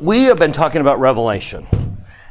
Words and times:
We 0.00 0.24
have 0.24 0.38
been 0.38 0.52
talking 0.52 0.80
about 0.80 1.00
Revelation. 1.00 1.66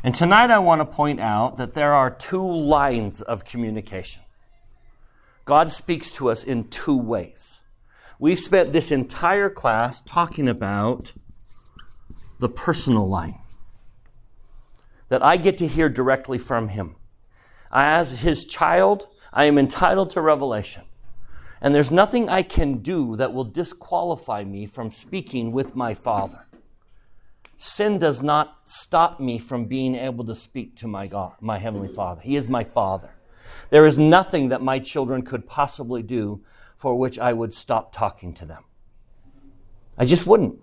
And 0.01 0.15
tonight 0.15 0.51
I 0.51 0.59
want 0.59 0.79
to 0.79 0.85
point 0.85 1.19
out 1.19 1.57
that 1.57 1.73
there 1.73 1.93
are 1.93 2.09
two 2.09 2.49
lines 2.49 3.21
of 3.21 3.43
communication. 3.43 4.21
God 5.43 5.69
speaks 5.69 6.09
to 6.13 6.29
us 6.29 6.45
in 6.45 6.69
two 6.69 6.97
ways. 6.97 7.59
We've 8.19 8.39
spent 8.39 8.71
this 8.71 8.89
entire 8.89 9.49
class 9.49 9.99
talking 9.99 10.47
about 10.47 11.11
the 12.39 12.47
personal 12.47 13.05
line 13.05 13.41
that 15.09 15.21
I 15.21 15.35
get 15.35 15.57
to 15.57 15.67
hear 15.67 15.89
directly 15.89 16.37
from 16.37 16.69
Him. 16.69 16.95
As 17.69 18.21
His 18.21 18.45
child, 18.45 19.09
I 19.33 19.43
am 19.43 19.57
entitled 19.57 20.11
to 20.11 20.21
revelation. 20.21 20.83
And 21.59 21.75
there's 21.75 21.91
nothing 21.91 22.29
I 22.29 22.43
can 22.43 22.77
do 22.77 23.17
that 23.17 23.33
will 23.33 23.43
disqualify 23.43 24.45
me 24.45 24.67
from 24.67 24.89
speaking 24.89 25.51
with 25.51 25.75
my 25.75 25.93
Father. 25.93 26.46
Sin 27.57 27.97
does 27.97 28.21
not 28.21 28.59
stop 28.65 29.19
me 29.19 29.39
from 29.39 29.65
being 29.65 29.95
able 29.95 30.23
to 30.25 30.35
speak 30.35 30.75
to 30.77 30.87
my 30.87 31.07
God, 31.07 31.33
my 31.41 31.57
Heavenly 31.57 31.87
Father. 31.87 32.21
He 32.21 32.35
is 32.35 32.47
my 32.47 32.63
Father. 32.63 33.09
There 33.69 33.87
is 33.87 33.97
nothing 33.97 34.49
that 34.49 34.61
my 34.61 34.77
children 34.77 35.23
could 35.23 35.47
possibly 35.47 36.03
do 36.03 36.43
for 36.77 36.95
which 36.95 37.17
I 37.17 37.33
would 37.33 37.53
stop 37.53 37.91
talking 37.91 38.33
to 38.35 38.45
them. 38.45 38.63
I 39.97 40.05
just 40.05 40.27
wouldn't. 40.27 40.59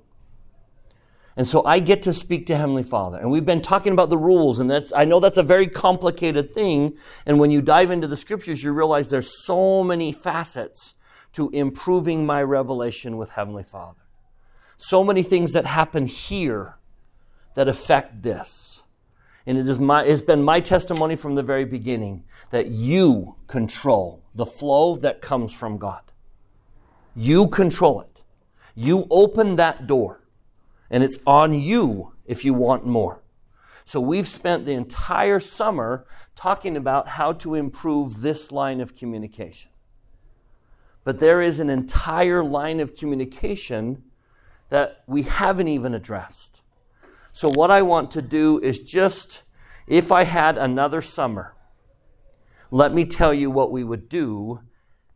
And 1.37 1.49
so 1.49 1.65
I 1.65 1.81
get 1.81 2.03
to 2.03 2.13
speak 2.13 2.47
to 2.47 2.57
Heavenly 2.57 2.85
Father. 2.85 3.19
And 3.19 3.29
we've 3.29 3.45
been 3.45 3.61
talking 3.61 3.93
about 3.93 4.09
the 4.09 4.17
rules, 4.17 4.61
and 4.61 4.71
that's 4.71 4.93
I 4.93 5.05
know 5.05 5.19
that's 5.19 5.37
a 5.37 5.43
very 5.43 5.67
complicated 5.67 6.55
thing. 6.55 6.97
And 7.27 7.41
when 7.41 7.51
you 7.51 7.61
dive 7.61 7.91
into 7.91 8.07
the 8.07 8.17
scriptures, 8.17 8.63
you 8.63 8.73
realize 8.73 9.09
there's 9.09 9.45
so 9.45 9.83
many 9.83 10.13
facets 10.13 10.95
to 11.33 11.51
improving 11.51 12.25
my 12.25 12.41
revelation 12.41 13.17
with 13.17 13.31
Heavenly 13.31 13.65
Father. 13.65 14.03
So 14.77 15.03
many 15.03 15.25
things 15.25 15.53
that 15.53 15.67
happen 15.67 16.07
here 16.07 16.77
that 17.55 17.69
affect 17.69 18.23
this. 18.23 18.83
And 19.47 19.59
it 19.59 19.69
is 19.69 19.79
my, 19.79 20.05
it's 20.05 20.23
been 20.23 20.43
my 20.43 20.61
testimony 20.61 21.17
from 21.17 21.35
the 21.35 21.43
very 21.43 21.65
beginning 21.65 22.25
that 22.51 22.69
you 22.69 23.37
control 23.47 24.23
the 24.35 24.47
flow 24.47 24.97
that 24.97 25.21
comes 25.21 25.53
from 25.53 25.79
God. 25.79 26.03
You 27.15 27.47
control 27.49 28.01
it. 28.01 28.23
You 28.75 29.07
open 29.11 29.57
that 29.57 29.87
door, 29.87 30.21
and 30.91 31.05
it's 31.05 31.19
on 31.27 31.55
you 31.55 32.13
if 32.27 32.45
you 32.45 32.55
want 32.55 32.87
more. 32.87 33.23
So 33.85 34.01
we've 34.01 34.27
spent 34.27 34.65
the 34.65 34.73
entire 34.73 35.39
summer 35.39 36.07
talking 36.35 36.77
about 36.77 37.09
how 37.09 37.33
to 37.35 37.55
improve 37.55 38.23
this 38.23 38.51
line 38.51 38.81
of 38.81 38.97
communication. 38.97 39.71
But 41.05 41.21
there 41.21 41.43
is 41.43 41.61
an 41.61 41.69
entire 41.69 42.43
line 42.43 42.81
of 42.81 42.97
communication 42.97 44.03
that 44.71 45.05
we 45.07 45.23
haven't 45.23 45.69
even 45.69 45.95
addressed. 45.95 46.63
So, 47.35 47.49
what 47.49 47.69
I 47.69 47.83
want 47.83 48.13
to 48.13 48.23
do 48.23 48.61
is 48.61 48.79
just, 48.79 49.43
if 49.89 50.13
I 50.13 50.23
had 50.23 50.57
another 50.57 51.03
summer, 51.03 51.57
let 52.71 52.95
me 52.95 53.05
tell 53.05 53.35
you 53.35 53.51
what 53.51 53.73
we 53.73 53.83
would 53.83 54.09
do 54.09 54.61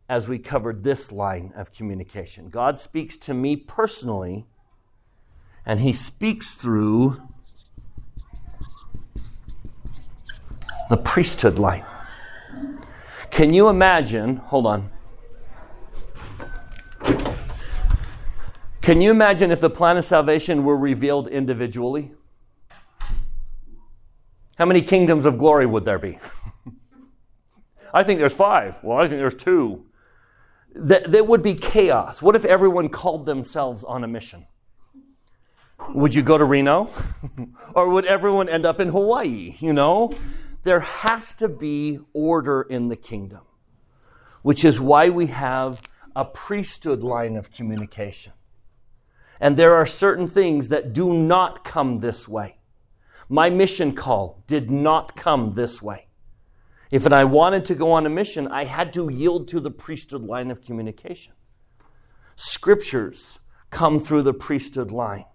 as 0.09 0.27
we 0.27 0.37
covered 0.37 0.83
this 0.83 1.13
line 1.13 1.53
of 1.55 1.71
communication. 1.71 2.49
God 2.49 2.77
speaks 2.77 3.15
to 3.19 3.33
me 3.33 3.55
personally, 3.55 4.47
and 5.65 5.79
He 5.79 5.93
speaks 5.93 6.55
through 6.55 7.21
the 10.89 10.97
priesthood 10.97 11.57
line. 11.57 11.85
Can 13.31 13.53
you 13.53 13.69
imagine? 13.69 14.35
Hold 14.35 14.67
on. 14.67 14.89
Can 18.89 19.01
you 19.01 19.11
imagine 19.11 19.51
if 19.51 19.61
the 19.61 19.69
plan 19.69 19.97
of 19.97 20.03
salvation 20.03 20.63
were 20.63 20.75
revealed 20.75 21.27
individually? 21.27 22.09
How 24.57 24.65
many 24.65 24.81
kingdoms 24.81 25.25
of 25.25 25.37
glory 25.37 25.67
would 25.67 25.85
there 25.85 25.99
be? 25.99 26.17
I 27.93 28.01
think 28.01 28.19
there's 28.19 28.33
five. 28.33 28.79
Well, 28.81 28.97
I 28.97 29.01
think 29.01 29.19
there's 29.19 29.35
two. 29.35 29.85
That, 30.73 31.11
that 31.11 31.27
would 31.27 31.43
be 31.43 31.53
chaos. 31.53 32.19
What 32.23 32.35
if 32.35 32.43
everyone 32.43 32.89
called 32.89 33.27
themselves 33.27 33.83
on 33.83 34.03
a 34.03 34.07
mission? 34.07 34.47
Would 35.89 36.15
you 36.15 36.23
go 36.23 36.39
to 36.39 36.43
Reno? 36.43 36.89
or 37.75 37.89
would 37.89 38.07
everyone 38.07 38.49
end 38.49 38.65
up 38.65 38.79
in 38.79 38.89
Hawaii? 38.89 39.55
You 39.59 39.71
know? 39.71 40.15
There 40.63 40.79
has 40.79 41.35
to 41.35 41.47
be 41.47 41.99
order 42.11 42.63
in 42.63 42.87
the 42.87 42.95
kingdom, 42.95 43.41
which 44.41 44.65
is 44.65 44.81
why 44.81 45.09
we 45.09 45.27
have 45.27 45.79
a 46.15 46.25
priesthood 46.25 47.03
line 47.03 47.35
of 47.35 47.51
communication. 47.51 48.33
And 49.39 49.55
there 49.55 49.75
are 49.75 49.85
certain 49.85 50.27
things 50.27 50.69
that 50.69 50.93
do 50.93 51.13
not 51.13 51.63
come 51.63 51.99
this 51.99 52.27
way. 52.27 52.57
My 53.29 53.49
mission 53.49 53.93
call 53.93 54.43
did 54.47 54.69
not 54.71 55.15
come 55.15 55.53
this 55.53 55.81
way. 55.81 56.07
If 56.91 57.05
I 57.05 57.23
wanted 57.23 57.65
to 57.65 57.75
go 57.75 57.91
on 57.91 58.05
a 58.05 58.09
mission, 58.09 58.47
I 58.47 58.63
had 58.63 58.91
to 58.93 59.09
yield 59.09 59.47
to 59.49 59.59
the 59.59 59.71
priesthood 59.71 60.23
line 60.23 60.49
of 60.49 60.61
communication. 60.61 61.33
Scriptures 62.35 63.39
come 63.69 63.99
through 63.99 64.23
the 64.23 64.33
priesthood 64.33 64.91
line. 64.91 65.25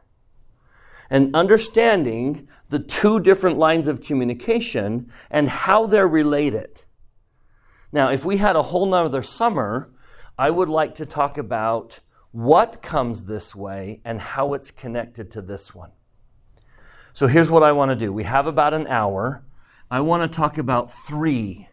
And 1.09 1.36
understanding 1.36 2.48
the 2.71 2.81
two 2.81 3.21
different 3.21 3.59
lines 3.59 3.86
of 3.86 4.03
communication 4.03 5.12
and 5.31 5.48
how 5.48 5.86
they're 5.86 6.09
related. 6.09 6.82
Now, 7.92 8.10
if 8.10 8.25
we 8.25 8.38
had 8.38 8.56
a 8.56 8.62
whole 8.62 8.86
nother 8.86 9.22
summer, 9.22 9.92
I 10.36 10.50
would 10.50 10.69
like 10.69 10.97
to 10.97 11.06
talk 11.06 11.38
about 11.38 12.00
what 12.34 12.83
comes 12.83 13.22
this 13.22 13.55
way 13.55 14.00
and 14.05 14.21
how 14.21 14.55
it's 14.55 14.72
connected 14.72 15.31
to 15.31 15.41
this 15.41 15.72
one. 15.72 15.93
So 17.12 17.28
here's 17.28 17.49
what 17.49 17.62
I 17.62 17.71
want 17.71 17.93
to 17.93 17.95
do. 17.95 18.12
We 18.12 18.25
have 18.25 18.49
about 18.49 18.75
an 18.75 18.89
hour. 18.89 19.45
I 19.89 20.00
want 20.00 20.25
to 20.25 20.37
talk 20.37 20.59
about 20.59 20.91
three 20.91 21.69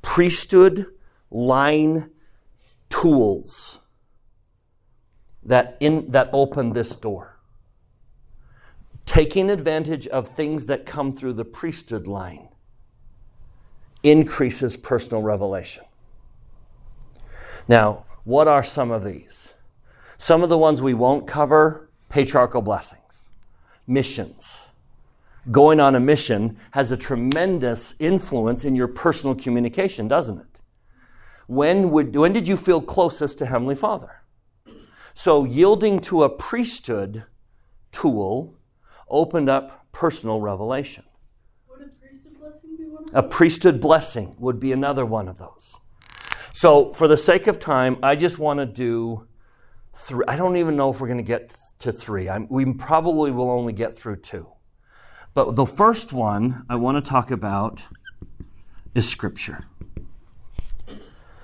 priesthood 0.00 0.86
line 1.30 2.08
tools 2.88 3.80
that, 5.42 5.76
in, 5.78 6.10
that 6.10 6.30
open 6.32 6.72
this 6.72 6.96
door. 6.96 7.38
Taking 9.04 9.50
advantage 9.50 10.06
of 10.06 10.26
things 10.26 10.64
that 10.66 10.86
come 10.86 11.12
through 11.12 11.34
the 11.34 11.44
priesthood 11.44 12.06
line 12.06 12.48
increases 14.02 14.74
personal 14.74 15.22
revelation. 15.22 15.84
Now, 17.68 18.06
what 18.24 18.48
are 18.48 18.62
some 18.62 18.90
of 18.90 19.04
these? 19.04 19.52
Some 20.18 20.42
of 20.42 20.48
the 20.48 20.58
ones 20.58 20.80
we 20.80 20.94
won't 20.94 21.26
cover 21.26 21.90
patriarchal 22.08 22.62
blessings, 22.62 23.26
missions. 23.86 24.62
Going 25.50 25.78
on 25.78 25.94
a 25.94 26.00
mission 26.00 26.56
has 26.72 26.90
a 26.90 26.96
tremendous 26.96 27.94
influence 27.98 28.64
in 28.64 28.74
your 28.74 28.88
personal 28.88 29.34
communication, 29.34 30.08
doesn't 30.08 30.38
it? 30.38 30.60
When, 31.46 31.90
would, 31.90 32.16
when 32.16 32.32
did 32.32 32.48
you 32.48 32.56
feel 32.56 32.80
closest 32.80 33.38
to 33.38 33.46
Heavenly 33.46 33.76
Father? 33.76 34.22
So, 35.14 35.44
yielding 35.44 36.00
to 36.00 36.24
a 36.24 36.28
priesthood 36.28 37.24
tool 37.92 38.54
opened 39.08 39.48
up 39.48 39.86
personal 39.92 40.40
revelation. 40.40 41.04
Would 41.70 41.82
a 41.82 41.88
priesthood 41.88 42.38
blessing 42.38 42.76
be 42.76 42.84
one 42.84 43.04
of 43.04 43.14
A 43.14 43.22
priesthood 43.22 43.80
blessing 43.80 44.34
would 44.38 44.58
be 44.60 44.72
another 44.72 45.06
one 45.06 45.28
of 45.28 45.38
those. 45.38 45.78
So, 46.52 46.92
for 46.92 47.06
the 47.06 47.16
sake 47.16 47.46
of 47.46 47.60
time, 47.60 47.98
I 48.02 48.16
just 48.16 48.38
want 48.38 48.58
to 48.58 48.66
do 48.66 49.26
three. 49.96 50.24
I 50.28 50.36
don't 50.36 50.56
even 50.56 50.76
know 50.76 50.90
if 50.90 51.00
we're 51.00 51.08
going 51.08 51.18
to 51.18 51.24
get 51.24 51.56
to 51.80 51.92
three. 51.92 52.28
I'm, 52.28 52.46
we 52.48 52.72
probably 52.74 53.30
will 53.30 53.50
only 53.50 53.72
get 53.72 53.96
through 53.96 54.16
two. 54.16 54.48
But 55.34 55.56
the 55.56 55.66
first 55.66 56.12
one 56.12 56.64
I 56.68 56.76
want 56.76 57.02
to 57.02 57.08
talk 57.08 57.30
about 57.30 57.82
is 58.94 59.08
Scripture. 59.08 59.64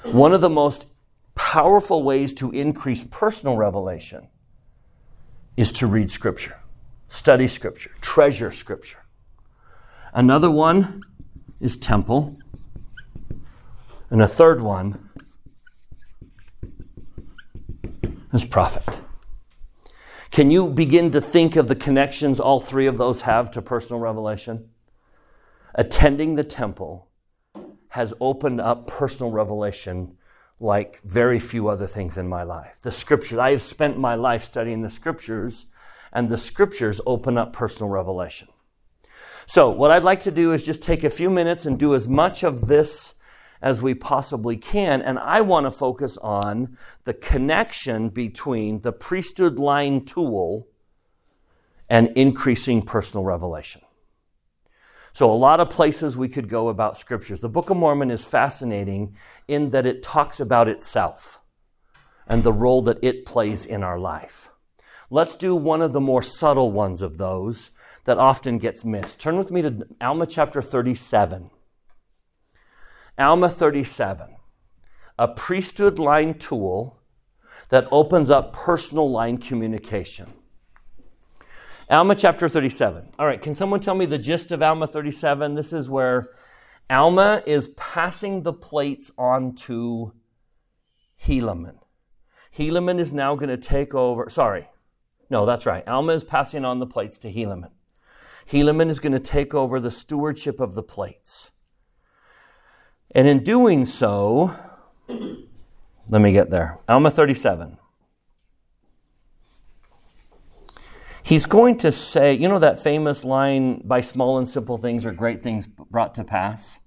One 0.04 0.32
of 0.32 0.40
the 0.40 0.50
most 0.50 0.86
powerful 1.34 2.02
ways 2.02 2.34
to 2.34 2.50
increase 2.50 3.04
personal 3.04 3.56
revelation 3.56 4.28
is 5.56 5.72
to 5.74 5.86
read 5.86 6.10
Scripture, 6.10 6.58
study 7.08 7.48
Scripture, 7.48 7.90
treasure 8.00 8.50
Scripture. 8.50 9.04
Another 10.14 10.50
one 10.50 11.02
is 11.60 11.76
temple. 11.76 12.38
And 14.10 14.20
a 14.20 14.28
third 14.28 14.60
one 14.60 15.08
is 18.32 18.44
prophet. 18.44 19.00
Can 20.30 20.50
you 20.50 20.70
begin 20.70 21.10
to 21.12 21.20
think 21.20 21.56
of 21.56 21.68
the 21.68 21.76
connections 21.76 22.40
all 22.40 22.58
three 22.60 22.86
of 22.86 22.96
those 22.96 23.22
have 23.22 23.50
to 23.50 23.60
personal 23.62 24.00
revelation? 24.00 24.70
Attending 25.74 26.36
the 26.36 26.44
temple 26.44 27.08
has 27.88 28.14
opened 28.20 28.60
up 28.60 28.86
personal 28.86 29.30
revelation 29.30 30.16
like 30.58 31.02
very 31.02 31.38
few 31.38 31.68
other 31.68 31.86
things 31.86 32.16
in 32.16 32.28
my 32.28 32.42
life. 32.42 32.78
The 32.80 32.92
scriptures, 32.92 33.38
I 33.38 33.50
have 33.50 33.60
spent 33.60 33.98
my 33.98 34.14
life 34.14 34.42
studying 34.42 34.80
the 34.80 34.88
scriptures, 34.88 35.66
and 36.12 36.28
the 36.28 36.38
scriptures 36.38 37.00
open 37.04 37.36
up 37.36 37.52
personal 37.52 37.90
revelation. 37.90 38.48
So, 39.46 39.70
what 39.70 39.90
I'd 39.90 40.04
like 40.04 40.20
to 40.20 40.30
do 40.30 40.52
is 40.52 40.64
just 40.64 40.82
take 40.82 41.04
a 41.04 41.10
few 41.10 41.28
minutes 41.28 41.66
and 41.66 41.78
do 41.78 41.94
as 41.94 42.06
much 42.06 42.44
of 42.44 42.68
this 42.68 43.14
as 43.62 43.80
we 43.80 43.94
possibly 43.94 44.56
can. 44.56 45.00
And 45.00 45.18
I 45.18 45.40
want 45.40 45.64
to 45.64 45.70
focus 45.70 46.18
on 46.18 46.76
the 47.04 47.14
connection 47.14 48.08
between 48.08 48.80
the 48.80 48.92
priesthood 48.92 49.58
line 49.58 50.04
tool 50.04 50.68
and 51.88 52.08
increasing 52.16 52.82
personal 52.82 53.24
revelation. 53.24 53.82
So, 55.14 55.30
a 55.30 55.34
lot 55.34 55.60
of 55.60 55.68
places 55.68 56.16
we 56.16 56.28
could 56.28 56.48
go 56.48 56.68
about 56.68 56.96
scriptures. 56.96 57.40
The 57.40 57.48
Book 57.48 57.68
of 57.68 57.76
Mormon 57.76 58.10
is 58.10 58.24
fascinating 58.24 59.14
in 59.46 59.70
that 59.70 59.84
it 59.84 60.02
talks 60.02 60.40
about 60.40 60.68
itself 60.68 61.42
and 62.26 62.42
the 62.42 62.52
role 62.52 62.80
that 62.82 62.98
it 63.02 63.26
plays 63.26 63.66
in 63.66 63.82
our 63.82 63.98
life. 63.98 64.50
Let's 65.10 65.36
do 65.36 65.54
one 65.54 65.82
of 65.82 65.92
the 65.92 66.00
more 66.00 66.22
subtle 66.22 66.72
ones 66.72 67.02
of 67.02 67.18
those 67.18 67.70
that 68.04 68.16
often 68.16 68.56
gets 68.56 68.86
missed. 68.86 69.20
Turn 69.20 69.36
with 69.36 69.50
me 69.50 69.60
to 69.60 69.86
Alma 70.00 70.26
chapter 70.26 70.62
37. 70.62 71.50
Alma 73.18 73.48
37, 73.48 74.36
a 75.18 75.28
priesthood 75.28 75.98
line 75.98 76.34
tool 76.34 76.98
that 77.68 77.86
opens 77.90 78.30
up 78.30 78.52
personal 78.52 79.10
line 79.10 79.36
communication. 79.36 80.32
Alma 81.90 82.14
chapter 82.14 82.48
37. 82.48 83.12
All 83.18 83.26
right, 83.26 83.42
can 83.42 83.54
someone 83.54 83.80
tell 83.80 83.94
me 83.94 84.06
the 84.06 84.16
gist 84.16 84.50
of 84.50 84.62
Alma 84.62 84.86
37? 84.86 85.54
This 85.54 85.74
is 85.74 85.90
where 85.90 86.30
Alma 86.88 87.42
is 87.46 87.68
passing 87.68 88.42
the 88.42 88.52
plates 88.52 89.12
on 89.18 89.54
to 89.56 90.14
Helaman. 91.24 91.76
Helaman 92.56 92.98
is 92.98 93.12
now 93.12 93.34
going 93.34 93.50
to 93.50 93.58
take 93.58 93.94
over. 93.94 94.30
Sorry. 94.30 94.68
No, 95.28 95.44
that's 95.44 95.66
right. 95.66 95.86
Alma 95.86 96.12
is 96.12 96.24
passing 96.24 96.64
on 96.64 96.78
the 96.78 96.86
plates 96.86 97.18
to 97.20 97.32
Helaman. 97.32 97.70
Helaman 98.50 98.88
is 98.88 99.00
going 99.00 99.12
to 99.12 99.20
take 99.20 99.54
over 99.54 99.78
the 99.78 99.90
stewardship 99.90 100.60
of 100.60 100.74
the 100.74 100.82
plates. 100.82 101.50
And 103.14 103.28
in 103.28 103.42
doing 103.44 103.84
so, 103.84 104.56
let 106.08 106.20
me 106.20 106.32
get 106.32 106.50
there. 106.50 106.78
Alma 106.88 107.10
37. 107.10 107.78
He's 111.22 111.46
going 111.46 111.78
to 111.78 111.92
say, 111.92 112.34
you 112.34 112.48
know 112.48 112.58
that 112.58 112.80
famous 112.80 113.24
line, 113.24 113.80
by 113.84 114.00
small 114.00 114.38
and 114.38 114.48
simple 114.48 114.76
things 114.76 115.06
are 115.06 115.12
great 115.12 115.42
things 115.42 115.66
brought 115.66 116.14
to 116.16 116.24
pass? 116.24 116.80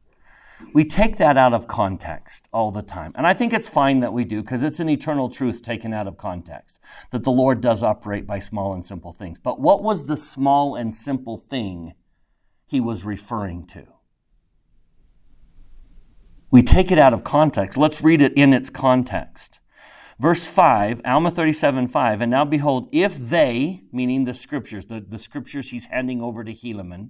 We 0.74 0.84
take 0.86 1.18
that 1.18 1.38
out 1.38 1.54
of 1.54 1.68
context 1.68 2.50
all 2.52 2.72
the 2.72 2.82
time. 2.82 3.12
And 3.16 3.26
I 3.28 3.34
think 3.34 3.54
it's 3.54 3.70
fine 3.70 4.02
that 4.02 4.14
we 4.14 4.24
do 4.24 4.42
because 4.42 4.64
it's 4.64 4.80
an 4.80 4.90
eternal 4.90 5.30
truth 5.30 5.62
taken 5.62 5.94
out 5.94 6.08
of 6.08 6.18
context 6.18 6.80
that 7.12 7.24
the 7.24 7.32
Lord 7.32 7.62
does 7.62 7.84
operate 7.84 8.26
by 8.26 8.40
small 8.40 8.74
and 8.74 8.86
simple 8.86 9.14
things. 9.14 9.40
But 9.40 9.60
what 9.60 9.84
was 9.84 10.06
the 10.06 10.18
small 10.18 10.76
and 10.76 10.94
simple 10.94 11.38
thing 11.38 11.94
he 12.66 12.80
was 12.80 13.04
referring 13.04 13.68
to? 13.68 13.95
We 16.56 16.64
take 16.64 16.90
it 16.90 16.98
out 16.98 17.14
of 17.14 17.26
context. 17.26 17.78
Let's 17.78 18.02
read 18.02 18.22
it 18.22 18.32
in 18.32 18.54
its 18.54 18.70
context. 18.70 19.60
Verse 20.18 20.48
5, 20.48 21.02
Alma 21.04 21.30
37 21.30 21.86
5, 21.90 22.22
and 22.22 22.32
now 22.32 22.46
behold, 22.46 22.88
if 22.94 23.18
they, 23.18 23.84
meaning 23.92 24.24
the 24.24 24.34
scriptures, 24.34 24.86
the, 24.86 25.02
the 25.02 25.20
scriptures 25.20 25.72
he's 25.72 25.88
handing 25.88 26.22
over 26.22 26.46
to 26.46 26.54
Helaman, 26.54 27.10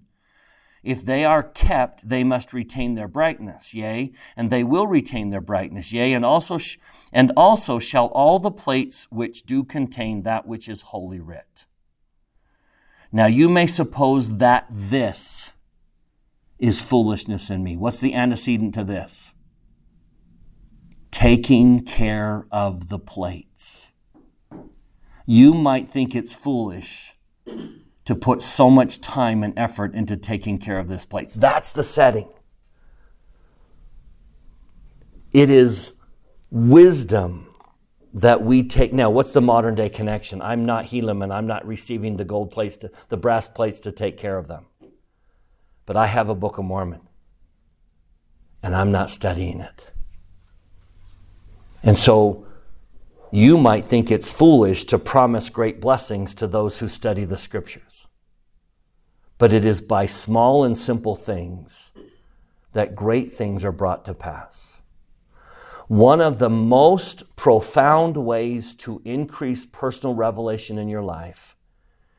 if 0.81 1.05
they 1.05 1.23
are 1.23 1.43
kept, 1.43 2.09
they 2.09 2.23
must 2.23 2.53
retain 2.53 2.95
their 2.95 3.07
brightness, 3.07 3.71
yea, 3.71 4.13
and 4.35 4.49
they 4.49 4.63
will 4.63 4.87
retain 4.87 5.29
their 5.29 5.41
brightness, 5.41 5.93
yea, 5.93 6.13
and 6.13 6.25
also, 6.25 6.57
sh- 6.57 6.79
and 7.13 7.31
also 7.37 7.77
shall 7.77 8.07
all 8.07 8.39
the 8.39 8.49
plates 8.49 9.05
which 9.11 9.43
do 9.43 9.63
contain 9.63 10.23
that 10.23 10.47
which 10.47 10.67
is 10.67 10.81
holy 10.81 11.19
writ. 11.19 11.67
Now 13.11 13.27
you 13.27 13.47
may 13.47 13.67
suppose 13.67 14.37
that 14.37 14.65
this 14.71 15.51
is 16.57 16.81
foolishness 16.81 17.51
in 17.51 17.63
me. 17.63 17.77
What's 17.77 17.99
the 17.99 18.15
antecedent 18.15 18.73
to 18.73 18.83
this? 18.83 19.33
Taking 21.15 21.85
care 21.85 22.45
of 22.51 22.89
the 22.89 22.99
plates. 22.99 23.87
You 25.25 25.53
might 25.53 25.89
think 25.89 26.13
it's 26.13 26.33
foolish 26.33 27.15
to 28.03 28.15
put 28.15 28.41
so 28.41 28.69
much 28.69 28.99
time 28.99 29.41
and 29.41 29.57
effort 29.57 29.95
into 29.95 30.17
taking 30.17 30.57
care 30.57 30.77
of 30.77 30.89
this 30.89 31.05
place. 31.05 31.33
That's 31.33 31.69
the 31.69 31.85
setting. 31.85 32.29
It 35.31 35.49
is 35.49 35.93
wisdom 36.51 37.47
that 38.13 38.43
we 38.43 38.61
take. 38.63 38.91
Now, 38.91 39.09
what's 39.09 39.31
the 39.31 39.41
modern 39.41 39.75
day 39.75 39.87
connection? 39.87 40.41
I'm 40.41 40.65
not 40.65 40.87
Helaman. 40.87 41.33
I'm 41.33 41.47
not 41.47 41.65
receiving 41.65 42.17
the 42.17 42.25
gold 42.25 42.51
plates, 42.51 42.75
to, 42.79 42.91
the 43.07 43.15
brass 43.15 43.47
plates 43.47 43.79
to 43.79 43.93
take 43.93 44.17
care 44.17 44.37
of 44.37 44.49
them. 44.49 44.65
But 45.85 45.95
I 45.95 46.07
have 46.07 46.27
a 46.27 46.35
Book 46.35 46.57
of 46.57 46.65
Mormon, 46.65 47.07
and 48.61 48.75
I'm 48.75 48.91
not 48.91 49.09
studying 49.09 49.61
it. 49.61 49.91
And 51.85 51.95
so 51.95 52.45
you 53.31 53.57
might 53.57 53.85
think 53.85 54.09
it's 54.09 54.31
foolish 54.31 54.85
to 54.85 54.97
promise 54.97 55.49
great 55.49 55.79
blessings 55.79 56.33
to 56.35 56.47
those 56.47 56.79
who 56.79 56.87
study 56.87 57.25
the 57.25 57.37
scriptures. 57.37 58.07
But 59.37 59.53
it 59.53 59.63
is 59.63 59.81
by 59.81 60.07
small 60.07 60.63
and 60.63 60.75
simple 60.75 61.15
things 61.15 61.91
that 62.73 62.95
great 62.95 63.31
things 63.31 63.63
are 63.63 63.71
brought 63.71 64.03
to 64.05 64.13
pass. 64.13 64.77
One 65.87 66.21
of 66.21 66.39
the 66.39 66.49
most 66.49 67.35
profound 67.35 68.17
ways 68.17 68.73
to 68.75 69.01
increase 69.05 69.65
personal 69.65 70.15
revelation 70.15 70.79
in 70.79 70.89
your 70.89 71.03
life 71.03 71.55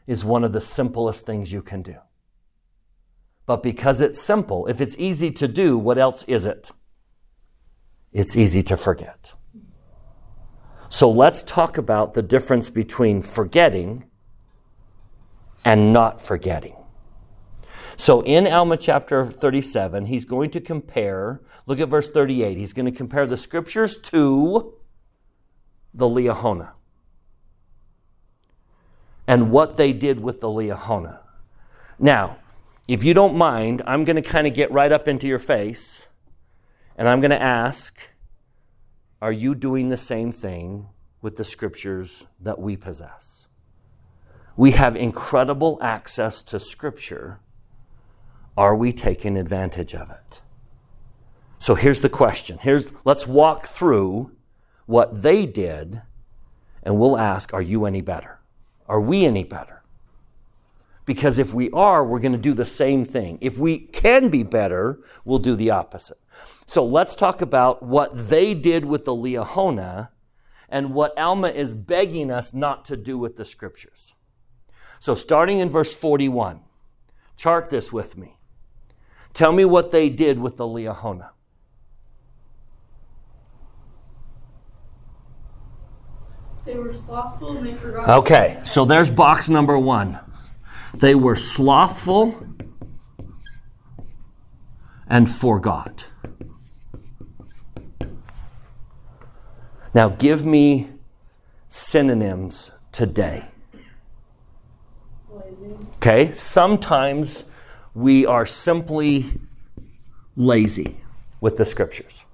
is 0.07 0.25
one 0.25 0.45
of 0.45 0.53
the 0.53 0.61
simplest 0.61 1.27
things 1.27 1.53
you 1.53 1.63
can 1.63 1.83
do. 1.83 1.97
But 3.47 3.65
because 3.65 4.01
it's 4.01 4.21
simple, 4.21 4.67
if 4.69 4.81
it's 4.81 4.97
easy 4.99 5.33
to 5.33 5.49
do, 5.49 5.77
what 5.77 5.99
else 5.99 6.23
is 6.25 6.47
it? 6.47 6.71
It's 8.13 8.37
easy 8.37 8.63
to 8.65 8.77
forget. 8.77 9.33
So 10.89 11.11
let's 11.11 11.43
talk 11.43 11.79
about 11.79 12.15
the 12.15 12.23
difference 12.23 12.71
between 12.71 13.23
forgetting 13.23 14.05
and 15.65 15.93
not 15.93 16.21
forgetting. 16.21 16.77
So 17.97 18.23
in 18.23 18.47
Alma 18.47 18.77
chapter 18.77 19.25
37, 19.25 20.07
he's 20.07 20.25
going 20.25 20.51
to 20.51 20.61
compare, 20.61 21.41
look 21.67 21.81
at 21.81 21.89
verse 21.89 22.11
38, 22.11 22.59
he's 22.59 22.73
going 22.73 22.87
to 22.87 22.93
compare 22.93 23.27
the 23.27 23.37
scriptures 23.37 23.97
to 23.99 24.75
the 25.95 26.07
Liahona 26.07 26.73
and 29.27 29.51
what 29.51 29.77
they 29.77 29.93
did 29.93 30.21
with 30.21 30.41
the 30.41 30.49
Liahona. 30.49 31.19
Now, 31.99 32.37
if 32.87 33.03
you 33.03 33.15
don't 33.15 33.35
mind, 33.35 33.83
I'm 33.87 34.05
going 34.05 34.17
to 34.17 34.23
kind 34.23 34.47
of 34.47 34.55
get 34.55 34.71
right 34.71 34.93
up 34.93 35.09
into 35.09 35.27
your 35.27 35.39
face 35.39 36.07
and 36.97 37.09
I'm 37.09 37.21
going 37.21 37.31
to 37.31 37.43
ask, 37.43 37.99
are 39.27 39.33
you 39.33 39.57
doing 39.57 39.89
the 39.89 39.97
same 39.97 40.31
thing 40.31 40.87
with 41.21 41.35
the 41.35 41.43
scriptures 41.43 42.27
that 42.41 42.61
we 42.61 42.77
possess? 42.77 43.49
We 44.57 44.71
have 44.71 44.95
incredible 44.95 45.81
access 45.83 46.45
to 46.45 46.61
scripture. 46.61 47.41
Are 48.57 48.77
we 48.77 48.93
taking 48.93 49.37
advantage 49.37 49.97
of 49.97 50.11
it? 50.11 50.43
So 51.59 51.75
here's 51.75 52.03
the 52.03 52.09
question. 52.09 52.59
Here's 52.63 52.93
let's 53.05 53.27
walk 53.27 53.67
through 53.67 54.31
what 54.87 55.23
they 55.25 55.45
did 55.45 56.03
and 56.85 56.97
we'll 56.97 57.19
ask, 57.19 57.53
are 57.53 57.61
you 57.61 57.85
any 57.85 58.03
better? 58.03 58.39
Are 58.87 59.01
we 59.01 59.27
any 59.27 59.43
better? 59.43 59.83
Because 61.07 61.39
if 61.39 61.55
we 61.55 61.71
are, 61.71 62.05
we're 62.05 62.19
going 62.19 62.33
to 62.33 62.39
do 62.39 62.53
the 62.53 62.67
same 62.67 63.05
thing. 63.05 63.39
If 63.41 63.59
we 63.59 63.79
can 63.79 64.29
be 64.29 64.43
better, 64.43 65.01
we'll 65.25 65.39
do 65.39 65.55
the 65.57 65.71
opposite. 65.71 66.19
So 66.67 66.85
let's 66.85 67.15
talk 67.15 67.41
about 67.41 67.83
what 67.83 68.29
they 68.29 68.53
did 68.55 68.85
with 68.85 69.05
the 69.05 69.15
Liahona 69.15 70.11
and 70.69 70.93
what 70.93 71.17
Alma 71.17 71.49
is 71.49 71.75
begging 71.75 72.31
us 72.31 72.53
not 72.53 72.85
to 72.87 72.97
do 72.97 73.17
with 73.17 73.37
the 73.37 73.45
scriptures. 73.45 74.15
So 74.99 75.15
starting 75.15 75.61
in 75.61 75.71
verse 75.71 75.95
41, 75.95 76.61
chart 77.37 77.71
this 77.71 77.93
with 77.93 78.19
me. 78.19 78.37
Tell 79.33 79.53
me 79.53 79.65
what 79.65 79.93
they 79.93 80.09
did 80.09 80.41
with 80.41 80.57
the 80.57 80.65
Liahona. 80.65 81.31
They 86.65 86.75
were 86.75 86.93
slothful 86.93 87.59
and 87.59 87.65
they 87.65 87.75
forgot. 87.75 88.09
Okay, 88.09 88.59
so 88.65 88.85
there's 88.85 89.09
box 89.09 89.49
number 89.49 89.79
one. 89.79 90.19
They 90.99 91.15
were 91.15 91.37
slothful 91.37 92.47
and 95.09 95.31
forgot. 95.31 96.07
Now, 99.95 100.09
give 100.09 100.45
me 100.45 100.91
synonyms 101.69 102.71
today. 102.93 103.47
Okay, 105.97 106.33
sometimes 106.35 107.45
we 107.95 108.27
are 108.27 108.47
simply 108.47 109.41
lazy 110.37 111.01
with 111.41 111.57
the 111.57 111.65
scriptures. 111.65 112.25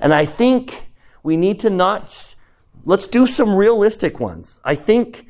And 0.00 0.14
I 0.14 0.24
think 0.24 0.88
we 1.22 1.36
need 1.36 1.60
to 1.60 1.70
not, 1.70 2.34
let's 2.84 3.08
do 3.08 3.26
some 3.26 3.54
realistic 3.54 4.20
ones. 4.20 4.60
I 4.64 4.74
think 4.74 5.26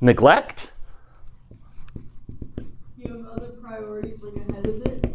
neglect. 0.00 0.70
You 2.98 3.12
have 3.12 3.26
other 3.26 3.52
priorities 3.80 4.22
like 4.22 4.36
ahead 4.48 4.66
of 4.66 4.86
it. 4.86 5.06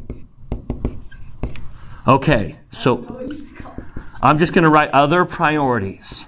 Okay, 2.07 2.59
so 2.71 2.97
Know 2.97 3.01
what 3.01 3.27
you 3.31 3.47
call 3.55 3.75
I'm 4.21 4.39
just 4.39 4.53
going 4.53 4.63
to 4.63 4.69
write 4.69 4.89
other 4.91 5.25
priorities. 5.25 6.25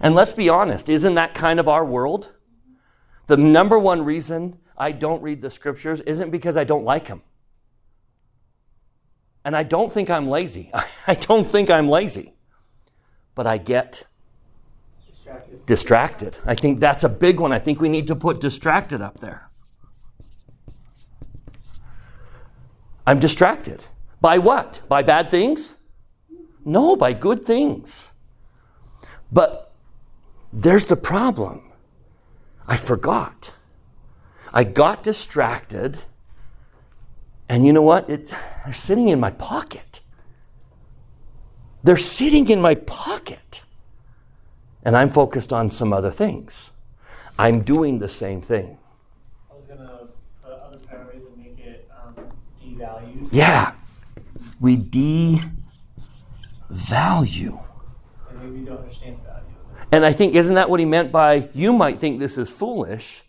And 0.00 0.14
let's 0.14 0.32
be 0.32 0.48
honest, 0.48 0.88
isn't 0.88 1.14
that 1.14 1.34
kind 1.34 1.58
of 1.58 1.66
our 1.66 1.84
world? 1.84 2.32
The 3.26 3.36
number 3.36 3.78
one 3.78 4.04
reason 4.04 4.58
I 4.76 4.92
don't 4.92 5.22
read 5.22 5.42
the 5.42 5.50
scriptures 5.50 6.00
isn't 6.02 6.30
because 6.30 6.56
I 6.56 6.64
don't 6.64 6.84
like 6.84 7.08
them. 7.08 7.22
And 9.44 9.56
I 9.56 9.62
don't 9.62 9.92
think 9.92 10.10
I'm 10.10 10.28
lazy. 10.28 10.70
I 11.06 11.14
don't 11.14 11.48
think 11.48 11.70
I'm 11.70 11.88
lazy. 11.88 12.34
But 13.34 13.46
I 13.46 13.58
get 13.58 14.04
Distracted. 15.28 15.66
distracted. 15.66 16.38
I 16.46 16.54
think 16.54 16.80
that's 16.80 17.04
a 17.04 17.08
big 17.08 17.40
one. 17.40 17.52
I 17.52 17.58
think 17.58 17.80
we 17.80 17.88
need 17.88 18.06
to 18.06 18.16
put 18.16 18.40
distracted 18.40 19.02
up 19.02 19.20
there. 19.20 19.50
I'm 23.06 23.18
distracted. 23.18 23.84
By 24.20 24.38
what? 24.38 24.82
By 24.88 25.02
bad 25.02 25.30
things? 25.30 25.74
No, 26.64 26.96
by 26.96 27.12
good 27.12 27.44
things. 27.44 28.12
But 29.30 29.72
there's 30.52 30.86
the 30.86 30.96
problem. 30.96 31.72
I 32.66 32.76
forgot. 32.76 33.52
I 34.52 34.64
got 34.64 35.02
distracted, 35.02 36.04
and 37.48 37.66
you 37.66 37.72
know 37.72 37.82
what? 37.82 38.08
It, 38.08 38.34
they're 38.64 38.72
sitting 38.72 39.08
in 39.08 39.20
my 39.20 39.30
pocket. 39.30 40.00
They're 41.82 41.96
sitting 41.96 42.48
in 42.50 42.60
my 42.60 42.74
pocket 42.74 43.62
and 44.88 44.96
I'm 44.96 45.10
focused 45.10 45.52
on 45.52 45.68
some 45.68 45.92
other 45.92 46.10
things. 46.10 46.70
I'm 47.38 47.60
doing 47.60 47.98
the 47.98 48.08
same 48.08 48.40
thing. 48.40 48.78
I 49.50 49.54
was 49.54 49.66
gonna 49.66 50.08
put 50.42 50.50
other 50.50 50.78
priorities 50.78 51.24
and 51.24 51.36
make 51.36 51.58
it 51.58 51.86
um, 51.94 52.14
devalued, 52.64 53.28
Yeah. 53.30 53.72
We 54.58 54.78
devalue. 54.78 55.44
and 58.30 58.42
maybe 58.42 58.60
you 58.60 58.64
don't 58.64 58.78
understand 58.78 59.18
value. 59.24 59.44
And 59.92 60.06
I 60.06 60.12
think, 60.12 60.34
isn't 60.34 60.54
that 60.54 60.70
what 60.70 60.80
he 60.80 60.86
meant 60.86 61.12
by 61.12 61.50
you 61.52 61.74
might 61.74 61.98
think 61.98 62.18
this 62.18 62.38
is 62.38 62.50
foolish, 62.50 63.24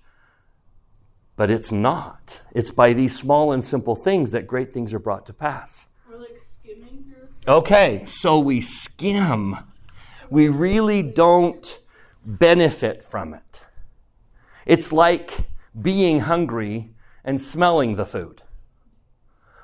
but 1.36 1.50
it's 1.50 1.74
not. 1.74 2.40
It's 2.54 2.72
by 2.72 2.94
these 2.94 3.18
small 3.20 3.52
and 3.52 3.62
simple 3.62 3.98
things 3.98 4.32
that 4.32 4.48
great 4.48 4.74
things 4.74 4.94
are 4.94 5.00
brought 5.00 5.26
to 5.26 5.34
pass. 5.34 5.88
We're 6.10 6.20
like 6.20 6.42
skimming 6.42 7.04
through. 7.14 7.54
Okay, 7.54 8.06
so 8.06 8.40
we 8.40 8.62
skim. 8.62 9.58
We 10.30 10.50
really 10.50 11.02
don't 11.02 11.80
benefit 12.26 13.04
from 13.04 13.34
it. 13.34 13.66
It's 14.66 14.94
like 14.94 15.48
being 15.80 16.22
hungry 16.22 16.92
and 17.24 17.42
smelling 17.42 17.96
the 17.96 18.06
food. 18.06 18.44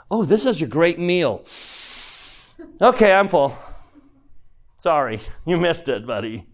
Oh, 0.09 0.23
this 0.23 0.45
is 0.45 0.61
a 0.61 0.67
great 0.67 0.99
meal. 0.99 1.45
Okay, 2.81 3.13
I'm 3.13 3.27
full. 3.27 3.57
Sorry, 4.77 5.19
you 5.45 5.57
missed 5.57 5.89
it, 5.89 6.05
buddy. 6.05 6.45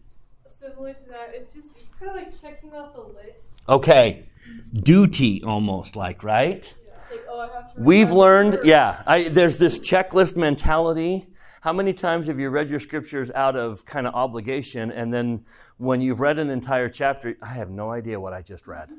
Similar 0.60 0.94
to 0.94 1.10
that, 1.10 1.32
it's 1.34 1.54
just 1.54 1.70
kind 2.00 2.10
of 2.12 2.16
like 2.16 2.42
checking 2.42 2.74
off 2.74 2.96
a 2.96 3.02
list. 3.02 3.62
Okay, 3.68 4.26
duty 4.74 5.44
almost 5.44 5.96
like, 5.96 6.24
right? 6.24 6.74
Yeah. 6.88 6.94
It's 7.02 7.12
like, 7.12 7.26
oh, 7.30 7.40
I 7.40 7.56
have 7.56 7.76
to. 7.76 7.82
We've 7.82 8.12
learned, 8.12 8.60
yeah, 8.64 9.04
I, 9.06 9.30
there's 9.30 9.58
this 9.58 9.80
checklist 9.80 10.36
mentality. 10.36 11.28
How 11.62 11.74
many 11.74 11.94
times 11.94 12.26
have 12.26 12.40
you 12.40 12.50
read 12.50 12.72
your 12.72 12.80
scriptures 12.80 13.30
out 13.36 13.56
of 13.56 13.86
kind 13.86 14.08
of 14.08 14.16
obligation, 14.16 14.92
and 14.92 15.14
then 15.14 15.46
when 15.78 16.02
you've 16.02 16.20
read 16.20 16.40
an 16.40 16.50
entire 16.50 16.90
chapter, 16.90 17.38
I 17.40 17.54
have 17.54 17.70
no 17.70 17.92
idea 17.92 18.20
what 18.20 18.34
I 18.34 18.42
just 18.42 18.66
read. 18.66 18.90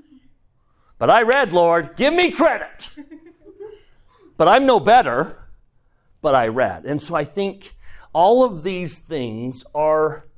But 0.96 1.10
I 1.10 1.22
read, 1.22 1.52
Lord, 1.52 1.96
give 1.96 2.14
me 2.14 2.30
credit. 2.30 2.90
but 4.36 4.46
I'm 4.46 4.64
no 4.64 4.78
better, 4.78 5.48
but 6.20 6.36
I 6.36 6.46
read. 6.46 6.84
And 6.84 7.02
so 7.02 7.16
I 7.16 7.24
think 7.24 7.74
all 8.12 8.44
of 8.44 8.62
these 8.62 9.00
things 9.00 9.64
are 9.74 10.28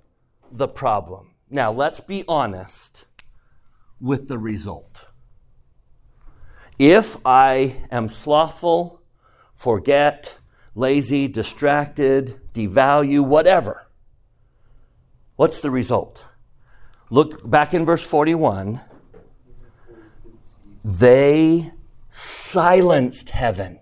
the 0.51 0.67
problem. 0.67 1.35
Now, 1.51 1.73
let's 1.73 2.01
be 2.01 2.25
honest 2.27 3.05
with 4.01 4.29
the 4.29 4.39
result. 4.39 5.05
If 6.79 7.19
I 7.27 7.85
am 7.91 8.09
slothful, 8.09 9.03
forget, 9.55 10.39
lazy, 10.75 11.29
distracted, 11.29 12.41
devalue, 12.53 13.21
whatever, 13.21 13.87
what's 15.37 15.61
the 15.61 15.71
result? 15.71 16.27
Look 17.11 17.49
back 17.49 17.75
in 17.75 17.85
verse 17.85 18.05
41. 18.05 18.81
They 20.85 21.73
silenced 22.11 23.31
heaven. 23.31 23.81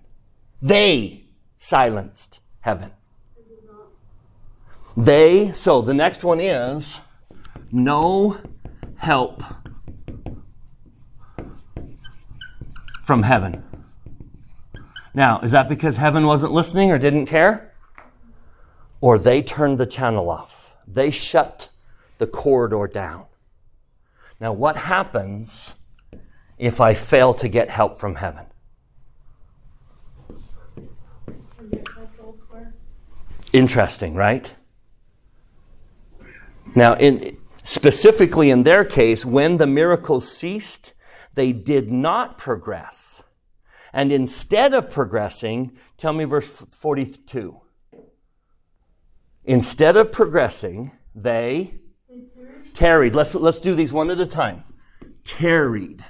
They 0.60 1.24
silenced 1.56 2.40
heaven. 2.60 2.92
They, 4.96 5.52
so 5.52 5.80
the 5.80 5.94
next 5.94 6.22
one 6.22 6.40
is 6.40 7.00
no 7.70 8.38
help 8.96 9.42
from 13.02 13.22
heaven. 13.22 13.64
Now, 15.14 15.40
is 15.40 15.50
that 15.50 15.68
because 15.68 15.96
heaven 15.96 16.26
wasn't 16.26 16.52
listening 16.52 16.90
or 16.90 16.98
didn't 16.98 17.26
care? 17.26 17.72
Or 19.00 19.18
they 19.18 19.42
turned 19.42 19.78
the 19.78 19.86
channel 19.86 20.30
off? 20.30 20.74
They 20.86 21.10
shut 21.10 21.68
the 22.18 22.26
corridor 22.26 22.86
down. 22.86 23.26
Now, 24.40 24.52
what 24.52 24.76
happens 24.76 25.74
if 26.58 26.80
I 26.80 26.94
fail 26.94 27.34
to 27.34 27.48
get 27.48 27.70
help 27.70 27.98
from 27.98 28.16
heaven? 28.16 28.46
Interesting, 33.52 34.14
right? 34.14 34.54
Now, 36.74 36.94
in, 36.94 37.36
specifically 37.62 38.50
in 38.50 38.62
their 38.62 38.84
case, 38.84 39.26
when 39.26 39.58
the 39.58 39.66
miracles 39.66 40.30
ceased, 40.34 40.94
they 41.34 41.52
did 41.52 41.90
not 41.90 42.38
progress. 42.38 43.22
And 43.92 44.10
instead 44.10 44.72
of 44.72 44.90
progressing, 44.90 45.76
tell 45.96 46.12
me 46.12 46.24
verse 46.24 46.46
42. 46.46 47.60
Instead 49.44 49.96
of 49.96 50.12
progressing, 50.12 50.92
they 51.14 51.74
tarried. 52.72 53.14
Let's, 53.14 53.34
let's 53.34 53.60
do 53.60 53.74
these 53.74 53.92
one 53.92 54.10
at 54.10 54.20
a 54.20 54.26
time. 54.26 54.64
Tarried. 55.24 56.04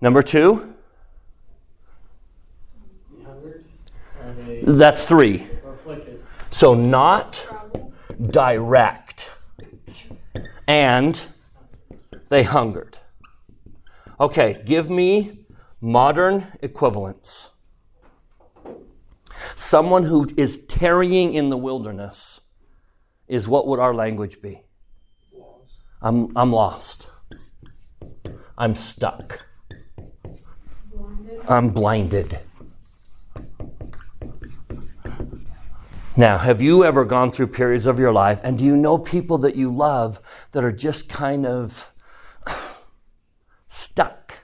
Number 0.00 0.22
two, 0.22 0.74
that's 4.62 5.04
three. 5.04 5.46
So 6.50 6.74
not 6.74 7.46
direct. 8.30 9.30
And 10.66 11.20
they 12.28 12.42
hungered. 12.42 12.98
Okay, 14.20 14.62
give 14.64 14.88
me 14.88 15.46
modern 15.80 16.46
equivalents. 16.62 17.50
Someone 19.56 20.04
who 20.04 20.30
is 20.36 20.58
tarrying 20.68 21.34
in 21.34 21.48
the 21.48 21.56
wilderness 21.56 22.40
is 23.26 23.48
what 23.48 23.66
would 23.66 23.80
our 23.80 23.92
language 23.92 24.40
be? 24.40 24.62
I'm, 26.00 26.36
I'm 26.36 26.52
lost. 26.52 27.08
I'm 28.56 28.74
stuck. 28.76 29.46
I'm 31.48 31.70
blinded. 31.70 32.38
Now, 36.16 36.38
have 36.38 36.62
you 36.62 36.84
ever 36.84 37.04
gone 37.04 37.32
through 37.32 37.48
periods 37.48 37.86
of 37.86 37.98
your 37.98 38.12
life 38.12 38.40
and 38.44 38.58
do 38.58 38.64
you 38.64 38.76
know 38.76 38.96
people 38.96 39.38
that 39.38 39.56
you 39.56 39.74
love 39.74 40.20
that 40.52 40.62
are 40.62 40.70
just 40.70 41.08
kind 41.08 41.44
of 41.44 41.90
stuck? 43.74 44.38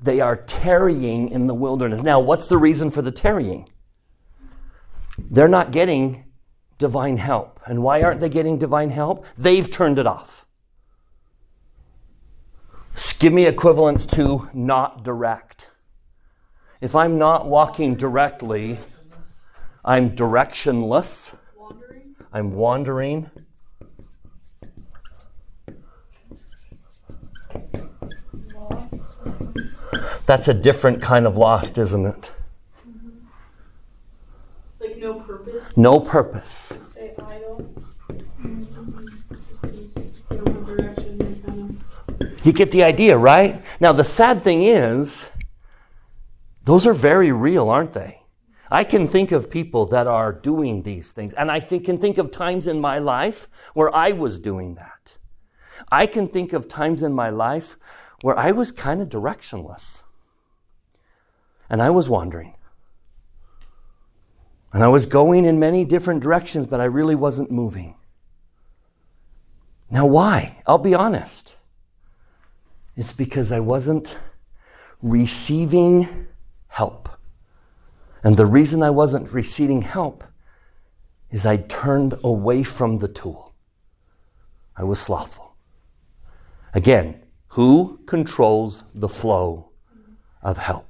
They 0.00 0.20
are 0.20 0.36
tarrying 0.36 1.28
in 1.28 1.46
the 1.46 1.54
wilderness. 1.54 2.02
Now, 2.02 2.20
what's 2.20 2.46
the 2.46 2.56
reason 2.56 2.90
for 2.90 3.02
the 3.02 3.10
tarrying? 3.10 3.68
They're 5.18 5.48
not 5.48 5.72
getting 5.72 6.24
divine 6.78 7.18
help. 7.18 7.60
And 7.66 7.82
why 7.82 8.02
aren't 8.02 8.20
they 8.20 8.30
getting 8.30 8.58
divine 8.58 8.90
help? 8.90 9.26
They've 9.36 9.68
turned 9.68 9.98
it 9.98 10.06
off. 10.06 10.46
Give 13.18 13.34
me 13.34 13.44
equivalents 13.44 14.06
to 14.06 14.48
not 14.54 15.04
direct. 15.04 15.68
If 16.80 16.96
I'm 16.96 17.18
not 17.18 17.46
walking 17.46 17.94
directly, 17.94 18.78
I'm 19.84 20.16
directionless. 20.16 21.34
I'm 22.32 22.52
wandering. 22.54 23.30
That's 30.30 30.46
a 30.46 30.54
different 30.54 31.02
kind 31.02 31.26
of 31.26 31.36
lost, 31.36 31.76
isn't 31.76 32.06
it? 32.06 32.32
Like 34.78 34.96
no 34.98 35.18
purpose. 35.18 35.76
No 35.76 35.98
purpose. 35.98 36.78
Say 36.94 37.14
idle. 37.18 37.68
Just 37.76 39.58
they 40.30 40.36
don't 40.36 40.46
have 40.46 40.66
direction. 40.66 41.18
They 41.18 41.34
kind 41.40 41.80
of. 42.20 42.46
You 42.46 42.52
get 42.52 42.70
the 42.70 42.84
idea, 42.84 43.18
right? 43.18 43.60
Now, 43.80 43.90
the 43.90 44.04
sad 44.04 44.44
thing 44.44 44.62
is, 44.62 45.28
those 46.62 46.86
are 46.86 46.94
very 46.94 47.32
real, 47.32 47.68
aren't 47.68 47.94
they? 47.94 48.22
I 48.70 48.84
can 48.84 49.08
think 49.08 49.32
of 49.32 49.50
people 49.50 49.84
that 49.86 50.06
are 50.06 50.32
doing 50.32 50.84
these 50.84 51.10
things, 51.10 51.34
and 51.34 51.50
I 51.50 51.58
think, 51.58 51.86
can 51.86 51.98
think 51.98 52.18
of 52.18 52.30
times 52.30 52.68
in 52.68 52.80
my 52.80 53.00
life 53.00 53.48
where 53.74 53.92
I 53.92 54.12
was 54.12 54.38
doing 54.38 54.76
that. 54.76 55.16
I 55.90 56.06
can 56.06 56.28
think 56.28 56.52
of 56.52 56.68
times 56.68 57.02
in 57.02 57.14
my 57.14 57.30
life 57.30 57.76
where 58.22 58.38
I 58.38 58.52
was 58.52 58.70
kind 58.70 59.02
of 59.02 59.08
directionless. 59.08 60.04
And 61.70 61.80
I 61.80 61.88
was 61.88 62.08
wandering. 62.08 62.54
And 64.72 64.84
I 64.84 64.88
was 64.88 65.06
going 65.06 65.44
in 65.44 65.58
many 65.58 65.84
different 65.84 66.20
directions, 66.20 66.68
but 66.68 66.80
I 66.80 66.84
really 66.84 67.14
wasn't 67.14 67.50
moving. 67.50 67.96
Now, 69.90 70.06
why? 70.06 70.62
I'll 70.66 70.78
be 70.78 70.94
honest. 70.94 71.56
It's 72.96 73.12
because 73.12 73.50
I 73.50 73.60
wasn't 73.60 74.18
receiving 75.02 76.26
help. 76.68 77.08
And 78.22 78.36
the 78.36 78.46
reason 78.46 78.82
I 78.82 78.90
wasn't 78.90 79.32
receiving 79.32 79.82
help 79.82 80.24
is 81.30 81.46
I 81.46 81.56
turned 81.56 82.14
away 82.22 82.62
from 82.62 82.98
the 82.98 83.08
tool. 83.08 83.54
I 84.76 84.84
was 84.84 85.00
slothful. 85.00 85.54
Again, 86.74 87.22
who 87.48 88.00
controls 88.06 88.84
the 88.94 89.08
flow 89.08 89.70
of 90.42 90.58
help? 90.58 90.89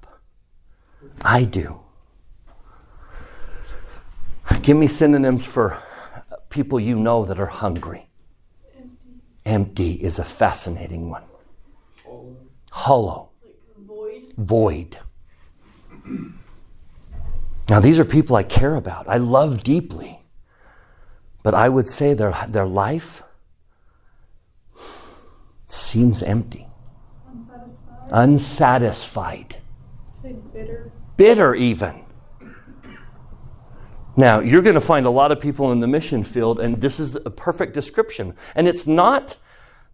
I 1.22 1.44
do. 1.44 1.80
Give 4.62 4.76
me 4.76 4.86
synonyms 4.86 5.46
for 5.46 5.82
people 6.48 6.80
you 6.80 6.96
know 6.96 7.24
that 7.24 7.38
are 7.38 7.46
hungry. 7.46 8.08
Empty, 9.46 9.92
is 9.92 10.18
a 10.18 10.24
fascinating 10.24 11.08
one. 11.10 11.22
Hollow. 12.04 12.36
Hollow, 12.70 13.28
Like 13.42 13.86
void. 13.86 14.34
void. 14.36 14.98
Now, 17.68 17.80
these 17.80 17.98
are 17.98 18.04
people 18.04 18.36
I 18.36 18.42
care 18.42 18.74
about, 18.74 19.08
I 19.08 19.16
love 19.16 19.62
deeply. 19.62 20.22
But 21.42 21.54
I 21.54 21.68
would 21.70 21.88
say 21.88 22.12
their, 22.12 22.34
their 22.48 22.66
life 22.66 23.22
seems 25.66 26.22
empty, 26.22 26.66
Unsatisfied. 27.32 28.08
unsatisfied, 28.12 29.56
Say 30.22 30.36
bitter. 30.52 30.92
Bitter, 31.20 31.54
even. 31.54 32.02
Now, 34.16 34.40
you're 34.40 34.62
going 34.62 34.74
to 34.74 34.80
find 34.80 35.04
a 35.04 35.10
lot 35.10 35.30
of 35.30 35.38
people 35.38 35.70
in 35.70 35.80
the 35.80 35.86
mission 35.86 36.24
field, 36.24 36.58
and 36.58 36.80
this 36.80 36.98
is 36.98 37.14
a 37.14 37.30
perfect 37.30 37.74
description. 37.74 38.34
And 38.54 38.66
it's 38.66 38.86
not 38.86 39.36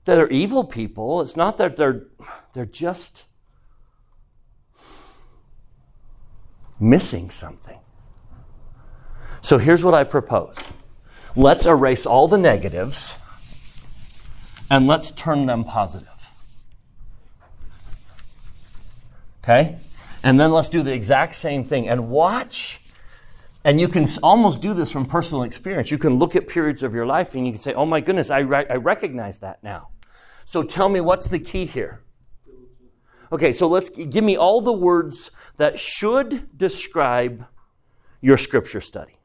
that 0.05 0.15
they're 0.15 0.29
evil 0.29 0.63
people, 0.63 1.21
it's 1.21 1.37
not 1.37 1.59
that 1.59 1.77
they're, 1.77 2.05
they're 2.53 2.65
just 2.65 3.25
missing 6.79 7.29
something. 7.29 7.81
So 9.41 9.59
here's 9.59 9.83
what 9.83 9.95
I 9.95 10.05
propose 10.05 10.71
let's 11.35 11.67
erase 11.67 12.07
all 12.07 12.29
the 12.29 12.39
negatives 12.39 13.17
and 14.71 14.87
let's 14.87 15.11
turn 15.11 15.47
them 15.47 15.65
positive. 15.65 16.31
Okay? 19.43 19.79
And 20.27 20.41
then 20.41 20.51
let's 20.51 20.69
do 20.69 20.83
the 20.83 20.93
exact 20.93 21.37
same 21.37 21.63
thing 21.63 21.89
and 21.89 22.09
watch. 22.09 22.81
And 23.63 23.81
you 23.81 23.87
can 23.87 24.09
almost 24.25 24.61
do 24.61 24.75
this 24.75 24.91
from 24.91 25.07
personal 25.07 25.45
experience. 25.45 25.93
You 25.93 25.99
can 25.99 26.17
look 26.17 26.35
at 26.35 26.49
periods 26.49 26.83
of 26.83 26.97
your 26.97 27.07
life 27.07 27.37
and 27.37 27.47
you 27.47 27.53
can 27.53 27.61
say, 27.61 27.75
oh 27.75 27.87
my 27.87 28.01
goodness, 28.01 28.29
I, 28.29 28.41
re- 28.41 28.67
I 28.69 28.75
recognize 28.75 29.39
that 29.39 29.63
now. 29.63 29.91
So 30.45 30.65
tell 30.65 30.89
me, 30.89 31.01
what's 31.01 31.29
the 31.29 31.39
key 31.39 31.65
here? 31.65 32.01
Okay, 33.31 33.53
so 33.53 33.69
let's 33.69 33.89
give 33.89 34.25
me 34.25 34.37
all 34.37 34.61
the 34.61 34.73
words 34.73 35.31
that 35.59 35.79
should 35.79 36.59
describe 36.59 37.47
your 38.21 38.37
scripture 38.37 38.81
study. 38.81 39.21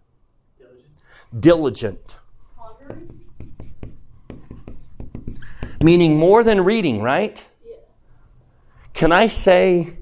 Diligent, 1.39 2.17
Pondering. 2.55 3.21
meaning 5.81 6.15
more 6.15 6.43
than 6.43 6.63
reading, 6.63 7.01
right? 7.01 7.43
Yeah. 7.65 7.77
Can 8.93 9.11
I 9.11 9.25
say 9.25 9.97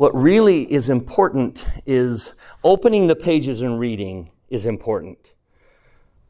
what 0.00 0.14
really 0.14 0.62
is 0.72 0.88
important 0.88 1.66
is 1.84 2.32
opening 2.64 3.06
the 3.06 3.14
pages 3.14 3.60
and 3.60 3.78
reading 3.78 4.30
is 4.48 4.64
important. 4.64 5.34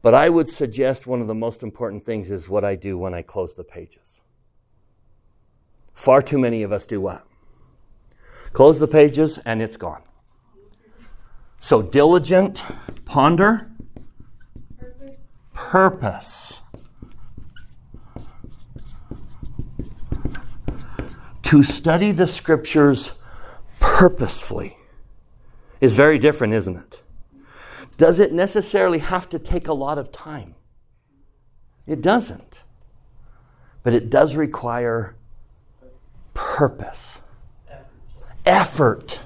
But 0.01 0.13
I 0.13 0.27
would 0.27 0.49
suggest 0.49 1.07
one 1.07 1.21
of 1.21 1.27
the 1.27 1.33
most 1.33 1.63
important 1.63 2.05
things 2.05 2.29
is 2.29 2.49
what 2.49 2.65
I 2.65 2.75
do 2.75 2.97
when 2.97 3.13
I 3.13 3.21
close 3.21 3.55
the 3.55 3.63
pages. 3.63 4.19
Far 5.93 6.21
too 6.21 6.37
many 6.37 6.63
of 6.63 6.73
us 6.73 6.85
do 6.85 6.99
what? 6.99 7.25
Close 8.51 8.77
the 8.77 8.89
pages 8.89 9.39
and 9.45 9.61
it's 9.61 9.77
gone. 9.77 10.01
So 11.61 11.81
diligent, 11.81 12.65
ponder, 13.05 13.71
Purpose. 14.77 15.17
purpose. 15.53 16.61
To 21.43 21.63
study 21.63 22.11
the 22.11 22.27
scriptures 22.27 23.13
purposefully 23.81 24.77
is 25.81 25.97
very 25.97 26.17
different, 26.17 26.53
isn't 26.53 26.77
it? 26.77 27.01
Does 27.97 28.19
it 28.19 28.31
necessarily 28.31 28.99
have 28.99 29.27
to 29.29 29.37
take 29.37 29.67
a 29.67 29.73
lot 29.73 29.97
of 29.97 30.11
time? 30.11 30.55
It 31.85 32.01
doesn't. 32.01 32.63
But 33.83 33.93
it 33.93 34.09
does 34.09 34.35
require 34.35 35.15
purpose, 36.33 37.19
effort. 38.45 39.19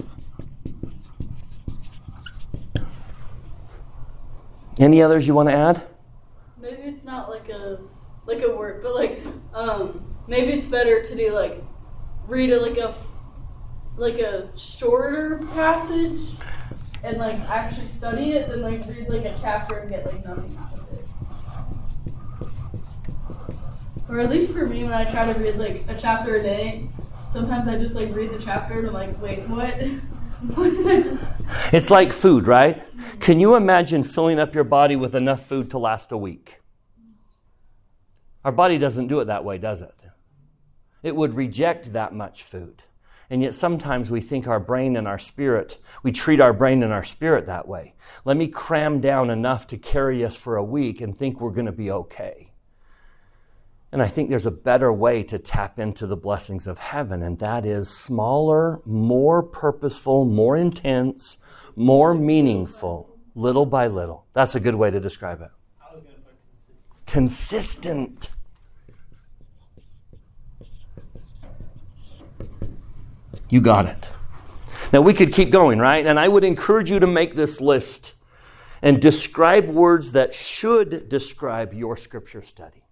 Any 4.78 5.00
others 5.00 5.26
you 5.26 5.34
want 5.34 5.48
to 5.48 5.54
add? 5.54 5.86
Maybe 6.60 6.82
it's 6.82 7.04
not 7.04 7.30
like 7.30 7.48
a 7.48 7.78
like 8.26 8.42
a 8.42 8.54
word, 8.54 8.82
but 8.82 8.94
like 8.94 9.24
um 9.54 10.14
maybe 10.26 10.52
it's 10.52 10.66
better 10.66 11.02
to 11.02 11.16
do 11.16 11.32
like 11.32 11.62
read 12.26 12.50
it 12.50 12.60
like 12.60 12.76
a 12.76 12.94
like 13.96 14.18
a 14.18 14.48
shorter 14.56 15.38
passage 15.54 16.20
and 17.02 17.18
like 17.18 17.38
actually 17.48 17.88
study 17.88 18.32
it 18.32 18.48
than 18.48 18.60
like 18.60 18.86
read 18.86 19.08
like 19.08 19.24
a 19.24 19.36
chapter 19.40 19.78
and 19.78 19.90
get 19.90 20.04
like 20.06 20.24
nothing 20.24 20.56
out 20.58 20.72
of 20.74 20.92
it. 20.92 21.04
Or 24.08 24.20
at 24.20 24.30
least 24.30 24.52
for 24.52 24.66
me, 24.66 24.84
when 24.84 24.92
I 24.92 25.04
try 25.04 25.32
to 25.32 25.38
read 25.38 25.56
like 25.56 25.84
a 25.88 25.98
chapter 25.98 26.36
a 26.36 26.42
day, 26.42 26.88
sometimes 27.32 27.68
I 27.68 27.76
just 27.78 27.94
like 27.94 28.14
read 28.14 28.30
the 28.30 28.38
chapter 28.42 28.78
and 28.78 28.88
I'm 28.88 28.94
like, 28.94 29.20
wait, 29.20 29.40
what? 29.48 29.74
what 30.54 30.70
did 30.72 30.86
I 30.86 31.00
just? 31.02 31.24
It's 31.72 31.90
like 31.90 32.12
food, 32.12 32.46
right? 32.46 32.82
Can 33.20 33.40
you 33.40 33.54
imagine 33.54 34.02
filling 34.02 34.38
up 34.38 34.54
your 34.54 34.64
body 34.64 34.96
with 34.96 35.14
enough 35.14 35.44
food 35.44 35.70
to 35.70 35.78
last 35.78 36.12
a 36.12 36.18
week? 36.18 36.60
Our 38.44 38.52
body 38.52 38.78
doesn't 38.78 39.08
do 39.08 39.18
it 39.20 39.24
that 39.24 39.44
way, 39.44 39.58
does 39.58 39.82
it? 39.82 39.94
It 41.02 41.16
would 41.16 41.34
reject 41.34 41.92
that 41.92 42.14
much 42.14 42.42
food. 42.42 42.82
And 43.28 43.42
yet 43.42 43.54
sometimes 43.54 44.10
we 44.10 44.20
think 44.20 44.46
our 44.46 44.60
brain 44.60 44.96
and 44.96 45.08
our 45.08 45.18
spirit, 45.18 45.78
we 46.02 46.12
treat 46.12 46.40
our 46.40 46.52
brain 46.52 46.82
and 46.82 46.92
our 46.92 47.02
spirit 47.02 47.46
that 47.46 47.66
way. 47.66 47.94
Let 48.24 48.36
me 48.36 48.46
cram 48.48 49.00
down 49.00 49.30
enough 49.30 49.66
to 49.68 49.78
carry 49.78 50.24
us 50.24 50.36
for 50.36 50.56
a 50.56 50.64
week 50.64 51.00
and 51.00 51.16
think 51.16 51.40
we're 51.40 51.50
going 51.50 51.66
to 51.66 51.72
be 51.72 51.90
okay. 51.90 52.52
And 53.92 54.02
I 54.02 54.08
think 54.08 54.28
there's 54.28 54.46
a 54.46 54.50
better 54.50 54.92
way 54.92 55.22
to 55.24 55.38
tap 55.38 55.78
into 55.78 56.06
the 56.06 56.16
blessings 56.16 56.66
of 56.66 56.78
heaven, 56.78 57.22
and 57.22 57.38
that 57.38 57.64
is 57.64 57.88
smaller, 57.88 58.80
more 58.84 59.42
purposeful, 59.42 60.24
more 60.24 60.56
intense, 60.56 61.38
more 61.76 62.12
meaningful, 62.14 63.16
little 63.34 63.64
by 63.64 63.86
little. 63.86 64.26
That's 64.32 64.54
a 64.54 64.60
good 64.60 64.74
way 64.74 64.90
to 64.90 65.00
describe 65.00 65.40
it. 65.40 65.50
I 65.80 65.94
was 65.94 66.04
gonna 66.04 66.16
put 66.18 66.34
consistent. 66.50 67.06
Consistent. 67.06 68.30
You 73.48 73.60
got 73.60 73.86
it. 73.86 74.08
Now 74.92 75.00
we 75.00 75.14
could 75.14 75.32
keep 75.32 75.50
going, 75.50 75.78
right? 75.78 76.06
And 76.06 76.18
I 76.18 76.28
would 76.28 76.44
encourage 76.44 76.90
you 76.90 76.98
to 77.00 77.06
make 77.06 77.36
this 77.36 77.60
list 77.60 78.14
and 78.82 79.00
describe 79.00 79.68
words 79.68 80.12
that 80.12 80.34
should 80.34 81.08
describe 81.08 81.72
your 81.72 81.96
scripture 81.96 82.42
study. 82.42 82.84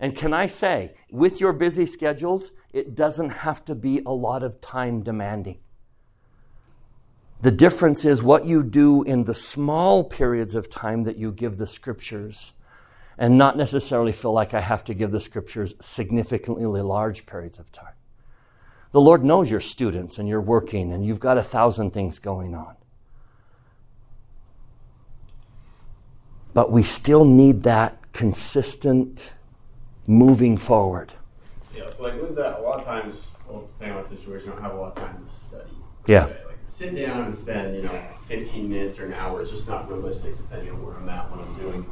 And 0.00 0.16
can 0.16 0.32
I 0.32 0.46
say, 0.46 0.94
with 1.10 1.40
your 1.40 1.52
busy 1.52 1.86
schedules, 1.86 2.50
it 2.72 2.94
doesn't 2.94 3.30
have 3.30 3.64
to 3.66 3.74
be 3.74 4.02
a 4.04 4.10
lot 4.10 4.42
of 4.42 4.60
time 4.60 5.02
demanding. 5.02 5.60
The 7.40 7.52
difference 7.52 8.04
is 8.04 8.22
what 8.22 8.44
you 8.44 8.62
do 8.62 9.02
in 9.02 9.24
the 9.24 9.34
small 9.34 10.04
periods 10.04 10.54
of 10.54 10.70
time 10.70 11.04
that 11.04 11.16
you 11.16 11.30
give 11.30 11.58
the 11.58 11.66
scriptures, 11.66 12.52
and 13.18 13.36
not 13.36 13.56
necessarily 13.56 14.12
feel 14.12 14.32
like 14.32 14.54
I 14.54 14.60
have 14.60 14.82
to 14.84 14.94
give 14.94 15.10
the 15.10 15.20
scriptures 15.20 15.74
significantly 15.80 16.80
large 16.80 17.26
periods 17.26 17.58
of 17.58 17.70
time. 17.70 17.94
The 18.92 19.00
Lord 19.00 19.24
knows 19.24 19.50
you're 19.50 19.60
students 19.60 20.18
and 20.18 20.28
you're 20.28 20.40
working 20.40 20.92
and 20.92 21.04
you've 21.04 21.20
got 21.20 21.38
a 21.38 21.42
thousand 21.42 21.92
things 21.92 22.18
going 22.18 22.54
on. 22.54 22.76
But 26.54 26.70
we 26.70 26.82
still 26.82 27.24
need 27.24 27.62
that 27.62 28.12
consistent 28.12 29.32
moving 30.06 30.58
forward. 30.58 31.14
Yeah, 31.74 31.88
so 31.90 32.02
like 32.02 32.20
with 32.20 32.36
that, 32.36 32.58
a 32.58 32.62
lot 32.62 32.80
of 32.80 32.84
times, 32.84 33.30
well, 33.48 33.62
depending 33.62 33.96
on 33.96 34.02
the 34.02 34.08
situation, 34.10 34.50
I 34.50 34.52
don't 34.52 34.62
have 34.62 34.74
a 34.74 34.76
lot 34.76 34.96
of 34.96 35.02
time 35.02 35.24
to 35.24 35.30
study. 35.30 35.70
Yeah. 36.06 36.24
Like 36.24 36.58
sit 36.66 36.94
down 36.94 37.22
and 37.22 37.34
spend, 37.34 37.74
you 37.74 37.82
know, 37.82 37.98
15 38.28 38.68
minutes 38.68 38.98
or 38.98 39.06
an 39.06 39.14
hour. 39.14 39.40
It's 39.40 39.50
just 39.50 39.66
not 39.66 39.88
realistic 39.88 40.36
depending 40.36 40.70
on 40.70 40.84
where 40.84 40.96
I'm 40.96 41.08
at, 41.08 41.30
what 41.30 41.40
I'm 41.40 41.54
doing. 41.54 41.86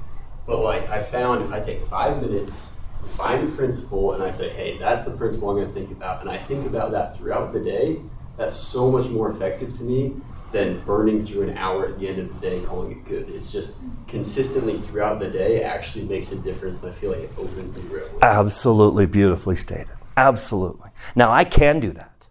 But 0.46 0.60
like 0.60 0.86
I 0.90 1.02
found 1.02 1.44
if 1.44 1.50
I 1.50 1.60
take 1.60 1.80
five 1.80 2.20
minutes, 2.20 2.72
find 3.08 3.48
a 3.48 3.50
principle, 3.56 4.12
and 4.12 4.22
I 4.22 4.30
say, 4.30 4.48
hey, 4.50 4.78
that's 4.78 5.04
the 5.04 5.10
principle 5.10 5.50
I'm 5.50 5.56
going 5.56 5.68
to 5.68 5.74
think 5.74 5.90
about, 5.90 6.20
and 6.20 6.30
I 6.30 6.36
think 6.36 6.66
about 6.66 6.90
that 6.92 7.16
throughout 7.16 7.52
the 7.52 7.60
day, 7.60 8.00
that's 8.36 8.56
so 8.56 8.90
much 8.90 9.08
more 9.08 9.30
effective 9.30 9.76
to 9.78 9.82
me 9.82 10.14
than 10.52 10.80
burning 10.80 11.24
through 11.24 11.42
an 11.42 11.56
hour 11.58 11.86
at 11.86 11.98
the 12.00 12.08
end 12.08 12.18
of 12.18 12.40
the 12.40 12.50
day 12.50 12.62
calling 12.64 12.92
it 12.92 13.04
good. 13.06 13.28
It's 13.28 13.52
just 13.52 13.76
consistently 14.08 14.78
throughout 14.78 15.20
the 15.20 15.28
day 15.28 15.62
actually 15.62 16.06
makes 16.06 16.32
a 16.32 16.36
difference, 16.36 16.82
and 16.82 16.92
I 16.92 16.94
feel 16.96 17.10
like 17.10 17.20
it 17.20 17.30
opens 17.36 17.76
the 17.76 17.82
real. 17.82 18.08
Absolutely 18.22 19.06
beautifully 19.06 19.56
stated. 19.56 19.90
Absolutely. 20.16 20.90
Now, 21.14 21.30
I 21.30 21.44
can 21.44 21.80
do 21.80 21.92
that. 21.92 22.26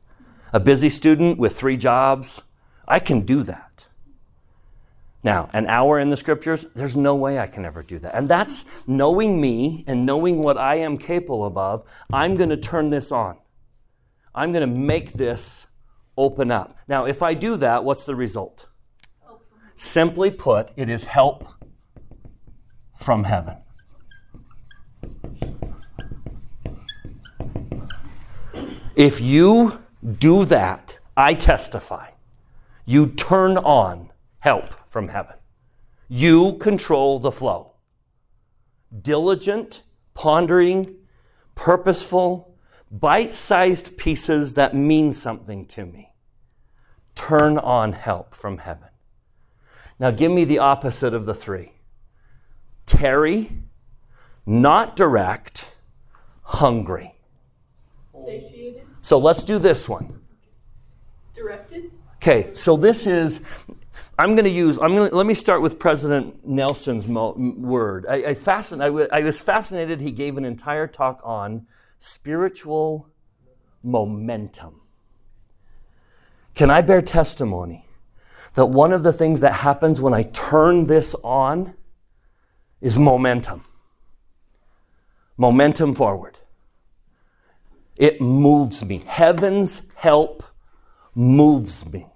A 0.52 0.60
busy 0.60 0.90
student 0.90 1.38
with 1.38 1.58
three 1.58 1.78
jobs, 1.78 2.42
I 2.88 3.00
can 3.00 3.22
do 3.22 3.44
that. 3.44 3.86
Now, 5.22 5.50
an 5.52 5.68
hour 5.68 6.00
in 6.00 6.10
the 6.10 6.18
scriptures, 6.18 6.66
there's 6.76 6.96
no 6.96 7.14
way 7.16 7.40
I 7.40 7.48
can 7.48 7.66
ever 7.66 7.84
do 7.84 8.00
that. 8.00 8.16
And 8.16 8.30
that's 8.30 8.64
knowing 8.88 9.42
me 9.42 9.84
and 9.86 10.06
knowing 10.06 10.42
what 10.42 10.58
I 10.58 10.76
am 10.76 10.98
capable 10.98 11.46
of. 11.58 11.84
I'm 12.12 12.36
going 12.36 12.50
to 12.50 12.58
turn 12.58 12.90
this 12.90 13.12
on. 13.12 13.38
I'm 14.34 14.54
going 14.54 14.68
to 14.68 14.76
make 14.76 15.14
this 15.14 15.68
open 16.18 16.52
up. 16.52 16.78
Now, 16.88 17.06
if 17.06 17.22
I 17.22 17.34
do 17.34 17.58
that, 17.58 17.84
what's 17.84 18.06
the 18.06 18.16
result? 18.16 18.68
Simply 19.76 20.32
put, 20.32 20.72
it 20.78 20.90
is 20.90 21.06
help 21.06 21.48
from 22.98 23.26
heaven. 23.26 23.58
If 28.96 29.22
you 29.22 29.82
do 30.18 30.46
that, 30.46 31.00
I 31.16 31.34
testify, 31.34 32.12
you 32.86 33.08
turn 33.08 33.58
on 33.58 34.12
help 34.40 34.76
from 34.90 35.08
heaven. 35.08 35.36
You 36.10 36.54
control 36.54 37.20
the 37.20 37.32
flow. 37.32 37.74
Diligent, 39.02 39.84
pondering, 40.16 40.96
purposeful, 41.56 42.58
bite 42.92 43.34
sized 43.34 43.96
pieces 43.98 44.56
that 44.56 44.76
mean 44.76 45.14
something 45.14 45.66
to 45.68 45.86
me. 45.86 46.14
Turn 47.16 47.58
on 47.58 47.94
help 47.94 48.34
from 48.34 48.58
heaven. 48.58 48.88
Now, 50.00 50.12
give 50.12 50.32
me 50.32 50.46
the 50.46 50.60
opposite 50.60 51.14
of 51.14 51.26
the 51.26 51.34
three 51.34 51.74
tarry, 52.86 53.52
not 54.48 54.96
direct, 54.96 55.70
hungry. 56.42 57.14
Satiated, 58.16 58.82
So 59.02 59.20
let's 59.20 59.44
do 59.44 59.60
this 59.60 59.88
one. 59.88 60.20
directed. 61.36 61.92
Okay, 62.16 62.54
so 62.54 62.76
this 62.76 63.06
is, 63.06 63.42
I'm 64.20 64.36
going 64.36 64.44
to 64.44 64.52
use, 64.52 64.78
I'm 64.78 64.94
to, 64.96 65.16
let 65.16 65.26
me 65.26 65.34
start 65.34 65.62
with 65.62 65.80
President 65.80 66.46
Nelson's 66.46 67.08
mo- 67.08 67.36
word. 67.38 68.06
I, 68.06 68.16
I, 68.16 68.34
fascin- 68.34 68.82
I, 68.82 68.88
w- 68.88 69.08
I 69.14 69.22
was 69.22 69.40
fascinated. 69.40 70.02
He 70.02 70.12
gave 70.12 70.36
an 70.36 70.44
entire 70.44 70.88
talk 70.88 71.22
on 71.24 71.68
spiritual 72.00 73.08
momentum. 73.82 74.82
Can 76.54 76.70
I 76.70 76.82
bear 76.82 77.02
testimony 77.02 77.86
that 78.56 78.66
one 78.66 78.92
of 78.92 79.04
the 79.04 79.14
things 79.14 79.40
that 79.40 79.54
happens 79.54 80.02
when 80.02 80.14
I 80.14 80.24
turn 80.24 80.88
this 80.88 81.16
on 81.24 81.76
is 82.82 82.98
momentum? 82.98 83.64
Momentum 85.38 85.96
forward. 85.96 86.38
It 87.96 88.20
moves 88.20 88.84
me. 88.84 89.02
Heaven's 89.08 89.82
help 89.96 90.44
moves 91.16 91.90
me. 91.90 92.08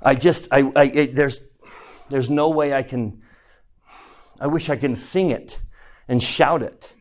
I 0.00 0.14
just, 0.14 0.48
I, 0.50 0.70
I 0.76 0.84
it, 0.84 1.14
there's, 1.14 1.42
there's 2.08 2.30
no 2.30 2.50
way 2.50 2.74
I 2.74 2.82
can, 2.82 3.22
I 4.40 4.46
wish 4.46 4.70
I 4.70 4.76
can 4.76 4.94
sing 4.94 5.30
it 5.30 5.60
and 6.06 6.22
shout 6.22 6.62
it. 6.62 6.94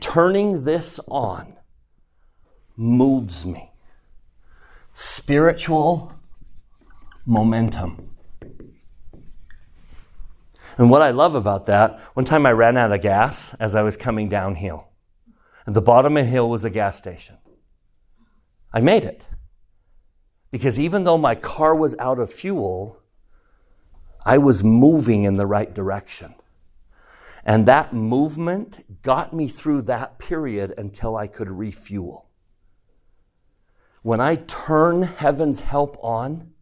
Turning 0.00 0.64
this 0.64 0.98
on 1.08 1.56
moves 2.76 3.44
me. 3.44 3.72
Spiritual 4.94 6.12
momentum. 7.26 8.10
And 10.78 10.90
what 10.90 11.02
I 11.02 11.10
love 11.10 11.34
about 11.34 11.66
that, 11.66 11.98
one 12.14 12.24
time 12.24 12.46
I 12.46 12.52
ran 12.52 12.76
out 12.76 12.92
of 12.92 13.00
gas 13.00 13.54
as 13.54 13.74
I 13.74 13.82
was 13.82 13.96
coming 13.96 14.28
downhill. 14.28 14.88
At 15.66 15.74
the 15.74 15.82
bottom 15.82 16.16
of 16.16 16.24
the 16.24 16.30
hill 16.30 16.48
was 16.48 16.64
a 16.64 16.70
gas 16.70 16.96
station. 16.96 17.38
I 18.72 18.80
made 18.80 19.04
it. 19.04 19.26
Because 20.56 20.78
even 20.78 21.04
though 21.04 21.18
my 21.18 21.34
car 21.34 21.74
was 21.74 21.94
out 21.98 22.18
of 22.18 22.32
fuel, 22.32 23.02
I 24.24 24.38
was 24.38 24.64
moving 24.64 25.24
in 25.24 25.36
the 25.36 25.46
right 25.46 25.74
direction. 25.74 26.34
And 27.44 27.66
that 27.66 27.92
movement 27.92 29.02
got 29.02 29.34
me 29.34 29.48
through 29.48 29.82
that 29.82 30.18
period 30.18 30.72
until 30.78 31.14
I 31.14 31.26
could 31.26 31.50
refuel. 31.50 32.30
When 34.00 34.18
I 34.18 34.36
turn 34.36 35.02
heaven's 35.02 35.60
help 35.60 36.02
on, 36.02 36.52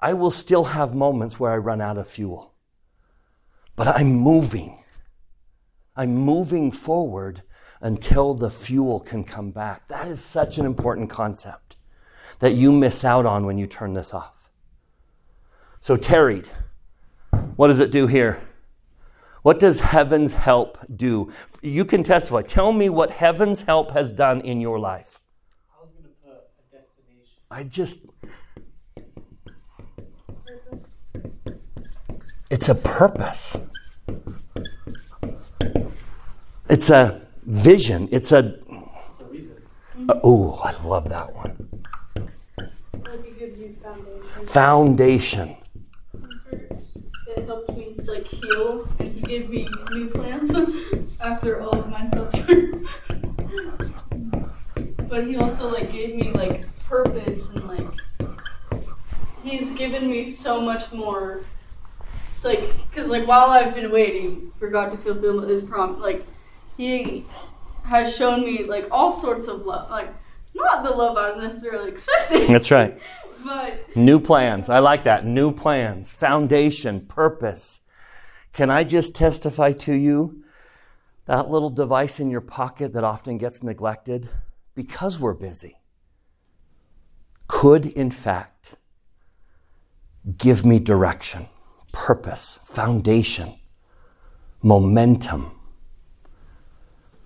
I 0.00 0.12
will 0.12 0.30
still 0.30 0.66
have 0.66 0.94
moments 0.94 1.40
where 1.40 1.50
I 1.50 1.56
run 1.56 1.80
out 1.80 1.98
of 1.98 2.06
fuel. 2.06 2.54
But 3.74 3.88
I'm 3.88 4.12
moving. 4.12 4.84
I'm 5.96 6.14
moving 6.14 6.70
forward 6.70 7.42
until 7.80 8.32
the 8.32 8.52
fuel 8.52 9.00
can 9.00 9.24
come 9.24 9.50
back. 9.50 9.88
That 9.88 10.06
is 10.06 10.20
such 10.20 10.56
an 10.56 10.64
important 10.64 11.10
concept 11.10 11.75
that 12.38 12.52
you 12.52 12.72
miss 12.72 13.04
out 13.04 13.26
on 13.26 13.46
when 13.46 13.58
you 13.58 13.66
turn 13.66 13.94
this 13.94 14.12
off. 14.12 14.50
So, 15.80 15.96
tarried, 15.96 16.48
what 17.56 17.68
does 17.68 17.80
it 17.80 17.90
do 17.90 18.06
here? 18.06 18.40
What 19.42 19.60
does 19.60 19.78
heaven's 19.78 20.32
help 20.32 20.78
do? 20.96 21.30
You 21.62 21.84
can 21.84 22.02
testify. 22.02 22.42
Tell 22.42 22.72
me 22.72 22.88
what 22.88 23.12
heaven's 23.12 23.62
help 23.62 23.92
has 23.92 24.10
done 24.10 24.40
in 24.40 24.60
your 24.60 24.78
life. 24.78 25.20
I 25.72 25.84
was 25.84 25.92
gonna 25.92 26.08
put 26.24 26.32
a 26.32 26.76
destination. 26.76 27.36
I 27.48 27.62
just. 27.62 28.06
It's 32.50 32.68
a 32.68 32.74
purpose. 32.74 33.56
It's 36.68 36.90
a 36.90 37.24
vision. 37.44 38.08
It's 38.10 38.32
a. 38.32 38.58
It's 39.12 39.20
a 39.20 39.24
reason. 39.26 39.62
Oh, 40.24 40.60
I 40.64 40.72
love 40.84 41.08
that 41.10 41.32
one. 41.32 41.68
Foundation. 44.46 45.56
It 47.28 47.44
helped 47.44 47.76
me 47.76 47.94
like 48.06 48.26
heal, 48.26 48.88
and 48.98 49.08
he 49.08 49.20
gave 49.20 49.50
me 49.50 49.68
new 49.92 50.08
plans 50.08 50.50
after 51.20 51.60
all 51.60 51.78
of 51.78 51.90
my 51.90 52.08
through. 52.30 52.86
but 55.08 55.26
he 55.26 55.36
also 55.36 55.72
like 55.72 55.92
gave 55.92 56.14
me 56.14 56.32
like 56.32 56.64
purpose 56.84 57.48
and 57.50 57.64
like 57.64 57.86
he's 59.42 59.70
given 59.72 60.08
me 60.08 60.30
so 60.30 60.60
much 60.60 60.92
more. 60.92 61.44
It's 62.36 62.44
like 62.44 62.72
because 62.88 63.08
like 63.08 63.26
while 63.26 63.50
I've 63.50 63.74
been 63.74 63.90
waiting 63.90 64.52
for 64.58 64.68
God 64.68 64.90
to 64.92 64.98
fulfill 64.98 65.40
His 65.40 65.64
promise, 65.64 66.00
like 66.00 66.24
He 66.76 67.24
has 67.84 68.14
shown 68.14 68.44
me 68.44 68.64
like 68.64 68.86
all 68.90 69.12
sorts 69.12 69.48
of 69.48 69.66
love, 69.66 69.90
like 69.90 70.08
not 70.54 70.82
the 70.82 70.90
love 70.90 71.16
I 71.16 71.32
was 71.32 71.42
necessarily 71.42 71.90
expecting. 71.90 72.52
That's 72.52 72.70
right. 72.70 72.98
But 73.46 73.96
New 73.96 74.20
plans. 74.20 74.68
I 74.68 74.80
like 74.80 75.04
that. 75.04 75.24
New 75.24 75.52
plans. 75.52 76.12
Foundation. 76.12 77.06
Purpose. 77.06 77.80
Can 78.52 78.70
I 78.70 78.84
just 78.84 79.14
testify 79.14 79.72
to 79.72 79.94
you 79.94 80.42
that 81.26 81.50
little 81.50 81.70
device 81.70 82.20
in 82.20 82.30
your 82.30 82.40
pocket 82.40 82.92
that 82.92 83.04
often 83.04 83.38
gets 83.38 83.62
neglected 83.62 84.28
because 84.74 85.18
we're 85.18 85.34
busy 85.34 85.78
could, 87.48 87.86
in 87.86 88.10
fact, 88.10 88.74
give 90.36 90.64
me 90.64 90.78
direction, 90.78 91.48
purpose, 91.92 92.58
foundation, 92.62 93.54
momentum. 94.62 95.52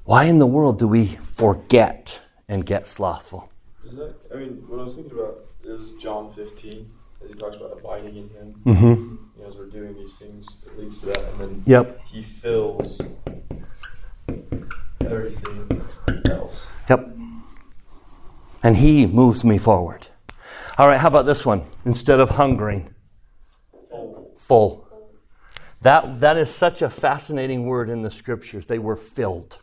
Why 0.05 0.25
in 0.25 0.39
the 0.39 0.47
world 0.47 0.79
do 0.79 0.89
we 0.89 1.07
forget 1.07 2.21
and 2.49 2.67
get 2.67 2.87
slothful? 2.87 3.51
Is 3.85 3.95
that, 3.95 4.15
I 4.33 4.39
mean, 4.39 4.65
what 4.69 4.81
I 4.81 4.85
was 4.85 4.95
thinking 4.95 5.19
about 5.19 5.47
is 5.71 5.93
John 5.93 6.33
15, 6.33 6.91
as 7.23 7.29
he 7.31 7.35
talks 7.35 7.57
about 7.57 7.73
abiding 7.79 8.17
in 8.17 8.29
him. 8.31 8.55
Mm-hmm. 8.67 8.85
You 8.85 9.43
know, 9.43 9.49
as 9.49 9.57
we're 9.57 9.67
doing 9.67 9.95
these 9.95 10.17
things, 10.17 10.65
it 10.67 10.79
leads 10.79 11.01
to 11.01 11.07
that. 11.07 11.19
And 11.19 11.39
then 11.39 11.63
Yep. 11.67 12.01
he 12.07 12.23
fills 12.23 13.01
everything 15.01 15.83
else. 16.31 16.67
Yep. 16.89 17.17
And 18.63 18.77
he 18.77 19.07
moves 19.07 19.45
me 19.45 19.59
forward. 19.59 20.09
All 20.77 20.87
right, 20.89 20.99
how 20.99 21.09
about 21.09 21.27
this 21.27 21.47
one? 21.47 21.63
Instead 21.85 22.21
of 22.21 22.31
hungering, 22.31 22.95
full. 24.37 24.87
That, 25.83 26.21
that 26.21 26.37
is 26.37 26.51
such 26.51 26.83
a 26.83 26.91
fascinating 26.91 27.67
word 27.67 27.89
in 27.89 28.03
the 28.03 28.11
scriptures. 28.11 28.67
They 28.67 28.79
were 28.79 28.97
filled. 28.97 29.59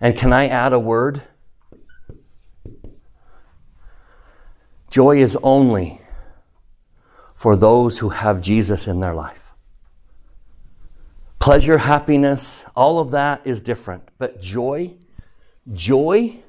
And 0.00 0.16
can 0.16 0.32
I 0.32 0.48
add 0.48 0.72
a 0.72 0.78
word? 0.78 1.22
Joy 4.90 5.18
is 5.18 5.38
only 5.42 6.00
for 7.34 7.56
those 7.56 8.00
who 8.00 8.10
have 8.10 8.40
Jesus 8.40 8.86
in 8.86 9.00
their 9.00 9.14
life. 9.14 9.54
Pleasure, 11.38 11.78
happiness, 11.78 12.66
all 12.76 12.98
of 12.98 13.12
that 13.12 13.40
is 13.46 13.62
different. 13.62 14.02
But 14.18 14.42
joy, 14.42 14.96
joy, 15.72 16.42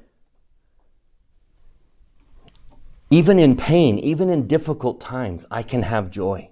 even 3.08 3.38
in 3.38 3.56
pain, 3.56 3.98
even 3.98 4.28
in 4.28 4.46
difficult 4.46 5.00
times, 5.00 5.46
I 5.50 5.62
can 5.62 5.82
have 5.82 6.10
joy. 6.10 6.50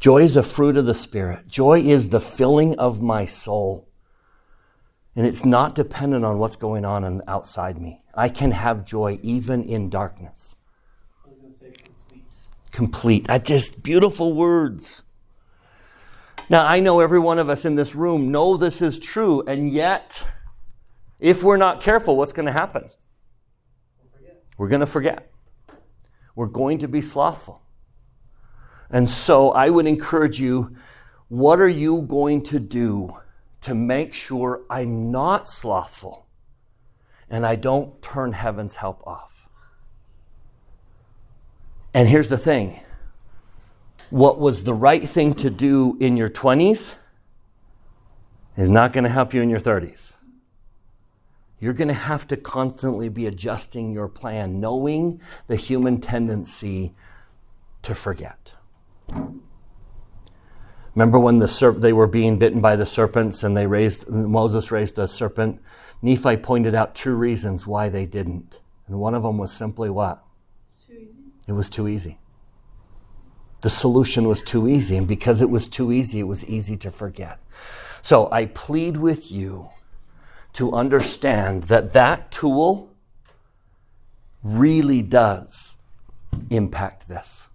Joy 0.00 0.22
is 0.22 0.36
a 0.36 0.42
fruit 0.42 0.76
of 0.78 0.86
the 0.86 0.94
Spirit. 0.94 1.46
Joy 1.46 1.80
is 1.80 2.08
the 2.08 2.20
filling 2.20 2.78
of 2.78 3.02
my 3.02 3.26
soul. 3.26 3.86
And 5.14 5.26
it's 5.26 5.44
not 5.44 5.74
dependent 5.74 6.24
on 6.24 6.38
what's 6.38 6.56
going 6.56 6.86
on 6.86 7.20
outside 7.28 7.78
me. 7.78 8.00
I 8.14 8.30
can 8.30 8.52
have 8.52 8.84
joy 8.84 9.18
even 9.22 9.62
in 9.62 9.90
darkness. 9.90 10.56
I 11.24 11.28
was 11.28 11.38
gonna 11.38 11.52
say 11.52 11.72
complete. 12.72 13.30
I 13.30 13.38
just 13.38 13.82
beautiful 13.82 14.32
words. 14.32 15.02
Now, 16.48 16.66
I 16.66 16.80
know 16.80 17.00
every 17.00 17.20
one 17.20 17.38
of 17.38 17.48
us 17.48 17.64
in 17.64 17.76
this 17.76 17.94
room 17.94 18.32
know 18.32 18.56
this 18.56 18.82
is 18.82 18.98
true, 18.98 19.42
and 19.46 19.70
yet, 19.70 20.26
if 21.20 21.42
we're 21.42 21.56
not 21.56 21.80
careful, 21.80 22.16
what's 22.16 22.32
going 22.32 22.46
to 22.46 22.52
happen? 22.52 22.90
We're 24.58 24.68
going 24.68 24.80
to 24.80 24.86
forget. 24.86 25.30
We're 26.34 26.46
going 26.46 26.78
to 26.78 26.88
be 26.88 27.00
slothful. 27.00 27.62
And 28.90 29.08
so 29.08 29.50
I 29.52 29.70
would 29.70 29.86
encourage 29.86 30.40
you 30.40 30.76
what 31.28 31.60
are 31.60 31.68
you 31.68 32.02
going 32.02 32.42
to 32.44 32.60
do 32.60 33.16
to 33.62 33.74
make 33.74 34.12
sure 34.12 34.62
I'm 34.68 35.10
not 35.10 35.48
slothful 35.48 36.26
and 37.30 37.46
I 37.46 37.56
don't 37.56 38.02
turn 38.02 38.32
heaven's 38.32 38.74
help 38.76 39.02
off? 39.06 39.31
And 41.94 42.08
here's 42.08 42.28
the 42.28 42.38
thing 42.38 42.80
what 44.10 44.38
was 44.38 44.64
the 44.64 44.74
right 44.74 45.02
thing 45.02 45.34
to 45.34 45.50
do 45.50 45.96
in 46.00 46.16
your 46.16 46.28
20s 46.28 46.94
is 48.56 48.68
not 48.68 48.92
going 48.92 49.04
to 49.04 49.10
help 49.10 49.32
you 49.32 49.40
in 49.40 49.48
your 49.48 49.60
30s. 49.60 50.14
You're 51.58 51.72
going 51.72 51.88
to 51.88 51.94
have 51.94 52.26
to 52.28 52.36
constantly 52.36 53.08
be 53.08 53.26
adjusting 53.26 53.92
your 53.92 54.08
plan, 54.08 54.60
knowing 54.60 55.20
the 55.46 55.56
human 55.56 56.00
tendency 56.00 56.94
to 57.82 57.94
forget. 57.94 58.52
Remember 60.94 61.18
when 61.18 61.38
the 61.38 61.46
serp- 61.46 61.80
they 61.80 61.92
were 61.92 62.06
being 62.06 62.36
bitten 62.36 62.60
by 62.60 62.76
the 62.76 62.84
serpents 62.84 63.42
and 63.42 63.56
they 63.56 63.66
raised 63.66 64.08
Moses 64.08 64.70
raised 64.70 64.96
the 64.96 65.06
serpent? 65.06 65.62
Nephi 66.02 66.36
pointed 66.36 66.74
out 66.74 66.94
two 66.94 67.14
reasons 67.14 67.66
why 67.66 67.88
they 67.88 68.04
didn't. 68.04 68.60
And 68.88 68.98
one 68.98 69.14
of 69.14 69.22
them 69.22 69.38
was 69.38 69.52
simply 69.52 69.88
what? 69.88 70.22
It 71.46 71.52
was 71.52 71.68
too 71.68 71.88
easy. 71.88 72.18
The 73.62 73.70
solution 73.70 74.26
was 74.26 74.42
too 74.42 74.68
easy, 74.68 74.96
and 74.96 75.06
because 75.06 75.40
it 75.40 75.50
was 75.50 75.68
too 75.68 75.92
easy, 75.92 76.18
it 76.18 76.26
was 76.26 76.44
easy 76.46 76.76
to 76.78 76.90
forget. 76.90 77.38
So 78.02 78.28
I 78.32 78.46
plead 78.46 78.96
with 78.96 79.30
you 79.30 79.70
to 80.54 80.72
understand 80.72 81.64
that 81.64 81.92
that 81.92 82.30
tool 82.32 82.92
really 84.42 85.00
does 85.00 85.76
impact 86.50 87.08
this. 87.08 87.48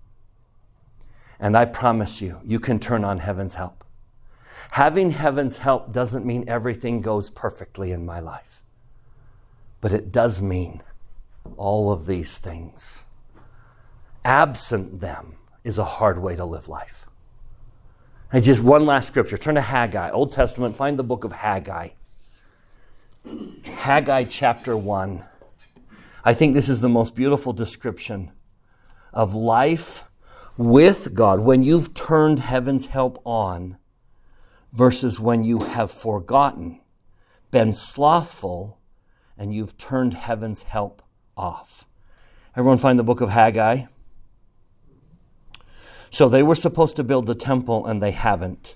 And 1.40 1.56
I 1.58 1.66
promise 1.66 2.22
you, 2.22 2.40
you 2.44 2.60
can 2.60 2.80
turn 2.80 3.04
on 3.04 3.20
heaven's 3.20 3.56
help. 3.56 3.84
Having 4.72 5.12
heaven's 5.12 5.60
help 5.60 5.92
doesn't 5.92 6.26
mean 6.26 6.46
everything 6.48 7.02
goes 7.02 7.30
perfectly 7.30 7.92
in 7.92 8.06
my 8.06 8.20
life, 8.20 8.64
but 9.82 9.94
it 9.94 10.12
does 10.12 10.42
mean 10.42 10.82
all 11.58 11.92
of 11.92 12.06
these 12.06 12.38
things. 12.38 13.04
Absent 14.28 15.00
them 15.00 15.38
is 15.64 15.78
a 15.78 15.86
hard 15.86 16.18
way 16.18 16.36
to 16.36 16.44
live 16.44 16.68
life. 16.68 17.06
And 18.30 18.44
just 18.44 18.62
one 18.62 18.86
last 18.86 19.08
scripture. 19.08 19.38
Turn 19.38 19.56
to 19.56 19.62
Haggai, 19.62 20.10
Old 20.10 20.34
Testament, 20.34 20.76
find 20.76 21.00
the 21.00 21.04
book 21.04 21.24
of 21.24 21.32
Haggai. 21.32 21.92
Haggai 23.64 24.26
chapter 24.26 24.76
1. 24.76 25.24
I 26.26 26.34
think 26.34 26.54
this 26.54 26.68
is 26.68 26.82
the 26.82 26.90
most 26.90 27.16
beautiful 27.16 27.54
description 27.54 28.34
of 29.14 29.34
life 29.34 30.04
with 30.58 31.14
God 31.14 31.40
when 31.40 31.64
you've 31.64 31.94
turned 31.94 32.40
heaven's 32.40 32.88
help 32.88 33.22
on 33.26 33.78
versus 34.74 35.22
when 35.22 35.46
you 35.46 35.60
have 35.60 35.90
forgotten, 35.90 36.82
been 37.50 37.72
slothful, 37.72 38.78
and 39.38 39.56
you've 39.56 39.78
turned 39.78 40.16
heaven's 40.16 40.64
help 40.64 41.02
off. 41.38 41.86
Everyone 42.58 42.78
find 42.78 43.00
the 43.00 43.04
book 43.04 43.22
of 43.22 43.30
Haggai? 43.30 43.86
So 46.10 46.30
they 46.30 46.44
were 46.44 46.56
supposed 46.56 46.96
to 46.96 47.04
build 47.04 47.28
the 47.28 47.36
temple 47.36 47.86
and 47.86 48.02
they 48.02 48.12
haven't. 48.12 48.76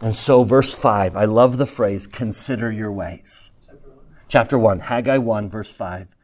And 0.00 0.14
so, 0.14 0.42
verse 0.42 0.74
5, 0.74 1.16
I 1.16 1.24
love 1.24 1.56
the 1.56 1.66
phrase, 1.66 2.06
consider 2.06 2.70
your 2.70 2.92
ways. 2.92 3.50
Chapter 3.66 3.78
one. 3.88 4.04
Chapter 4.28 4.58
1, 4.58 4.80
Haggai 4.80 5.18
1, 5.18 5.48
verse 5.48 5.70
5. 5.70 6.16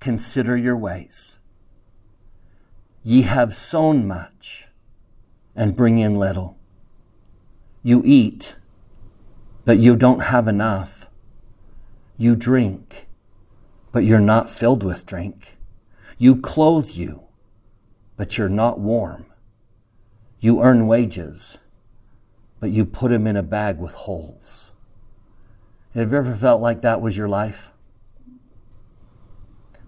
Consider 0.00 0.56
your 0.56 0.76
ways. 0.76 1.38
Ye 3.02 3.22
have 3.22 3.54
sown 3.54 4.06
much 4.06 4.68
and 5.54 5.76
bring 5.76 5.98
in 5.98 6.18
little. 6.18 6.58
You 7.82 8.02
eat, 8.04 8.56
but 9.64 9.78
you 9.78 9.96
don't 9.96 10.20
have 10.20 10.46
enough. 10.46 11.06
You 12.16 12.36
drink, 12.36 13.08
but 13.92 14.04
you're 14.04 14.20
not 14.20 14.50
filled 14.50 14.82
with 14.82 15.06
drink. 15.06 15.56
You 16.18 16.36
clothe 16.36 16.90
you, 16.90 17.22
but 18.22 18.38
you're 18.38 18.48
not 18.48 18.78
warm. 18.78 19.26
You 20.38 20.62
earn 20.62 20.86
wages, 20.86 21.58
but 22.60 22.70
you 22.70 22.84
put 22.84 23.10
them 23.10 23.26
in 23.26 23.34
a 23.36 23.42
bag 23.42 23.80
with 23.80 23.94
holes. 23.94 24.70
Have 25.94 26.12
you 26.12 26.18
ever 26.18 26.32
felt 26.32 26.62
like 26.62 26.82
that 26.82 27.00
was 27.00 27.16
your 27.16 27.28
life? 27.28 27.72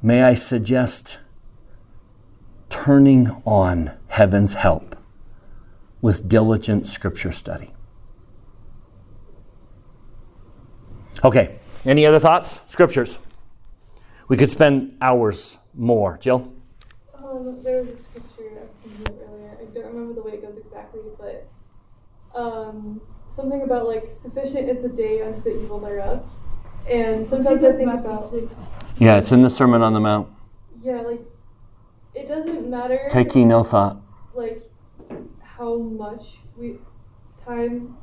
May 0.02 0.24
I 0.24 0.34
suggest 0.34 1.18
turning 2.68 3.40
on 3.44 3.92
heaven's 4.08 4.54
help 4.54 4.96
with 6.02 6.28
diligent 6.28 6.88
scripture 6.88 7.30
study? 7.30 7.72
Okay, 11.22 11.60
any 11.84 12.04
other 12.04 12.18
thoughts? 12.18 12.60
Scriptures. 12.66 13.16
We 14.26 14.36
could 14.36 14.50
spend 14.50 14.96
hours 15.00 15.56
more. 15.72 16.18
Jill? 16.18 16.52
Um, 17.34 17.60
there 17.62 17.80
was 17.80 17.88
a 17.88 17.96
scripture 17.96 18.50
I 18.50 18.62
was 18.62 18.76
thinking 18.82 19.08
of 19.08 19.20
earlier. 19.28 19.56
I 19.60 19.64
don't 19.74 19.83
remember 19.94 20.14
the 20.14 20.22
way 20.26 20.34
it 20.34 20.42
goes 20.42 20.56
exactly, 20.58 21.00
but 21.18 21.48
um, 22.34 23.00
something 23.28 23.62
about 23.62 23.86
like 23.86 24.12
sufficient 24.12 24.68
is 24.68 24.82
the 24.82 24.88
day 24.88 25.22
unto 25.22 25.40
the 25.42 25.62
evil 25.62 25.78
thereof. 25.80 26.28
And 26.88 27.26
sometimes 27.26 27.64
I 27.64 27.72
think 27.72 27.90
about 27.92 28.32
Yeah, 28.98 29.16
it's 29.16 29.32
in 29.32 29.40
the 29.42 29.50
Sermon 29.50 29.82
on 29.82 29.92
the 29.94 30.00
Mount. 30.00 30.28
yeah, 30.82 31.00
like 31.00 31.20
it 32.14 32.28
doesn't 32.28 32.68
matter 32.68 33.06
Take 33.10 33.34
ye 33.34 33.44
no 33.44 33.62
thought. 33.62 34.00
like 34.34 34.62
how 35.42 35.76
much 35.78 36.38
we 36.56 36.76
time 37.44 37.96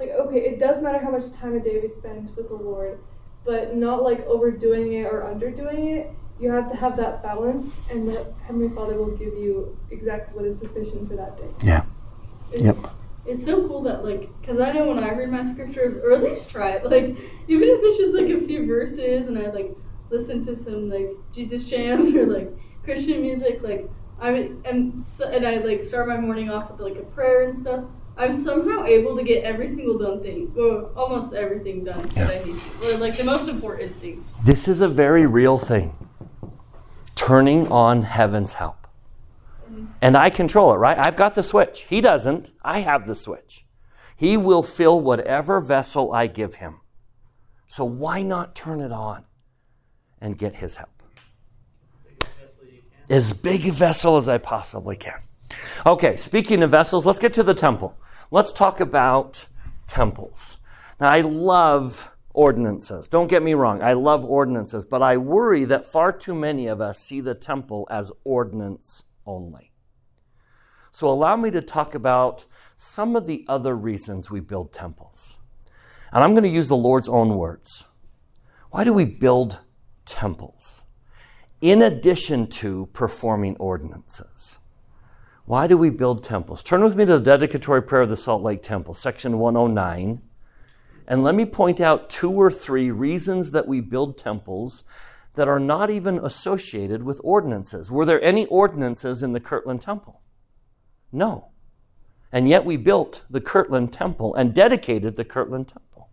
like 0.00 0.10
okay, 0.10 0.38
it 0.40 0.58
does 0.58 0.82
matter 0.82 0.98
how 0.98 1.10
much 1.10 1.30
time 1.32 1.54
a 1.54 1.60
day 1.60 1.78
we 1.80 1.88
spend 1.90 2.34
with 2.36 2.48
the 2.48 2.54
Lord, 2.54 2.98
but 3.44 3.76
not 3.76 4.02
like 4.02 4.26
overdoing 4.26 4.94
it 4.94 5.04
or 5.04 5.22
underdoing 5.22 5.96
it. 5.96 6.10
You 6.42 6.50
have 6.50 6.68
to 6.72 6.76
have 6.76 6.96
that 6.96 7.22
balance, 7.22 7.76
and 7.88 8.08
the 8.08 8.34
Heavenly 8.44 8.74
Father 8.74 8.94
will 8.94 9.16
give 9.16 9.32
you 9.34 9.78
exactly 9.92 10.36
what 10.36 10.44
is 10.44 10.58
sufficient 10.58 11.08
for 11.08 11.14
that 11.14 11.36
day. 11.36 11.48
Yeah. 11.64 11.84
It's, 12.50 12.62
Yep. 12.62 12.76
It's 13.24 13.44
so 13.44 13.68
cool 13.68 13.82
that 13.84 14.04
like, 14.04 14.28
cause 14.44 14.58
I 14.58 14.72
know 14.72 14.88
when 14.88 14.98
I 14.98 15.14
read 15.14 15.30
my 15.30 15.44
scriptures, 15.44 15.96
or 16.02 16.12
at 16.12 16.24
least 16.24 16.50
try 16.50 16.70
it, 16.70 16.84
like 16.84 17.16
even 17.46 17.68
if 17.68 17.78
it's 17.84 17.96
just 17.96 18.12
like 18.12 18.28
a 18.28 18.44
few 18.44 18.66
verses, 18.66 19.28
and 19.28 19.38
I 19.38 19.50
like 19.50 19.76
listen 20.10 20.44
to 20.46 20.56
some 20.56 20.90
like 20.90 21.12
Jesus 21.32 21.64
jams 21.66 22.12
or 22.16 22.26
like 22.26 22.52
Christian 22.82 23.22
music, 23.22 23.60
like 23.62 23.88
I 24.20 24.50
am, 24.64 25.00
so, 25.00 25.28
and 25.28 25.46
I 25.46 25.58
like 25.58 25.84
start 25.84 26.08
my 26.08 26.16
morning 26.16 26.50
off 26.50 26.72
with 26.72 26.80
like 26.80 26.96
a 26.96 27.06
prayer 27.14 27.42
and 27.42 27.56
stuff. 27.56 27.84
I'm 28.16 28.36
somehow 28.42 28.84
able 28.84 29.16
to 29.16 29.22
get 29.22 29.44
every 29.44 29.72
single 29.72 29.96
done 29.96 30.20
thing, 30.20 30.52
or 30.58 30.90
almost 30.96 31.34
everything 31.34 31.84
done 31.84 32.04
that 32.16 32.28
I 32.28 32.44
need 32.44 32.58
to, 32.58 32.94
or 32.94 32.98
like 32.98 33.16
the 33.16 33.24
most 33.24 33.48
important 33.48 33.94
things. 33.96 34.24
This 34.44 34.66
is 34.66 34.80
a 34.80 34.88
very 34.88 35.24
real 35.26 35.58
thing. 35.58 35.94
Turning 37.14 37.70
on 37.70 38.02
heaven's 38.02 38.54
help. 38.54 38.86
And 40.00 40.16
I 40.16 40.30
control 40.30 40.72
it, 40.72 40.76
right? 40.76 40.98
I've 40.98 41.16
got 41.16 41.34
the 41.34 41.42
switch. 41.42 41.82
He 41.88 42.00
doesn't. 42.00 42.52
I 42.62 42.80
have 42.80 43.06
the 43.06 43.14
switch. 43.14 43.64
He 44.16 44.36
will 44.36 44.62
fill 44.62 45.00
whatever 45.00 45.60
vessel 45.60 46.12
I 46.12 46.26
give 46.26 46.56
him. 46.56 46.80
So 47.66 47.84
why 47.84 48.22
not 48.22 48.54
turn 48.54 48.80
it 48.80 48.92
on 48.92 49.24
and 50.20 50.36
get 50.36 50.54
his 50.54 50.76
help? 50.76 50.90
As 53.08 53.32
big 53.32 53.66
a 53.66 53.72
vessel 53.72 54.16
as 54.16 54.28
I 54.28 54.38
possibly 54.38 54.96
can. 54.96 55.20
Okay, 55.86 56.16
speaking 56.16 56.62
of 56.62 56.70
vessels, 56.70 57.06
let's 57.06 57.18
get 57.18 57.32
to 57.34 57.42
the 57.42 57.54
temple. 57.54 57.96
Let's 58.30 58.52
talk 58.52 58.80
about 58.80 59.46
temples. 59.86 60.58
Now, 61.00 61.10
I 61.10 61.20
love 61.22 62.11
ordinances. 62.34 63.08
Don't 63.08 63.28
get 63.28 63.42
me 63.42 63.54
wrong, 63.54 63.82
I 63.82 63.92
love 63.92 64.24
ordinances, 64.24 64.84
but 64.84 65.02
I 65.02 65.16
worry 65.16 65.64
that 65.64 65.86
far 65.86 66.12
too 66.12 66.34
many 66.34 66.66
of 66.66 66.80
us 66.80 66.98
see 66.98 67.20
the 67.20 67.34
temple 67.34 67.86
as 67.90 68.10
ordinance 68.24 69.04
only. 69.26 69.72
So 70.90 71.08
allow 71.08 71.36
me 71.36 71.50
to 71.50 71.62
talk 71.62 71.94
about 71.94 72.44
some 72.76 73.16
of 73.16 73.26
the 73.26 73.44
other 73.48 73.74
reasons 73.74 74.30
we 74.30 74.40
build 74.40 74.72
temples. 74.72 75.38
And 76.12 76.22
I'm 76.22 76.32
going 76.32 76.42
to 76.42 76.48
use 76.50 76.68
the 76.68 76.76
Lord's 76.76 77.08
own 77.08 77.36
words. 77.36 77.84
Why 78.70 78.84
do 78.84 78.92
we 78.92 79.06
build 79.06 79.60
temples? 80.04 80.82
In 81.62 81.80
addition 81.80 82.46
to 82.48 82.90
performing 82.92 83.56
ordinances. 83.56 84.58
Why 85.44 85.66
do 85.66 85.76
we 85.76 85.90
build 85.90 86.22
temples? 86.22 86.62
Turn 86.62 86.82
with 86.82 86.94
me 86.94 87.04
to 87.06 87.18
the 87.18 87.24
dedicatory 87.24 87.82
prayer 87.82 88.02
of 88.02 88.08
the 88.08 88.16
Salt 88.16 88.42
Lake 88.42 88.62
Temple, 88.62 88.94
section 88.94 89.38
109. 89.38 90.20
And 91.06 91.22
let 91.22 91.34
me 91.34 91.44
point 91.44 91.80
out 91.80 92.10
two 92.10 92.30
or 92.30 92.50
three 92.50 92.90
reasons 92.90 93.50
that 93.52 93.66
we 93.66 93.80
build 93.80 94.16
temples 94.16 94.84
that 95.34 95.48
are 95.48 95.60
not 95.60 95.90
even 95.90 96.18
associated 96.18 97.02
with 97.02 97.20
ordinances. 97.24 97.90
Were 97.90 98.04
there 98.04 98.22
any 98.22 98.46
ordinances 98.46 99.22
in 99.22 99.32
the 99.32 99.40
Kirtland 99.40 99.80
Temple? 99.80 100.20
No. 101.10 101.48
And 102.30 102.48
yet 102.48 102.64
we 102.64 102.76
built 102.76 103.22
the 103.28 103.40
Kirtland 103.40 103.92
Temple 103.92 104.34
and 104.34 104.54
dedicated 104.54 105.16
the 105.16 105.24
Kirtland 105.24 105.68
Temple. 105.68 106.08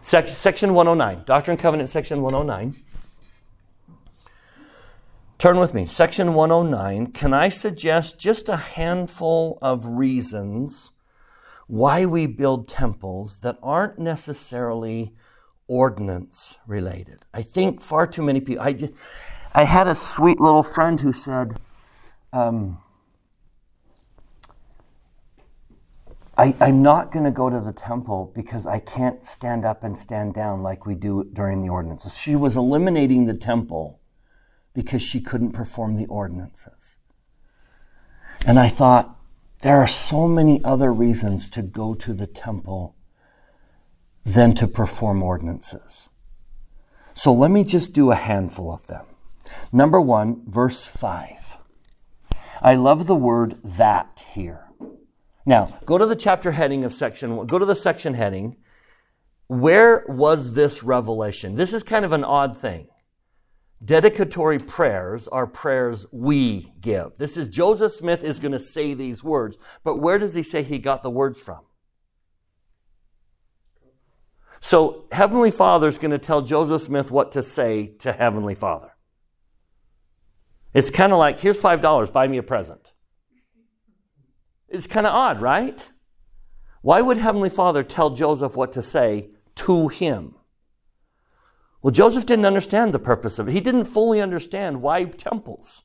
Section 0.00 0.74
109, 0.74 1.24
Doctrine 1.24 1.52
and 1.54 1.62
Covenant, 1.62 1.88
section 1.88 2.22
109. 2.22 2.74
Turn 5.38 5.58
with 5.58 5.74
me, 5.74 5.86
section 5.86 6.34
109. 6.34 7.12
Can 7.12 7.32
I 7.32 7.48
suggest 7.48 8.18
just 8.18 8.48
a 8.48 8.56
handful 8.56 9.58
of 9.62 9.86
reasons 9.86 10.90
why 11.66 12.04
we 12.04 12.26
build 12.26 12.68
temples 12.68 13.38
that 13.38 13.58
aren't 13.62 13.98
necessarily 13.98 15.14
ordinance 15.66 16.56
related? 16.66 17.24
I 17.32 17.42
think 17.42 17.80
far 17.80 18.06
too 18.06 18.22
many 18.22 18.40
people. 18.40 18.62
I, 18.62 18.72
ju- 18.72 18.94
I 19.54 19.64
had 19.64 19.88
a 19.88 19.94
sweet 19.94 20.40
little 20.40 20.62
friend 20.62 21.00
who 21.00 21.12
said, 21.12 21.58
um, 22.32 22.78
I, 26.36 26.54
I'm 26.60 26.82
not 26.82 27.12
going 27.12 27.24
to 27.24 27.30
go 27.30 27.50
to 27.50 27.60
the 27.60 27.72
temple 27.72 28.32
because 28.34 28.66
I 28.66 28.78
can't 28.78 29.24
stand 29.24 29.64
up 29.64 29.84
and 29.84 29.98
stand 29.98 30.34
down 30.34 30.62
like 30.62 30.86
we 30.86 30.94
do 30.94 31.24
during 31.32 31.62
the 31.62 31.68
ordinances. 31.68 32.16
She 32.16 32.34
was 32.34 32.56
eliminating 32.56 33.26
the 33.26 33.36
temple 33.36 34.00
because 34.74 35.02
she 35.02 35.20
couldn't 35.20 35.52
perform 35.52 35.96
the 35.96 36.06
ordinances. 36.06 36.96
And 38.46 38.58
I 38.58 38.68
thought, 38.68 39.16
there 39.62 39.78
are 39.78 39.86
so 39.86 40.28
many 40.28 40.62
other 40.64 40.92
reasons 40.92 41.48
to 41.48 41.62
go 41.62 41.94
to 41.94 42.12
the 42.12 42.26
temple 42.26 42.96
than 44.24 44.54
to 44.54 44.66
perform 44.66 45.22
ordinances. 45.22 46.08
So 47.14 47.32
let 47.32 47.50
me 47.50 47.64
just 47.64 47.92
do 47.92 48.10
a 48.10 48.16
handful 48.16 48.72
of 48.72 48.86
them. 48.86 49.06
Number 49.72 50.00
one, 50.00 50.42
verse 50.46 50.86
5. 50.86 51.58
I 52.60 52.74
love 52.74 53.06
the 53.06 53.14
word 53.14 53.58
that 53.62 54.24
here. 54.34 54.68
Now, 55.44 55.78
go 55.84 55.98
to 55.98 56.06
the 56.06 56.16
chapter 56.16 56.52
heading 56.52 56.84
of 56.84 56.94
section. 56.94 57.46
Go 57.46 57.58
to 57.58 57.66
the 57.66 57.74
section 57.74 58.14
heading. 58.14 58.56
Where 59.48 60.04
was 60.08 60.54
this 60.54 60.82
revelation? 60.82 61.56
This 61.56 61.72
is 61.72 61.82
kind 61.82 62.04
of 62.04 62.12
an 62.12 62.24
odd 62.24 62.56
thing. 62.56 62.88
Dedicatory 63.84 64.58
prayers 64.58 65.26
are 65.28 65.46
prayers 65.46 66.06
we 66.12 66.72
give. 66.80 67.16
This 67.18 67.36
is 67.36 67.48
Joseph 67.48 67.92
Smith 67.92 68.22
is 68.22 68.38
going 68.38 68.52
to 68.52 68.58
say 68.58 68.94
these 68.94 69.24
words, 69.24 69.58
but 69.82 69.96
where 69.96 70.18
does 70.18 70.34
he 70.34 70.42
say 70.42 70.62
he 70.62 70.78
got 70.78 71.02
the 71.02 71.10
words 71.10 71.40
from? 71.40 71.60
So, 74.60 75.06
Heavenly 75.10 75.50
Father 75.50 75.88
is 75.88 75.98
going 75.98 76.12
to 76.12 76.18
tell 76.18 76.42
Joseph 76.42 76.82
Smith 76.82 77.10
what 77.10 77.32
to 77.32 77.42
say 77.42 77.88
to 77.98 78.12
Heavenly 78.12 78.54
Father. 78.54 78.92
It's 80.72 80.90
kind 80.90 81.12
of 81.12 81.18
like, 81.18 81.40
here's 81.40 81.60
$5, 81.60 82.12
buy 82.12 82.28
me 82.28 82.38
a 82.38 82.42
present. 82.44 82.92
It's 84.68 84.86
kind 84.86 85.06
of 85.06 85.12
odd, 85.12 85.40
right? 85.42 85.90
Why 86.82 87.00
would 87.00 87.18
Heavenly 87.18 87.50
Father 87.50 87.82
tell 87.82 88.10
Joseph 88.10 88.56
what 88.56 88.72
to 88.72 88.82
say 88.82 89.30
to 89.56 89.88
him? 89.88 90.36
Well, 91.82 91.90
Joseph 91.90 92.26
didn't 92.26 92.46
understand 92.46 92.94
the 92.94 93.00
purpose 93.00 93.38
of 93.38 93.48
it. 93.48 93.52
He 93.52 93.60
didn't 93.60 93.86
fully 93.86 94.20
understand 94.20 94.82
why 94.82 95.04
temples. 95.04 95.82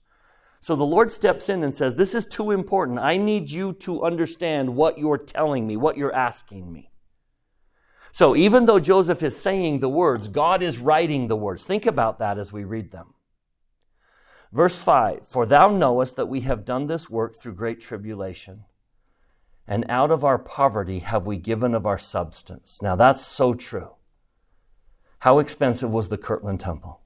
So 0.60 0.75
the 0.75 0.86
Lord 0.86 1.12
steps 1.12 1.49
in 1.49 1.63
and 1.63 1.73
says, 1.73 1.95
This 1.95 2.13
is 2.13 2.25
too 2.25 2.51
important. 2.51 2.99
I 2.99 3.17
need 3.17 3.49
you 3.49 3.73
to 3.73 4.03
understand 4.03 4.75
what 4.75 4.97
you're 4.97 5.17
telling 5.17 5.65
me, 5.65 5.75
what 5.75 5.97
you're 5.97 6.13
asking 6.13 6.71
me. 6.71 6.91
So 8.12 8.36
even 8.36 8.65
though 8.65 8.79
Joseph 8.79 9.21
is 9.21 9.36
saying 9.36 9.79
the 9.79 9.89
words, 9.89 10.27
God 10.27 10.63
is 10.63 10.79
writing 10.79 11.27
the 11.27 11.36
words. 11.36 11.63
Think 11.63 11.86
about 11.86 12.19
that 12.19 12.38
as 12.38 12.51
we 12.51 12.63
read 12.63 12.91
them. 12.91 13.13
Verse 14.51 14.79
5 14.79 15.27
For 15.27 15.45
thou 15.45 15.69
knowest 15.69 16.15
that 16.15 16.27
we 16.27 16.41
have 16.41 16.65
done 16.65 16.88
this 16.88 17.10
work 17.10 17.36
through 17.36 17.55
great 17.55 17.81
tribulation, 17.81 18.65
and 19.67 19.86
out 19.89 20.12
of 20.12 20.23
our 20.23 20.39
poverty 20.39 20.99
have 20.99 21.27
we 21.27 21.38
given 21.38 21.75
of 21.75 21.86
our 21.86 21.97
substance. 21.97 22.81
Now 22.81 22.95
that's 22.95 23.25
so 23.25 23.53
true. 23.53 23.96
How 25.19 25.39
expensive 25.39 25.91
was 25.91 26.10
the 26.10 26.17
Kirtland 26.17 26.60
Temple? 26.60 27.01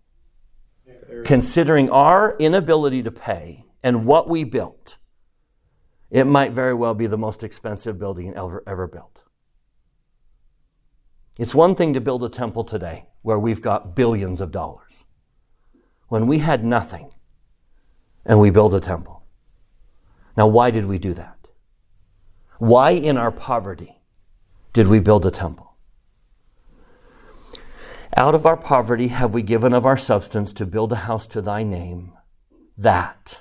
Considering 1.23 1.89
our 1.89 2.35
inability 2.37 3.03
to 3.03 3.11
pay 3.11 3.65
and 3.83 4.05
what 4.05 4.27
we 4.27 4.43
built, 4.43 4.97
it 6.09 6.25
might 6.25 6.51
very 6.51 6.73
well 6.73 6.93
be 6.93 7.07
the 7.07 7.17
most 7.17 7.43
expensive 7.43 7.97
building 7.97 8.33
ever, 8.35 8.63
ever 8.67 8.87
built. 8.87 9.23
It's 11.39 11.55
one 11.55 11.75
thing 11.75 11.93
to 11.93 12.01
build 12.01 12.23
a 12.23 12.29
temple 12.29 12.63
today 12.63 13.07
where 13.21 13.39
we've 13.39 13.61
got 13.61 13.95
billions 13.95 14.41
of 14.41 14.51
dollars. 14.51 15.05
When 16.07 16.27
we 16.27 16.39
had 16.39 16.63
nothing 16.63 17.13
and 18.25 18.39
we 18.39 18.49
built 18.49 18.73
a 18.73 18.81
temple. 18.81 19.23
Now, 20.35 20.47
why 20.47 20.71
did 20.71 20.85
we 20.85 20.97
do 20.97 21.13
that? 21.13 21.47
Why 22.59 22.91
in 22.91 23.17
our 23.17 23.31
poverty 23.31 24.01
did 24.73 24.87
we 24.87 24.99
build 24.99 25.25
a 25.25 25.31
temple? 25.31 25.70
Out 28.17 28.35
of 28.35 28.45
our 28.45 28.57
poverty 28.57 29.07
have 29.07 29.33
we 29.33 29.41
given 29.41 29.73
of 29.73 29.85
our 29.85 29.97
substance 29.97 30.51
to 30.53 30.65
build 30.65 30.91
a 30.91 30.97
house 30.97 31.27
to 31.27 31.41
thy 31.41 31.63
name. 31.63 32.13
That. 32.77 33.39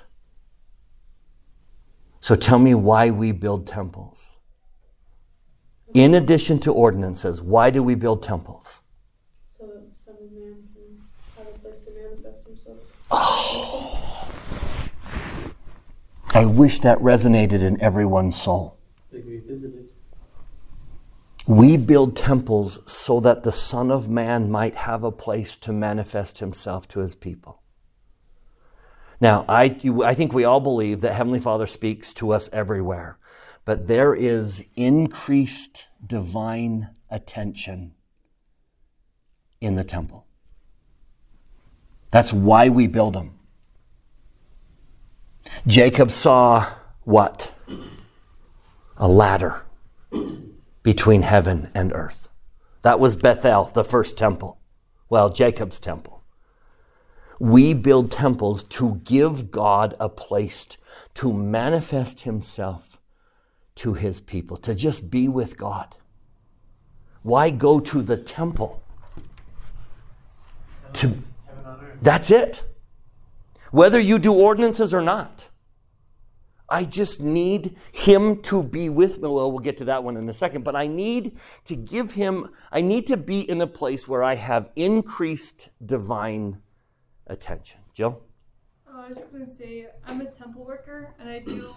So 2.21 2.35
tell 2.35 2.59
me 2.59 2.73
why 2.73 3.09
we 3.09 3.31
build 3.31 3.67
temples. 3.67 4.37
In 5.93 6.13
addition 6.13 6.59
to 6.59 6.71
ordinances, 6.71 7.41
why 7.41 7.69
do 7.69 7.83
we 7.83 7.95
build 7.95 8.23
temples? 8.23 8.79
So 9.59 9.65
that 9.65 9.91
the 9.91 9.97
Son 10.01 10.15
of 10.23 10.31
Man 10.31 10.63
can 10.73 11.01
have 11.37 11.47
a 11.53 11.59
place 11.59 11.79
to 11.85 11.91
manifest 11.91 12.47
himself. 12.47 12.77
Oh. 13.11 14.29
I 16.33 16.45
wish 16.45 16.79
that 16.79 16.97
resonated 16.99 17.61
in 17.61 17.81
everyone's 17.81 18.41
soul. 18.41 18.77
They 19.11 19.19
can 19.19 19.29
be 19.31 19.39
visited. 19.39 19.89
We 21.51 21.75
build 21.75 22.15
temples 22.15 22.79
so 22.89 23.19
that 23.19 23.43
the 23.43 23.51
Son 23.51 23.91
of 23.91 24.09
Man 24.09 24.49
might 24.49 24.73
have 24.73 25.03
a 25.03 25.11
place 25.11 25.57
to 25.57 25.73
manifest 25.73 26.39
himself 26.39 26.87
to 26.87 27.01
his 27.01 27.13
people. 27.13 27.61
Now, 29.19 29.43
I, 29.49 29.77
I 30.05 30.13
think 30.13 30.31
we 30.31 30.45
all 30.45 30.61
believe 30.61 31.01
that 31.01 31.11
Heavenly 31.11 31.41
Father 31.41 31.65
speaks 31.65 32.13
to 32.13 32.31
us 32.31 32.49
everywhere, 32.53 33.17
but 33.65 33.87
there 33.87 34.15
is 34.15 34.63
increased 34.77 35.87
divine 36.07 36.91
attention 37.09 37.95
in 39.59 39.75
the 39.75 39.83
temple. 39.83 40.25
That's 42.11 42.31
why 42.31 42.69
we 42.69 42.87
build 42.87 43.13
them. 43.13 43.37
Jacob 45.67 46.11
saw 46.11 46.71
what? 47.03 47.53
A 48.95 49.09
ladder 49.09 49.65
between 50.83 51.21
heaven 51.21 51.69
and 51.73 51.93
earth. 51.93 52.29
That 52.81 52.99
was 52.99 53.15
Bethel, 53.15 53.65
the 53.65 53.83
first 53.83 54.17
temple. 54.17 54.59
Well, 55.09 55.29
Jacob's 55.29 55.79
temple. 55.79 56.23
We 57.39 57.73
build 57.73 58.11
temples 58.11 58.63
to 58.65 59.01
give 59.03 59.51
God 59.51 59.95
a 59.99 60.09
place 60.09 60.67
to 61.15 61.33
manifest 61.33 62.21
himself 62.21 62.99
to 63.75 63.93
his 63.93 64.19
people, 64.19 64.57
to 64.57 64.75
just 64.75 65.09
be 65.09 65.27
with 65.27 65.57
God. 65.57 65.95
Why 67.23 67.49
go 67.49 67.79
to 67.79 68.01
the 68.01 68.17
temple? 68.17 68.83
To, 70.93 71.17
that's 72.01 72.31
it. 72.31 72.63
Whether 73.71 73.99
you 73.99 74.19
do 74.19 74.33
ordinances 74.33 74.93
or 74.93 75.01
not. 75.01 75.47
I 76.71 76.85
just 76.85 77.19
need 77.19 77.75
him 77.91 78.41
to 78.43 78.63
be 78.63 78.87
with 78.87 79.17
me. 79.17 79.27
Well, 79.27 79.51
we'll 79.51 79.59
get 79.59 79.77
to 79.79 79.85
that 79.85 80.05
one 80.05 80.15
in 80.15 80.29
a 80.29 80.33
second, 80.33 80.63
but 80.63 80.73
I 80.73 80.87
need 80.87 81.37
to 81.65 81.75
give 81.75 82.13
him, 82.13 82.49
I 82.71 82.79
need 82.79 83.07
to 83.07 83.17
be 83.17 83.41
in 83.41 83.59
a 83.59 83.67
place 83.67 84.07
where 84.07 84.23
I 84.23 84.35
have 84.35 84.69
increased 84.77 85.67
divine 85.85 86.61
attention. 87.27 87.81
Jill? 87.93 88.23
Oh, 88.87 89.01
I 89.01 89.09
was 89.09 89.17
just 89.17 89.33
gonna 89.33 89.53
say 89.53 89.87
I'm 90.07 90.21
a 90.21 90.31
temple 90.31 90.63
worker 90.63 91.13
and 91.19 91.29
I 91.29 91.39
do 91.39 91.75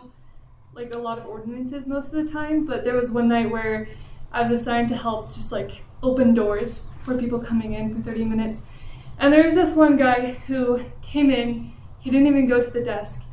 like 0.74 0.94
a 0.94 0.98
lot 0.98 1.18
of 1.18 1.26
ordinances 1.26 1.88
most 1.88 2.14
of 2.14 2.24
the 2.24 2.32
time. 2.32 2.64
But 2.64 2.84
there 2.84 2.94
was 2.94 3.10
one 3.10 3.26
night 3.26 3.50
where 3.50 3.88
I 4.30 4.42
was 4.42 4.60
assigned 4.60 4.88
to 4.90 4.96
help 4.96 5.34
just 5.34 5.50
like 5.50 5.82
open 6.04 6.34
doors 6.34 6.84
for 7.02 7.18
people 7.18 7.40
coming 7.40 7.74
in 7.74 7.92
for 7.92 8.00
30 8.00 8.26
minutes. 8.26 8.62
And 9.18 9.32
there 9.32 9.44
was 9.44 9.56
this 9.56 9.74
one 9.74 9.96
guy 9.96 10.34
who 10.46 10.84
came 11.02 11.32
in, 11.32 11.72
he 11.98 12.10
didn't 12.10 12.28
even 12.28 12.46
go 12.46 12.60
to 12.60 12.70
the 12.70 12.82
desk. 12.82 13.23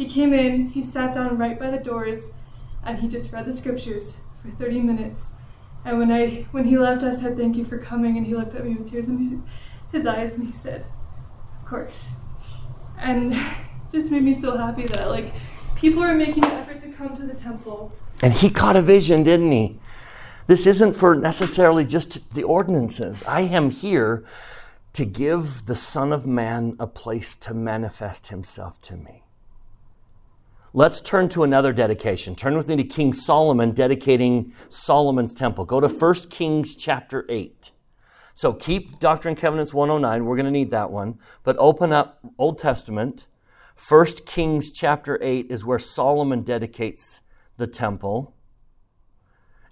He 0.00 0.06
came 0.06 0.32
in, 0.32 0.68
he 0.68 0.82
sat 0.82 1.12
down 1.12 1.36
right 1.36 1.58
by 1.58 1.68
the 1.68 1.76
doors, 1.76 2.32
and 2.82 2.98
he 3.00 3.06
just 3.06 3.34
read 3.34 3.44
the 3.44 3.52
scriptures 3.52 4.16
for 4.40 4.48
30 4.48 4.80
minutes. 4.80 5.32
And 5.84 5.98
when 5.98 6.10
I 6.10 6.46
when 6.52 6.64
he 6.64 6.78
left, 6.78 7.02
I 7.02 7.12
said 7.12 7.36
thank 7.36 7.54
you 7.58 7.66
for 7.66 7.76
coming, 7.76 8.16
and 8.16 8.26
he 8.26 8.34
looked 8.34 8.54
at 8.54 8.64
me 8.64 8.76
with 8.76 8.90
tears 8.90 9.08
in 9.08 9.18
his, 9.18 9.34
his 9.92 10.06
eyes, 10.06 10.32
and 10.32 10.46
he 10.46 10.54
said, 10.54 10.86
"Of 11.60 11.68
course." 11.68 12.12
And 12.98 13.38
just 13.92 14.10
made 14.10 14.22
me 14.22 14.32
so 14.32 14.56
happy 14.56 14.86
that 14.86 15.10
like 15.10 15.34
people 15.76 16.02
are 16.02 16.14
making 16.14 16.46
an 16.46 16.52
effort 16.52 16.80
to 16.80 16.88
come 16.88 17.14
to 17.16 17.26
the 17.26 17.34
temple. 17.34 17.92
And 18.22 18.32
he 18.32 18.48
caught 18.48 18.76
a 18.76 18.80
vision, 18.80 19.22
didn't 19.22 19.52
he? 19.52 19.78
This 20.46 20.66
isn't 20.66 20.94
for 20.94 21.14
necessarily 21.14 21.84
just 21.84 22.32
the 22.32 22.44
ordinances. 22.44 23.22
I 23.24 23.42
am 23.42 23.68
here 23.68 24.24
to 24.94 25.04
give 25.04 25.66
the 25.66 25.76
Son 25.76 26.10
of 26.10 26.26
Man 26.26 26.74
a 26.80 26.86
place 26.86 27.36
to 27.36 27.52
manifest 27.52 28.28
himself 28.28 28.80
to 28.80 28.96
me. 28.96 29.24
Let's 30.72 31.00
turn 31.00 31.28
to 31.30 31.42
another 31.42 31.72
dedication. 31.72 32.36
Turn 32.36 32.56
with 32.56 32.68
me 32.68 32.76
to 32.76 32.84
King 32.84 33.12
Solomon 33.12 33.72
dedicating 33.72 34.52
Solomon's 34.68 35.34
temple. 35.34 35.64
Go 35.64 35.80
to 35.80 35.88
1 35.88 36.14
Kings 36.30 36.76
chapter 36.76 37.26
8. 37.28 37.72
So 38.34 38.52
keep 38.52 39.00
Doctrine 39.00 39.32
and 39.32 39.40
Covenants 39.40 39.74
109. 39.74 40.24
We're 40.24 40.36
going 40.36 40.46
to 40.46 40.52
need 40.52 40.70
that 40.70 40.92
one. 40.92 41.18
But 41.42 41.56
open 41.58 41.92
up 41.92 42.20
Old 42.38 42.60
Testament. 42.60 43.26
1 43.88 44.06
Kings 44.26 44.70
chapter 44.70 45.18
8 45.20 45.50
is 45.50 45.64
where 45.64 45.80
Solomon 45.80 46.42
dedicates 46.42 47.22
the 47.56 47.66
temple. 47.66 48.36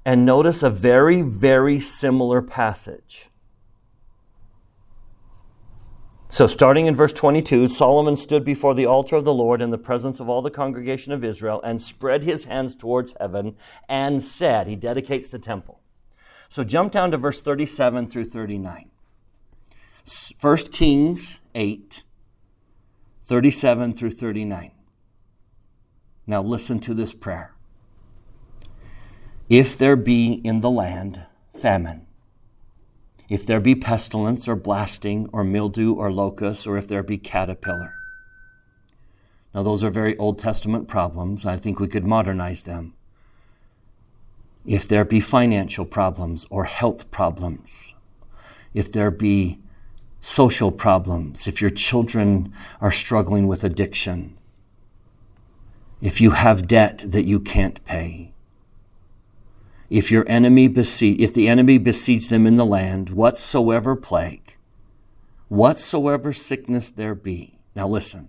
And 0.04 0.26
notice 0.26 0.64
a 0.64 0.70
very, 0.70 1.22
very 1.22 1.78
similar 1.78 2.42
passage. 2.42 3.28
So, 6.30 6.46
starting 6.46 6.86
in 6.86 6.94
verse 6.94 7.14
22, 7.14 7.68
Solomon 7.68 8.14
stood 8.14 8.44
before 8.44 8.74
the 8.74 8.84
altar 8.84 9.16
of 9.16 9.24
the 9.24 9.32
Lord 9.32 9.62
in 9.62 9.70
the 9.70 9.78
presence 9.78 10.20
of 10.20 10.28
all 10.28 10.42
the 10.42 10.50
congregation 10.50 11.10
of 11.10 11.24
Israel 11.24 11.62
and 11.64 11.80
spread 11.80 12.22
his 12.22 12.44
hands 12.44 12.76
towards 12.76 13.14
heaven 13.18 13.56
and 13.88 14.22
said, 14.22 14.66
He 14.66 14.76
dedicates 14.76 15.28
the 15.28 15.38
temple. 15.38 15.80
So, 16.50 16.64
jump 16.64 16.92
down 16.92 17.12
to 17.12 17.16
verse 17.16 17.40
37 17.40 18.08
through 18.08 18.26
39. 18.26 18.90
1 20.38 20.56
Kings 20.70 21.40
8, 21.54 22.02
37 23.22 23.94
through 23.94 24.10
39. 24.10 24.70
Now, 26.26 26.42
listen 26.42 26.78
to 26.80 26.92
this 26.92 27.14
prayer. 27.14 27.54
If 29.48 29.78
there 29.78 29.96
be 29.96 30.42
in 30.44 30.60
the 30.60 30.70
land 30.70 31.22
famine, 31.56 32.07
if 33.28 33.44
there 33.44 33.60
be 33.60 33.74
pestilence 33.74 34.48
or 34.48 34.56
blasting 34.56 35.28
or 35.32 35.44
mildew 35.44 35.94
or 35.94 36.10
locust, 36.10 36.66
or 36.66 36.78
if 36.78 36.88
there 36.88 37.02
be 37.02 37.18
caterpillar. 37.18 37.94
Now, 39.54 39.62
those 39.62 39.82
are 39.84 39.90
very 39.90 40.16
Old 40.16 40.38
Testament 40.38 40.88
problems. 40.88 41.44
I 41.44 41.56
think 41.56 41.78
we 41.78 41.88
could 41.88 42.04
modernize 42.04 42.62
them. 42.62 42.94
If 44.64 44.86
there 44.86 45.04
be 45.04 45.20
financial 45.20 45.84
problems 45.84 46.46
or 46.50 46.64
health 46.64 47.10
problems, 47.10 47.94
if 48.74 48.92
there 48.92 49.10
be 49.10 49.58
social 50.20 50.70
problems, 50.70 51.46
if 51.46 51.60
your 51.60 51.70
children 51.70 52.52
are 52.80 52.92
struggling 52.92 53.46
with 53.46 53.64
addiction, 53.64 54.36
if 56.00 56.20
you 56.20 56.32
have 56.32 56.68
debt 56.68 57.02
that 57.06 57.24
you 57.24 57.40
can't 57.40 57.84
pay, 57.84 58.32
if 59.90 60.10
your 60.10 60.28
enemy 60.28 60.68
besiege, 60.68 61.20
if 61.20 61.32
the 61.32 61.48
enemy 61.48 61.78
besiege 61.78 62.28
them 62.28 62.46
in 62.46 62.56
the 62.56 62.66
land, 62.66 63.10
whatsoever 63.10 63.96
plague, 63.96 64.56
whatsoever 65.48 66.32
sickness 66.32 66.90
there 66.90 67.14
be. 67.14 67.58
Now 67.74 67.88
listen, 67.88 68.28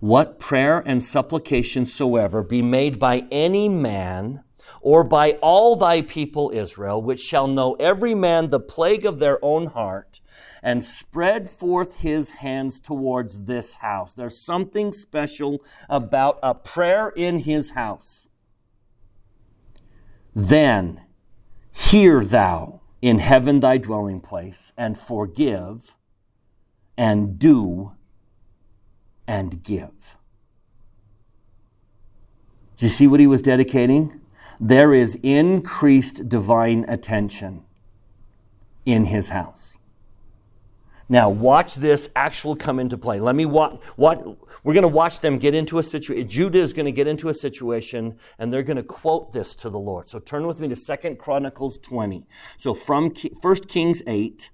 what 0.00 0.38
prayer 0.38 0.82
and 0.84 1.02
supplication 1.02 1.86
soever 1.86 2.42
be 2.42 2.62
made 2.62 2.98
by 2.98 3.24
any 3.30 3.68
man 3.68 4.42
or 4.80 5.04
by 5.04 5.32
all 5.42 5.76
thy 5.76 6.02
people 6.02 6.50
Israel, 6.52 7.00
which 7.00 7.20
shall 7.20 7.46
know 7.46 7.74
every 7.74 8.14
man 8.14 8.50
the 8.50 8.60
plague 8.60 9.06
of 9.06 9.18
their 9.18 9.38
own 9.44 9.66
heart, 9.66 10.20
and 10.62 10.84
spread 10.84 11.50
forth 11.50 11.96
his 11.96 12.30
hands 12.30 12.80
towards 12.80 13.44
this 13.44 13.76
house. 13.76 14.14
There's 14.14 14.44
something 14.44 14.92
special 14.92 15.64
about 15.88 16.38
a 16.42 16.54
prayer 16.54 17.10
in 17.10 17.40
his 17.40 17.70
house. 17.70 18.28
Then 20.34 21.02
hear 21.70 22.24
thou 22.24 22.80
in 23.00 23.18
heaven 23.18 23.60
thy 23.60 23.78
dwelling 23.78 24.20
place, 24.20 24.72
and 24.76 24.98
forgive, 24.98 25.96
and 26.96 27.38
do, 27.38 27.92
and 29.26 29.62
give. 29.62 30.16
Do 32.76 32.86
you 32.86 32.90
see 32.90 33.06
what 33.06 33.20
he 33.20 33.26
was 33.26 33.42
dedicating? 33.42 34.20
There 34.60 34.94
is 34.94 35.18
increased 35.22 36.28
divine 36.28 36.84
attention 36.88 37.64
in 38.86 39.06
his 39.06 39.30
house. 39.30 39.71
Now, 41.12 41.28
watch 41.28 41.74
this 41.74 42.08
actual 42.16 42.56
come 42.56 42.80
into 42.80 42.96
play. 42.96 43.20
Let 43.20 43.36
me 43.36 43.44
watch. 43.44 43.78
watch 43.98 44.20
we're 44.64 44.72
going 44.72 44.80
to 44.80 44.88
watch 44.88 45.20
them 45.20 45.36
get 45.36 45.54
into 45.54 45.78
a 45.78 45.82
situation. 45.82 46.26
Judah 46.26 46.60
is 46.60 46.72
going 46.72 46.86
to 46.86 46.90
get 46.90 47.06
into 47.06 47.28
a 47.28 47.34
situation, 47.34 48.16
and 48.38 48.50
they're 48.50 48.62
going 48.62 48.78
to 48.78 48.82
quote 48.82 49.34
this 49.34 49.54
to 49.56 49.68
the 49.68 49.78
Lord. 49.78 50.08
So 50.08 50.20
turn 50.20 50.46
with 50.46 50.58
me 50.58 50.68
to 50.68 50.74
Second 50.74 51.18
Chronicles 51.18 51.76
20. 51.76 52.26
So 52.56 52.72
from 52.72 53.12
First 53.42 53.68
Kings 53.68 54.00
8, 54.06 54.48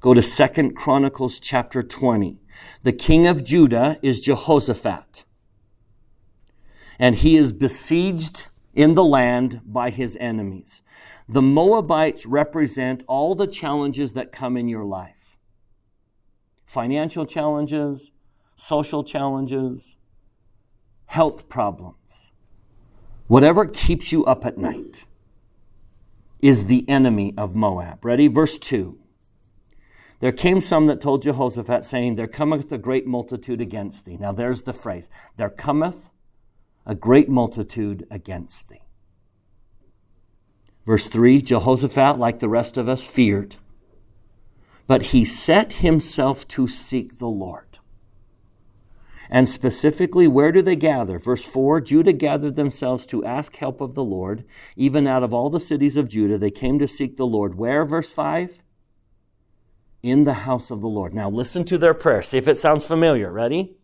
go 0.00 0.14
to 0.14 0.20
Second 0.20 0.74
Chronicles 0.74 1.38
chapter 1.38 1.84
20. 1.84 2.40
The 2.82 2.92
king 2.92 3.28
of 3.28 3.44
Judah 3.44 4.00
is 4.02 4.18
Jehoshaphat, 4.18 5.22
and 6.98 7.14
he 7.14 7.36
is 7.36 7.52
besieged 7.52 8.48
in 8.74 8.94
the 8.94 9.04
land 9.04 9.60
by 9.64 9.90
his 9.90 10.16
enemies. 10.18 10.82
The 11.28 11.40
Moabites 11.40 12.26
represent 12.26 13.04
all 13.06 13.36
the 13.36 13.46
challenges 13.46 14.14
that 14.14 14.32
come 14.32 14.56
in 14.56 14.66
your 14.66 14.84
life 14.84 15.21
financial 16.72 17.26
challenges, 17.26 18.10
social 18.56 19.04
challenges, 19.04 19.94
health 21.04 21.46
problems. 21.50 22.30
Whatever 23.26 23.66
keeps 23.66 24.10
you 24.10 24.24
up 24.24 24.46
at 24.46 24.56
night 24.56 25.04
is 26.40 26.64
the 26.64 26.88
enemy 26.88 27.34
of 27.36 27.54
Moab. 27.54 28.02
Ready? 28.02 28.26
Verse 28.26 28.58
2. 28.58 28.98
There 30.20 30.32
came 30.32 30.62
some 30.62 30.86
that 30.86 31.02
told 31.02 31.20
Jehoshaphat, 31.20 31.84
saying, 31.84 32.14
There 32.14 32.26
cometh 32.26 32.72
a 32.72 32.78
great 32.78 33.06
multitude 33.06 33.60
against 33.60 34.06
thee. 34.06 34.16
Now 34.16 34.32
there's 34.32 34.62
the 34.62 34.72
phrase. 34.72 35.10
There 35.36 35.50
cometh 35.50 36.10
a 36.86 36.94
great 36.94 37.28
multitude 37.28 38.06
against 38.10 38.70
thee. 38.70 38.80
Verse 40.86 41.06
3 41.08 41.42
Jehoshaphat, 41.42 42.18
like 42.18 42.38
the 42.38 42.48
rest 42.48 42.78
of 42.78 42.88
us, 42.88 43.04
feared 43.04 43.56
but 44.92 45.04
he 45.04 45.24
set 45.24 45.72
himself 45.72 46.46
to 46.46 46.68
seek 46.68 47.18
the 47.18 47.26
Lord. 47.26 47.78
And 49.30 49.48
specifically, 49.48 50.28
where 50.28 50.52
do 50.52 50.60
they 50.60 50.76
gather? 50.76 51.18
Verse 51.18 51.46
4 51.46 51.80
Judah 51.80 52.12
gathered 52.12 52.56
themselves 52.56 53.06
to 53.06 53.24
ask 53.24 53.56
help 53.56 53.80
of 53.80 53.94
the 53.94 54.04
Lord. 54.04 54.44
Even 54.76 55.06
out 55.06 55.22
of 55.22 55.32
all 55.32 55.48
the 55.48 55.60
cities 55.60 55.96
of 55.96 56.10
Judah, 56.10 56.36
they 56.36 56.50
came 56.50 56.78
to 56.78 56.86
seek 56.86 57.16
the 57.16 57.26
Lord. 57.26 57.54
Where? 57.54 57.86
Verse 57.86 58.12
5 58.12 58.62
In 60.02 60.24
the 60.24 60.44
house 60.44 60.70
of 60.70 60.82
the 60.82 60.88
Lord. 60.88 61.14
Now, 61.14 61.30
listen 61.30 61.64
to 61.64 61.78
their 61.78 61.94
prayer. 61.94 62.20
See 62.20 62.36
if 62.36 62.46
it 62.46 62.58
sounds 62.58 62.84
familiar. 62.84 63.32
Ready? 63.32 63.78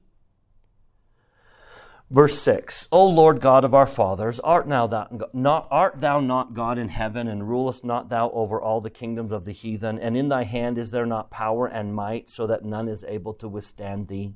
Verse 2.11 2.39
6 2.39 2.89
O 2.91 3.07
Lord 3.07 3.39
God 3.39 3.65
of 3.65 3.75
our 3.75 3.87
fathers, 3.87 4.41
art, 4.41 4.67
now 4.67 4.87
thou, 4.87 5.29
not, 5.35 5.69
art 5.71 6.01
thou 6.01 6.21
not 6.21 6.55
God 6.55 6.79
in 6.79 6.89
heaven, 6.89 7.29
and 7.29 7.47
rulest 7.47 7.85
not 7.85 8.09
thou 8.09 8.31
over 8.31 8.59
all 8.59 8.81
the 8.81 8.89
kingdoms 8.89 9.31
of 9.31 9.45
the 9.45 9.53
heathen? 9.53 9.99
And 9.99 10.17
in 10.17 10.31
thy 10.31 10.45
hand 10.45 10.79
is 10.79 10.91
there 10.91 11.05
not 11.05 11.31
power 11.31 11.67
and 11.67 11.95
might, 11.95 12.31
so 12.31 12.47
that 12.47 12.65
none 12.65 12.89
is 12.89 13.05
able 13.07 13.35
to 13.35 13.49
withstand 13.49 14.09
thee? 14.09 14.33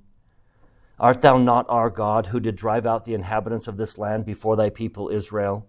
Art 1.00 1.22
thou 1.22 1.38
not 1.38 1.64
our 1.70 1.88
God, 1.88 2.26
who 2.26 2.40
did 2.40 2.56
drive 2.56 2.84
out 2.84 3.06
the 3.06 3.14
inhabitants 3.14 3.66
of 3.66 3.78
this 3.78 3.96
land 3.96 4.26
before 4.26 4.54
thy 4.54 4.68
people 4.68 5.08
Israel, 5.08 5.66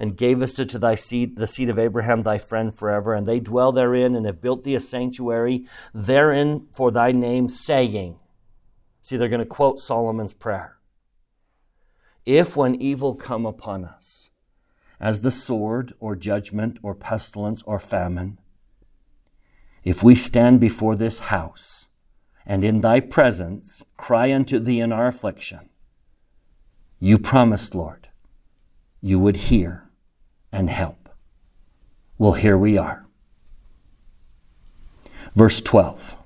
and 0.00 0.16
gavest 0.16 0.58
it 0.58 0.68
to 0.70 0.78
thy 0.80 0.96
seed, 0.96 1.36
the 1.36 1.46
seed 1.46 1.68
of 1.68 1.78
Abraham 1.78 2.24
thy 2.24 2.38
friend 2.38 2.74
forever? 2.74 3.14
And 3.14 3.28
they 3.28 3.38
dwell 3.38 3.70
therein, 3.70 4.16
and 4.16 4.26
have 4.26 4.40
built 4.40 4.64
thee 4.64 4.74
a 4.74 4.80
sanctuary 4.80 5.66
therein 5.94 6.66
for 6.72 6.90
thy 6.90 7.12
name, 7.12 7.48
saying, 7.48 8.18
See, 9.02 9.16
they're 9.16 9.28
going 9.28 9.38
to 9.38 9.46
quote 9.46 9.78
Solomon's 9.78 10.34
prayer 10.34 10.78
if 12.26 12.56
when 12.56 12.74
evil 12.76 13.14
come 13.14 13.44
upon 13.44 13.84
us, 13.84 14.30
as 15.00 15.20
the 15.20 15.30
sword 15.30 15.92
or 16.00 16.16
judgment 16.16 16.78
or 16.82 16.94
pestilence 16.94 17.62
or 17.66 17.78
famine, 17.78 18.38
if 19.82 20.02
we 20.02 20.14
stand 20.14 20.60
before 20.60 20.96
this 20.96 21.18
house 21.18 21.88
and 22.46 22.64
in 22.64 22.80
thy 22.80 23.00
presence 23.00 23.84
cry 23.96 24.32
unto 24.32 24.58
thee 24.58 24.80
in 24.80 24.92
our 24.92 25.06
affliction, 25.06 25.68
you 26.98 27.18
promised, 27.18 27.74
Lord, 27.74 28.08
you 29.02 29.18
would 29.18 29.36
hear 29.36 29.90
and 30.50 30.70
help. 30.70 31.10
Well, 32.16 32.32
here 32.32 32.56
we 32.56 32.78
are. 32.78 33.06
Verse 35.34 35.60
12. 35.60 36.16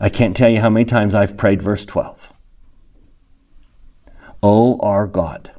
I 0.00 0.08
can't 0.08 0.36
tell 0.36 0.50
you 0.50 0.60
how 0.60 0.70
many 0.70 0.84
times 0.84 1.14
I've 1.14 1.36
prayed 1.36 1.62
verse 1.62 1.86
12. 1.86 2.29
O 4.42 4.78
our 4.80 5.06
God, 5.06 5.52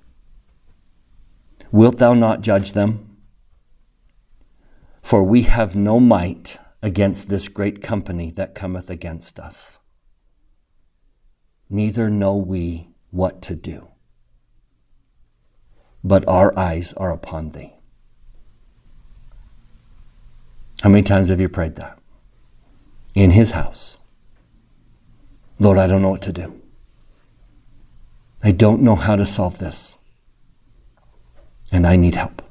wilt 1.72 2.00
thou 2.00 2.14
not 2.14 2.42
judge 2.42 2.74
them? 2.74 3.18
For 5.02 5.24
we 5.24 5.44
have 5.44 5.76
no 5.76 6.00
might 6.00 6.58
against 6.82 7.30
this 7.30 7.48
great 7.48 7.84
company 7.84 8.32
that 8.32 8.56
cometh 8.56 8.90
against 8.90 9.40
us. 9.40 9.80
Neither 11.70 12.10
know 12.10 12.36
we 12.36 12.90
what 13.12 13.42
to 13.44 13.56
do. 13.56 13.90
But 16.04 16.28
our 16.28 16.58
eyes 16.58 16.94
are 16.94 17.12
upon 17.12 17.52
thee. 17.52 17.74
How 20.82 20.90
many 20.90 21.04
times 21.04 21.30
have 21.30 21.40
you 21.40 21.50
prayed 21.50 21.76
that? 21.76 22.00
In 23.14 23.32
his 23.32 23.52
house. 23.52 23.98
Lord, 25.60 25.78
I 25.78 25.86
don't 25.86 26.02
know 26.02 26.10
what 26.10 26.24
to 26.24 26.34
do. 26.34 26.61
I 28.44 28.52
don't 28.52 28.82
know 28.82 28.96
how 28.96 29.16
to 29.16 29.26
solve 29.26 29.60
this. 29.60 29.96
And 31.72 31.86
I 31.86 31.96
need 31.96 32.16
help. 32.16 32.42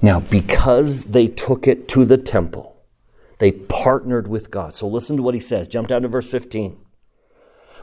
Now, 0.00 0.20
because 0.20 1.04
they 1.04 1.26
took 1.26 1.66
it 1.66 1.88
to 1.88 2.04
the 2.04 2.16
temple, 2.18 2.76
they 3.38 3.52
partnered 3.52 4.28
with 4.28 4.50
God. 4.50 4.74
So 4.74 4.86
listen 4.86 5.16
to 5.16 5.22
what 5.22 5.34
he 5.34 5.40
says. 5.40 5.68
Jump 5.68 5.88
down 5.88 6.02
to 6.02 6.08
verse 6.08 6.30
15. 6.30 6.78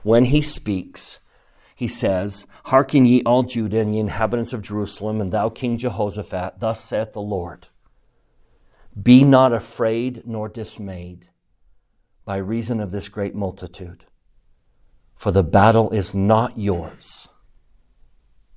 When 0.04 0.26
he 0.26 0.42
speaks, 0.42 1.20
he 1.76 1.88
says, 1.88 2.48
Hearken 2.66 3.06
ye 3.06 3.22
all 3.24 3.44
Judah 3.44 3.80
and 3.80 3.94
ye 3.94 4.00
inhabitants 4.00 4.54
of 4.54 4.62
Jerusalem, 4.62 5.20
and 5.20 5.32
thou 5.32 5.50
King 5.50 5.78
Jehoshaphat, 5.78 6.60
thus 6.60 6.82
saith 6.82 7.12
the 7.14 7.22
Lord 7.22 7.68
Be 9.02 9.26
not 9.26 9.52
afraid 9.52 10.24
nor 10.26 10.48
dismayed 10.48 11.28
by 12.24 12.38
reason 12.38 12.80
of 12.80 12.92
this 12.92 13.10
great 13.10 13.36
multitude, 13.36 14.06
for 15.16 15.32
the 15.32 15.44
battle 15.44 15.92
is 15.92 16.14
not 16.14 16.58
yours, 16.58 17.30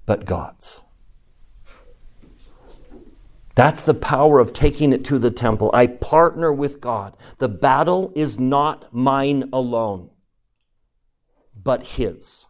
but 0.07 0.25
God's. 0.25 0.83
That's 3.55 3.83
the 3.83 3.95
power 3.95 4.39
of 4.39 4.53
taking 4.53 4.93
it 4.93 5.05
to 5.07 5.19
the 5.19 5.33
temple. 5.33 5.71
I 5.75 5.89
partner 5.89 6.53
with 6.53 6.81
God. 6.81 7.17
The 7.39 7.49
battle 7.49 8.13
is 8.15 8.39
not 8.39 8.93
mine 8.93 9.49
alone, 9.53 10.11
but 11.55 11.83
His. 11.83 12.47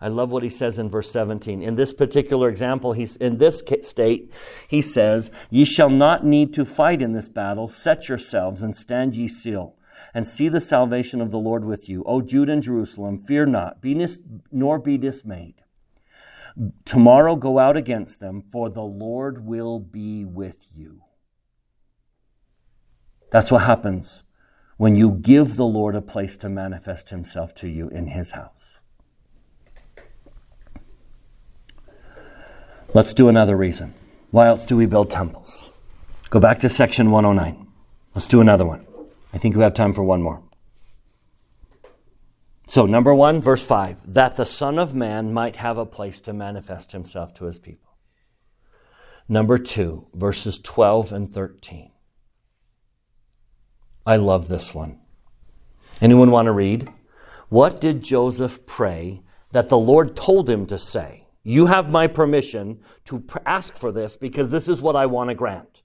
I 0.00 0.08
love 0.08 0.30
what 0.30 0.44
he 0.44 0.48
says 0.48 0.78
in 0.78 0.88
verse 0.88 1.10
17. 1.10 1.60
In 1.60 1.74
this 1.74 1.92
particular 1.92 2.48
example, 2.48 2.92
he's 2.92 3.16
in 3.16 3.38
this 3.38 3.62
state, 3.82 4.32
he 4.68 4.80
says, 4.80 5.30
Ye 5.50 5.64
shall 5.64 5.90
not 5.90 6.24
need 6.24 6.54
to 6.54 6.64
fight 6.64 7.02
in 7.02 7.12
this 7.12 7.28
battle. 7.28 7.68
Set 7.68 8.08
yourselves 8.08 8.62
and 8.62 8.76
stand 8.76 9.16
ye 9.16 9.26
still, 9.26 9.76
and 10.14 10.26
see 10.26 10.48
the 10.48 10.60
salvation 10.60 11.20
of 11.20 11.30
the 11.30 11.38
Lord 11.38 11.64
with 11.64 11.88
you. 11.88 12.02
O 12.04 12.20
Judah 12.20 12.52
and 12.52 12.62
Jerusalem, 12.62 13.22
fear 13.24 13.46
not, 13.46 13.80
be 13.80 13.94
nis- 13.94 14.20
nor 14.50 14.78
be 14.78 14.98
dismayed. 14.98 15.62
Tomorrow 16.84 17.36
go 17.36 17.58
out 17.58 17.76
against 17.76 18.20
them, 18.20 18.42
for 18.50 18.68
the 18.68 18.82
Lord 18.82 19.44
will 19.44 19.78
be 19.78 20.24
with 20.24 20.68
you. 20.74 21.02
That's 23.30 23.52
what 23.52 23.62
happens 23.62 24.24
when 24.76 24.96
you 24.96 25.10
give 25.10 25.56
the 25.56 25.66
Lord 25.66 25.94
a 25.94 26.00
place 26.00 26.36
to 26.38 26.48
manifest 26.48 27.10
himself 27.10 27.54
to 27.56 27.68
you 27.68 27.88
in 27.88 28.08
his 28.08 28.30
house. 28.32 28.78
Let's 32.94 33.12
do 33.12 33.28
another 33.28 33.56
reason. 33.56 33.94
Why 34.30 34.46
else 34.46 34.64
do 34.64 34.76
we 34.76 34.86
build 34.86 35.10
temples? 35.10 35.70
Go 36.30 36.40
back 36.40 36.58
to 36.60 36.68
section 36.68 37.10
109. 37.10 37.66
Let's 38.14 38.28
do 38.28 38.40
another 38.40 38.64
one. 38.64 38.87
I 39.38 39.40
think 39.40 39.54
we 39.54 39.62
have 39.62 39.74
time 39.74 39.92
for 39.92 40.02
one 40.02 40.20
more. 40.20 40.42
So, 42.66 42.86
number 42.86 43.14
one, 43.14 43.40
verse 43.40 43.64
5 43.64 44.14
that 44.14 44.34
the 44.34 44.44
Son 44.44 44.80
of 44.80 44.96
Man 44.96 45.32
might 45.32 45.54
have 45.54 45.78
a 45.78 45.86
place 45.86 46.20
to 46.22 46.32
manifest 46.32 46.90
himself 46.90 47.34
to 47.34 47.44
his 47.44 47.56
people. 47.56 47.96
Number 49.28 49.56
two, 49.56 50.08
verses 50.12 50.58
12 50.58 51.12
and 51.12 51.30
13. 51.30 51.92
I 54.04 54.16
love 54.16 54.48
this 54.48 54.74
one. 54.74 54.98
Anyone 56.00 56.32
want 56.32 56.46
to 56.46 56.52
read? 56.52 56.88
What 57.48 57.80
did 57.80 58.02
Joseph 58.02 58.66
pray 58.66 59.22
that 59.52 59.68
the 59.68 59.78
Lord 59.78 60.16
told 60.16 60.50
him 60.50 60.66
to 60.66 60.80
say? 60.80 61.28
You 61.44 61.66
have 61.66 61.88
my 61.88 62.08
permission 62.08 62.80
to 63.04 63.24
ask 63.46 63.76
for 63.76 63.92
this 63.92 64.16
because 64.16 64.50
this 64.50 64.66
is 64.66 64.82
what 64.82 64.96
I 64.96 65.06
want 65.06 65.30
to 65.30 65.34
grant. 65.36 65.84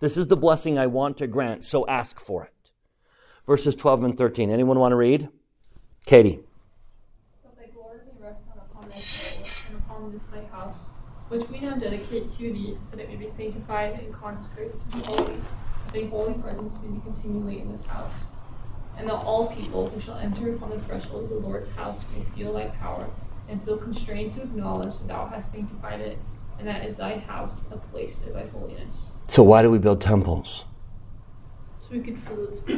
This 0.00 0.16
is 0.16 0.26
the 0.26 0.36
blessing 0.36 0.80
I 0.80 0.88
want 0.88 1.16
to 1.18 1.28
grant, 1.28 1.64
so 1.64 1.86
ask 1.86 2.18
for 2.18 2.42
it. 2.42 2.52
Verses 3.48 3.74
12 3.74 4.04
and 4.04 4.18
13. 4.18 4.50
Anyone 4.50 4.78
want 4.78 4.92
to 4.92 4.96
read? 4.96 5.30
Katie. 6.04 6.40
But 7.42 7.56
thy 7.56 7.68
glory 7.68 8.00
may 8.04 8.26
rest 8.26 8.40
not 8.46 8.66
upon 8.70 8.90
thy 8.90 8.96
and 9.70 9.78
upon 9.78 10.12
this 10.12 10.24
thy 10.24 10.44
house, 10.54 10.90
which 11.28 11.48
we 11.48 11.60
now 11.60 11.76
dedicate 11.76 12.30
to 12.30 12.52
thee, 12.52 12.76
that 12.90 13.00
it 13.00 13.08
may 13.08 13.16
be 13.16 13.26
sanctified 13.26 14.00
and 14.00 14.12
consecrated 14.12 14.78
to 14.78 14.96
be 14.98 15.02
holy, 15.02 15.32
that 15.32 15.92
thy 15.94 16.04
holy 16.08 16.34
presence 16.34 16.78
may 16.82 16.90
be 16.90 17.00
continually 17.00 17.60
in 17.60 17.72
this 17.72 17.86
house. 17.86 18.26
And 18.98 19.08
that 19.08 19.14
all 19.14 19.46
people 19.46 19.88
who 19.88 19.98
shall 19.98 20.18
enter 20.18 20.54
upon 20.54 20.68
the 20.68 20.80
threshold 20.80 21.24
of 21.24 21.30
the 21.30 21.36
Lord's 21.36 21.70
house 21.70 22.04
may 22.14 22.22
feel 22.36 22.52
thy 22.52 22.66
power, 22.66 23.08
and 23.48 23.64
feel 23.64 23.78
constrained 23.78 24.34
to 24.34 24.42
acknowledge 24.42 24.98
that 24.98 25.08
thou 25.08 25.26
hast 25.26 25.52
sanctified 25.52 26.02
it, 26.02 26.18
and 26.58 26.68
that 26.68 26.84
is 26.84 26.96
thy 26.96 27.16
house, 27.16 27.66
a 27.72 27.78
place 27.78 28.26
of 28.26 28.34
thy 28.34 28.44
holiness. 28.48 29.06
So 29.26 29.42
why 29.42 29.62
do 29.62 29.70
we 29.70 29.78
build 29.78 30.02
temples? 30.02 30.66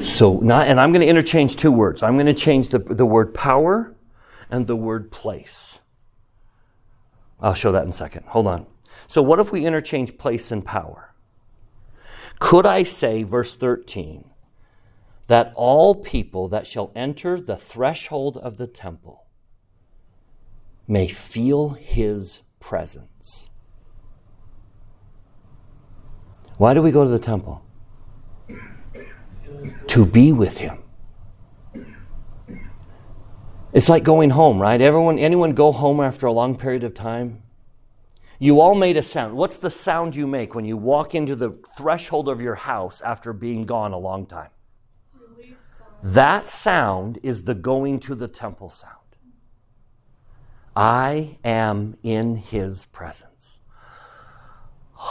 So 0.03 0.39
not, 0.39 0.69
and 0.69 0.81
I'm 0.81 0.93
going 0.93 1.03
to 1.03 1.09
interchange 1.09 1.57
two 1.57 1.73
words. 1.73 2.03
I'm 2.03 2.15
going 2.15 2.27
to 2.27 2.35
change 2.35 2.69
the, 2.69 2.79
the 2.79 3.07
word 3.07 3.35
power 3.35 3.95
and 4.51 4.67
the 4.67 4.77
word 4.77 5.11
place. 5.11 5.81
I'll 7.41 7.55
show 7.55 7.73
that 7.73 7.85
in 7.85 7.91
a 7.91 7.95
second. 7.95 8.27
Hold 8.27 8.47
on. 8.47 8.67
So 9.07 9.23
what 9.23 9.41
if 9.41 9.51
we 9.51 9.67
interchange 9.67 10.19
place 10.19 10.53
and 10.53 10.65
power? 10.65 11.15
Could 12.39 12.67
I 12.67 12.83
say, 12.85 13.23
verse 13.23 13.57
13, 13.57 14.31
that 15.27 15.53
all 15.55 15.95
people 15.95 16.49
that 16.49 16.67
shall 16.67 16.93
enter 16.95 17.41
the 17.41 17.57
threshold 17.57 18.37
of 18.37 18.57
the 18.57 18.67
temple 18.67 19.27
may 20.87 21.09
feel 21.09 21.71
his 21.71 22.43
presence? 22.61 23.51
Why 26.57 26.75
do 26.75 26.83
we 26.83 26.91
go 26.91 27.05
to 27.05 27.11
the 27.11 27.19
temple? 27.19 27.65
To 29.89 30.07
be 30.07 30.33
with 30.33 30.59
him. 30.59 30.79
It's 33.73 33.89
like 33.89 34.03
going 34.03 34.31
home, 34.31 34.61
right? 34.61 34.81
Everyone 34.81 35.19
anyone 35.19 35.53
go 35.53 35.71
home 35.71 36.01
after 36.01 36.27
a 36.27 36.33
long 36.33 36.57
period 36.57 36.83
of 36.83 36.95
time? 36.95 37.43
You 38.39 38.61
all 38.61 38.75
made 38.75 38.97
a 38.97 39.03
sound. 39.03 39.37
What's 39.37 39.59
the 39.59 39.71
sound 39.71 40.17
you 40.17 40.27
make 40.27 40.55
when 40.55 40.65
you 40.65 40.77
walk 40.77 41.15
into 41.15 41.37
the 41.37 41.59
threshold 41.77 42.29
of 42.29 42.41
your 42.41 42.55
house 42.55 43.03
after 43.03 43.33
being 43.33 43.65
gone 43.65 43.93
a 43.93 43.99
long 43.99 44.27
time? 44.27 44.49
That 46.03 46.47
sound 46.47 47.19
is 47.23 47.43
the 47.43 47.55
going 47.55 47.99
to 48.01 48.15
the 48.15 48.29
temple 48.29 48.71
sound. 48.71 48.95
I 50.75 51.37
am 51.45 51.99
in 52.03 52.37
his 52.37 52.87
presence. 52.87 53.59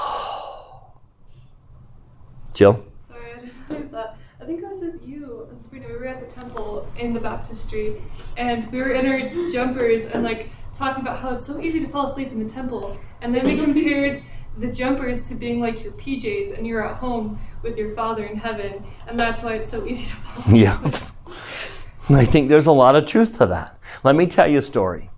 Jill? 2.54 2.84
Sorry, 3.08 3.34
I 3.34 3.40
didn't 3.40 3.70
like 3.70 3.92
that. 3.92 4.18
I 4.39 4.39
think 4.50 4.66
I 4.66 4.70
was 4.70 4.82
with 4.82 5.08
you 5.08 5.48
and 5.52 5.62
Sabrina. 5.62 5.88
We 5.90 5.94
were 5.94 6.08
at 6.08 6.28
the 6.28 6.34
temple 6.34 6.88
in 6.98 7.14
the 7.14 7.20
baptistry, 7.20 8.02
and 8.36 8.70
we 8.72 8.80
were 8.80 8.94
in 8.94 9.06
our 9.06 9.48
jumpers 9.52 10.08
and 10.08 10.24
like 10.24 10.50
talking 10.74 11.04
about 11.04 11.20
how 11.20 11.36
it's 11.36 11.46
so 11.46 11.60
easy 11.60 11.80
to 11.82 11.88
fall 11.88 12.08
asleep 12.08 12.32
in 12.32 12.40
the 12.40 12.52
temple. 12.52 12.98
And 13.22 13.36
then 13.36 13.46
we 13.46 13.56
compared 13.64 14.24
the 14.58 14.72
jumpers 14.72 15.30
to 15.30 15.36
being 15.36 15.62
like 15.62 15.84
your 15.84 15.92
PJs, 15.94 16.58
and 16.58 16.66
you're 16.66 16.84
at 16.84 16.98
home 16.98 17.40
with 17.62 17.78
your 17.78 17.92
Father 17.92 18.26
in 18.26 18.38
heaven, 18.38 18.84
and 19.08 19.20
that's 19.20 19.44
why 19.44 19.54
it's 19.54 19.70
so 19.70 19.86
easy 19.86 20.06
to 20.06 20.14
fall. 20.14 20.42
asleep. 20.42 20.64
Yeah. 20.64 22.18
I 22.18 22.26
think 22.26 22.50
there's 22.50 22.66
a 22.66 22.72
lot 22.72 22.96
of 22.96 23.06
truth 23.06 23.38
to 23.38 23.46
that. 23.46 23.78
Let 24.04 24.16
me 24.16 24.26
tell 24.26 24.48
you 24.48 24.58
a 24.58 24.64
story. 24.64 25.12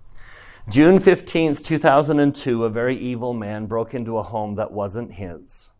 June 0.68 0.98
15th, 0.98 1.64
2002, 1.64 2.64
a 2.66 2.68
very 2.68 2.98
evil 2.98 3.32
man 3.32 3.64
broke 3.64 3.94
into 3.94 4.18
a 4.18 4.22
home 4.22 4.56
that 4.56 4.72
wasn't 4.72 5.14
his, 5.14 5.70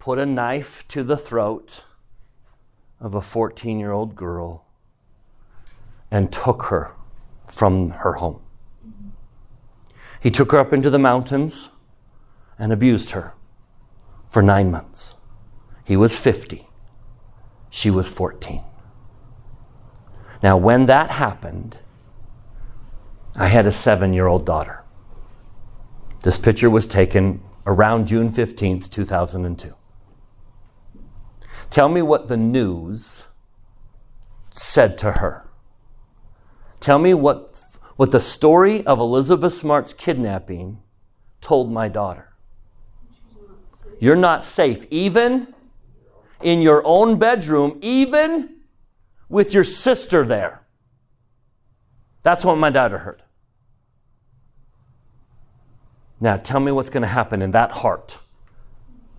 put 0.00 0.18
a 0.18 0.26
knife 0.26 0.88
to 0.88 1.04
the 1.04 1.16
throat 1.16 1.84
of 3.00 3.14
a 3.14 3.20
14 3.20 3.78
year 3.78 3.92
old 3.92 4.14
girl, 4.14 4.66
and 6.10 6.32
took 6.32 6.64
her 6.64 6.92
from 7.46 7.90
her 7.90 8.14
home. 8.14 8.40
He 10.20 10.30
took 10.30 10.52
her 10.52 10.58
up 10.58 10.72
into 10.72 10.90
the 10.90 10.98
mountains 10.98 11.70
and 12.58 12.72
abused 12.72 13.12
her 13.12 13.34
for 14.28 14.42
nine 14.42 14.70
months. 14.70 15.14
He 15.84 15.96
was 15.96 16.16
50, 16.16 16.68
she 17.70 17.90
was 17.90 18.08
14. 18.08 18.62
Now, 20.42 20.56
when 20.56 20.86
that 20.86 21.10
happened, 21.10 21.78
I 23.36 23.48
had 23.48 23.66
a 23.66 23.72
seven 23.72 24.12
year 24.12 24.26
old 24.26 24.44
daughter. 24.44 24.82
This 26.22 26.36
picture 26.36 26.68
was 26.68 26.86
taken 26.86 27.42
around 27.66 28.08
June 28.08 28.30
15th, 28.30 28.90
2002. 28.90 29.74
Tell 31.70 31.88
me 31.88 32.02
what 32.02 32.26
the 32.28 32.36
news 32.36 33.26
said 34.50 34.98
to 34.98 35.12
her. 35.12 35.48
Tell 36.80 36.98
me 36.98 37.14
what, 37.14 37.54
what 37.96 38.10
the 38.10 38.20
story 38.20 38.84
of 38.84 38.98
Elizabeth 38.98 39.52
Smart's 39.52 39.92
kidnapping 39.92 40.82
told 41.40 41.70
my 41.70 41.88
daughter. 41.88 42.32
You're 44.00 44.16
not 44.16 44.44
safe, 44.44 44.86
even 44.90 45.54
in 46.42 46.60
your 46.62 46.82
own 46.84 47.18
bedroom, 47.18 47.78
even 47.82 48.56
with 49.28 49.54
your 49.54 49.64
sister 49.64 50.24
there. 50.24 50.62
That's 52.22 52.44
what 52.44 52.56
my 52.56 52.70
daughter 52.70 52.98
heard. 52.98 53.22
Now, 56.20 56.36
tell 56.36 56.60
me 56.60 56.72
what's 56.72 56.90
going 56.90 57.02
to 57.02 57.08
happen 57.08 57.40
in 57.40 57.52
that 57.52 57.70
heart 57.70 58.18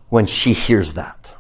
when 0.09 0.25
she 0.25 0.53
hears 0.53 0.93
that. 0.95 1.33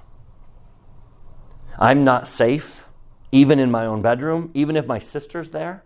I'm 1.79 2.03
not 2.03 2.27
safe, 2.27 2.85
even 3.31 3.59
in 3.59 3.71
my 3.71 3.85
own 3.85 4.01
bedroom, 4.01 4.51
even 4.53 4.75
if 4.75 4.85
my 4.85 4.99
sister's 4.99 5.51
there. 5.51 5.83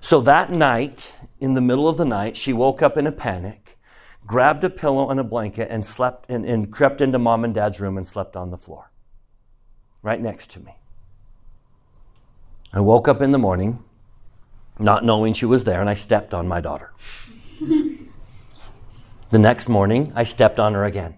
So 0.00 0.20
that 0.20 0.52
night, 0.52 1.14
in 1.40 1.54
the 1.54 1.60
middle 1.60 1.88
of 1.88 1.96
the 1.96 2.04
night, 2.04 2.36
she 2.36 2.52
woke 2.52 2.82
up 2.82 2.96
in 2.96 3.06
a 3.06 3.12
panic, 3.12 3.78
grabbed 4.26 4.62
a 4.64 4.70
pillow 4.70 5.10
and 5.10 5.18
a 5.18 5.24
blanket, 5.24 5.68
and 5.70 5.84
slept 5.84 6.30
and, 6.30 6.44
and 6.44 6.72
crept 6.72 7.00
into 7.00 7.18
mom 7.18 7.44
and 7.44 7.54
dad's 7.54 7.80
room 7.80 7.96
and 7.96 8.06
slept 8.06 8.36
on 8.36 8.50
the 8.50 8.58
floor, 8.58 8.90
right 10.02 10.20
next 10.20 10.50
to 10.50 10.60
me. 10.60 10.76
I 12.72 12.80
woke 12.80 13.08
up 13.08 13.20
in 13.22 13.32
the 13.32 13.38
morning, 13.38 13.82
not 14.78 15.04
knowing 15.04 15.32
she 15.32 15.46
was 15.46 15.64
there, 15.64 15.80
and 15.80 15.90
I 15.90 15.94
stepped 15.94 16.34
on 16.34 16.46
my 16.46 16.60
daughter. 16.60 16.92
the 17.60 19.38
next 19.38 19.68
morning, 19.68 20.12
I 20.14 20.24
stepped 20.24 20.60
on 20.60 20.74
her 20.74 20.84
again. 20.84 21.16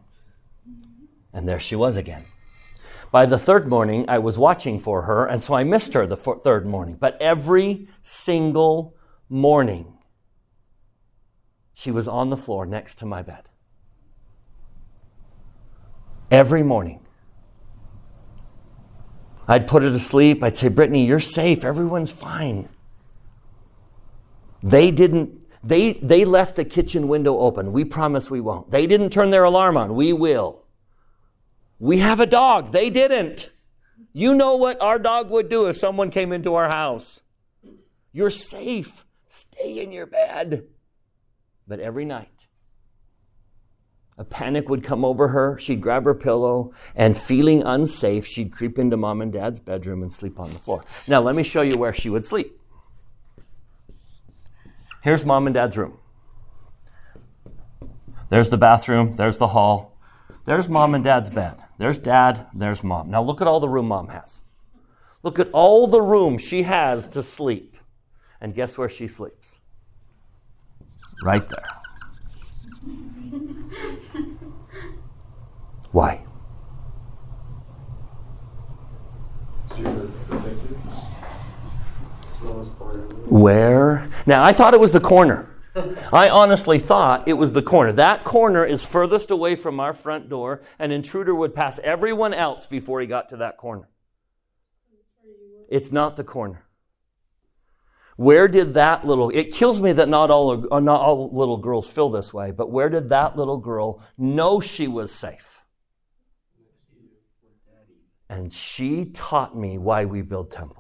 And 1.32 1.48
there 1.48 1.60
she 1.60 1.76
was 1.76 1.96
again. 1.96 2.24
By 3.12 3.26
the 3.26 3.38
third 3.38 3.68
morning, 3.68 4.04
I 4.08 4.18
was 4.18 4.38
watching 4.38 4.78
for 4.78 5.02
her, 5.02 5.26
and 5.26 5.42
so 5.42 5.54
I 5.54 5.64
missed 5.64 5.94
her 5.94 6.06
the 6.06 6.16
third 6.16 6.66
morning. 6.66 6.96
But 6.98 7.20
every 7.20 7.88
single 8.02 8.94
morning, 9.28 9.98
she 11.74 11.90
was 11.90 12.06
on 12.06 12.30
the 12.30 12.36
floor 12.36 12.66
next 12.66 12.98
to 12.98 13.06
my 13.06 13.22
bed. 13.22 13.48
Every 16.30 16.62
morning. 16.62 17.00
I'd 19.48 19.66
put 19.66 19.82
her 19.82 19.90
to 19.90 19.98
sleep. 19.98 20.44
I'd 20.44 20.56
say, 20.56 20.68
Brittany, 20.68 21.04
you're 21.04 21.18
safe. 21.18 21.64
Everyone's 21.64 22.12
fine. 22.12 22.68
They 24.62 24.92
didn't, 24.92 25.40
they, 25.64 25.94
they 25.94 26.24
left 26.24 26.54
the 26.54 26.64
kitchen 26.64 27.08
window 27.08 27.36
open. 27.38 27.72
We 27.72 27.84
promise 27.84 28.30
we 28.30 28.40
won't. 28.40 28.70
They 28.70 28.86
didn't 28.86 29.10
turn 29.10 29.30
their 29.30 29.42
alarm 29.42 29.76
on. 29.76 29.96
We 29.96 30.12
will. 30.12 30.59
We 31.80 31.98
have 31.98 32.20
a 32.20 32.26
dog. 32.26 32.70
They 32.70 32.90
didn't. 32.90 33.50
You 34.12 34.34
know 34.34 34.54
what 34.54 34.80
our 34.82 34.98
dog 34.98 35.30
would 35.30 35.48
do 35.48 35.66
if 35.66 35.76
someone 35.76 36.10
came 36.10 36.32
into 36.32 36.54
our 36.54 36.68
house. 36.68 37.22
You're 38.12 38.30
safe. 38.30 39.06
Stay 39.26 39.82
in 39.82 39.90
your 39.90 40.06
bed. 40.06 40.66
But 41.66 41.80
every 41.80 42.04
night, 42.04 42.48
a 44.18 44.24
panic 44.24 44.68
would 44.68 44.84
come 44.84 45.04
over 45.04 45.28
her. 45.28 45.56
She'd 45.58 45.80
grab 45.80 46.04
her 46.04 46.14
pillow 46.14 46.74
and, 46.94 47.16
feeling 47.16 47.62
unsafe, 47.62 48.26
she'd 48.26 48.52
creep 48.52 48.78
into 48.78 48.98
mom 48.98 49.22
and 49.22 49.32
dad's 49.32 49.60
bedroom 49.60 50.02
and 50.02 50.12
sleep 50.12 50.38
on 50.38 50.52
the 50.52 50.58
floor. 50.58 50.84
Now, 51.08 51.22
let 51.22 51.34
me 51.34 51.42
show 51.42 51.62
you 51.62 51.78
where 51.78 51.94
she 51.94 52.10
would 52.10 52.26
sleep. 52.26 52.60
Here's 55.02 55.24
mom 55.24 55.46
and 55.46 55.54
dad's 55.54 55.78
room. 55.78 55.96
There's 58.28 58.50
the 58.50 58.58
bathroom, 58.58 59.16
there's 59.16 59.38
the 59.38 59.48
hall, 59.48 59.96
there's 60.44 60.68
mom 60.68 60.94
and 60.94 61.02
dad's 61.02 61.30
bed. 61.30 61.56
There's 61.80 61.98
dad, 61.98 62.46
there's 62.52 62.84
mom. 62.84 63.10
Now 63.10 63.22
look 63.22 63.40
at 63.40 63.46
all 63.46 63.58
the 63.58 63.66
room 63.66 63.88
mom 63.88 64.08
has. 64.08 64.42
Look 65.22 65.38
at 65.38 65.48
all 65.54 65.86
the 65.86 66.02
room 66.02 66.36
she 66.36 66.64
has 66.64 67.08
to 67.08 67.22
sleep. 67.22 67.74
And 68.38 68.54
guess 68.54 68.76
where 68.76 68.90
she 68.90 69.08
sleeps? 69.08 69.60
Right 71.22 71.48
there. 71.48 71.64
Why? 75.90 76.16
Where? 83.26 84.10
Now, 84.26 84.44
I 84.44 84.52
thought 84.52 84.74
it 84.74 84.80
was 84.80 84.92
the 84.92 85.00
corner. 85.00 85.49
I 86.12 86.28
honestly 86.28 86.78
thought 86.78 87.28
it 87.28 87.34
was 87.34 87.52
the 87.52 87.62
corner. 87.62 87.92
That 87.92 88.24
corner 88.24 88.64
is 88.64 88.84
furthest 88.84 89.30
away 89.30 89.56
from 89.56 89.78
our 89.78 89.92
front 89.92 90.28
door. 90.28 90.62
An 90.78 90.90
intruder 90.90 91.34
would 91.34 91.54
pass 91.54 91.78
everyone 91.84 92.34
else 92.34 92.66
before 92.66 93.00
he 93.00 93.06
got 93.06 93.28
to 93.30 93.36
that 93.38 93.56
corner. 93.56 93.88
It's 95.68 95.92
not 95.92 96.16
the 96.16 96.24
corner. 96.24 96.64
Where 98.16 98.48
did 98.48 98.74
that 98.74 99.06
little, 99.06 99.30
it 99.30 99.52
kills 99.52 99.80
me 99.80 99.92
that 99.92 100.08
not 100.08 100.30
all, 100.30 100.66
uh, 100.70 100.80
not 100.80 101.00
all 101.00 101.30
little 101.32 101.56
girls 101.56 101.88
feel 101.88 102.10
this 102.10 102.34
way, 102.34 102.50
but 102.50 102.70
where 102.70 102.90
did 102.90 103.08
that 103.08 103.36
little 103.36 103.56
girl 103.56 104.02
know 104.18 104.60
she 104.60 104.88
was 104.88 105.10
safe? 105.10 105.62
And 108.28 108.52
she 108.52 109.06
taught 109.06 109.56
me 109.56 109.78
why 109.78 110.04
we 110.04 110.22
build 110.22 110.50
temples. 110.50 110.79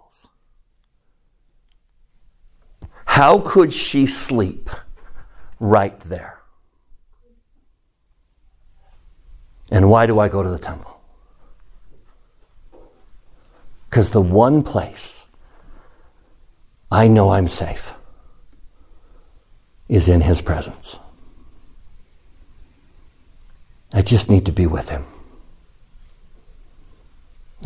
How 3.20 3.38
could 3.38 3.74
she 3.74 4.06
sleep 4.06 4.70
right 5.58 6.00
there? 6.00 6.40
And 9.70 9.90
why 9.90 10.06
do 10.06 10.18
I 10.18 10.30
go 10.30 10.42
to 10.42 10.48
the 10.48 10.58
temple? 10.58 10.98
Because 13.90 14.12
the 14.12 14.22
one 14.22 14.62
place 14.62 15.26
I 16.90 17.08
know 17.08 17.28
I'm 17.32 17.46
safe 17.46 17.92
is 19.86 20.08
in 20.08 20.22
His 20.22 20.40
presence. 20.40 20.98
I 23.92 24.00
just 24.00 24.30
need 24.30 24.46
to 24.46 24.52
be 24.52 24.66
with 24.66 24.88
Him. 24.88 25.04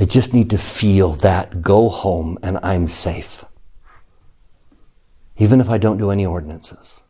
I 0.00 0.04
just 0.04 0.34
need 0.34 0.50
to 0.50 0.58
feel 0.58 1.10
that 1.10 1.62
go 1.62 1.88
home 1.88 2.40
and 2.42 2.58
I'm 2.60 2.88
safe 2.88 3.44
even 5.36 5.60
if 5.60 5.68
I 5.68 5.78
don't 5.78 5.98
do 5.98 6.10
any 6.10 6.24
ordinances. 6.24 7.00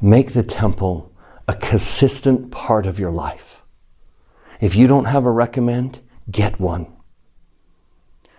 Make 0.00 0.32
the 0.32 0.42
temple 0.42 1.12
a 1.46 1.54
consistent 1.54 2.50
part 2.50 2.86
of 2.86 2.98
your 2.98 3.12
life. 3.12 3.62
If 4.60 4.74
you 4.74 4.86
don't 4.86 5.06
have 5.06 5.24
a 5.24 5.30
recommend, 5.30 6.00
get 6.30 6.60
one 6.60 6.92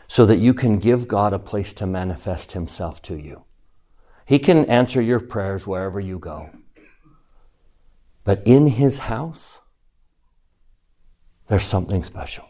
so 0.07 0.25
that 0.25 0.37
you 0.37 0.53
can 0.53 0.77
give 0.77 1.07
God 1.07 1.33
a 1.33 1.39
place 1.39 1.73
to 1.73 1.87
manifest 1.87 2.51
Himself 2.51 3.01
to 3.03 3.15
you. 3.15 3.45
He 4.25 4.39
can 4.39 4.65
answer 4.65 5.01
your 5.01 5.19
prayers 5.19 5.65
wherever 5.65 5.99
you 5.99 6.19
go. 6.19 6.51
But 8.23 8.41
in 8.45 8.67
His 8.67 8.99
house, 8.99 9.59
there's 11.47 11.65
something 11.65 12.03
special. 12.03 12.45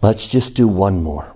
Let's 0.00 0.28
just 0.28 0.54
do 0.54 0.68
one 0.68 1.02
more. 1.02 1.34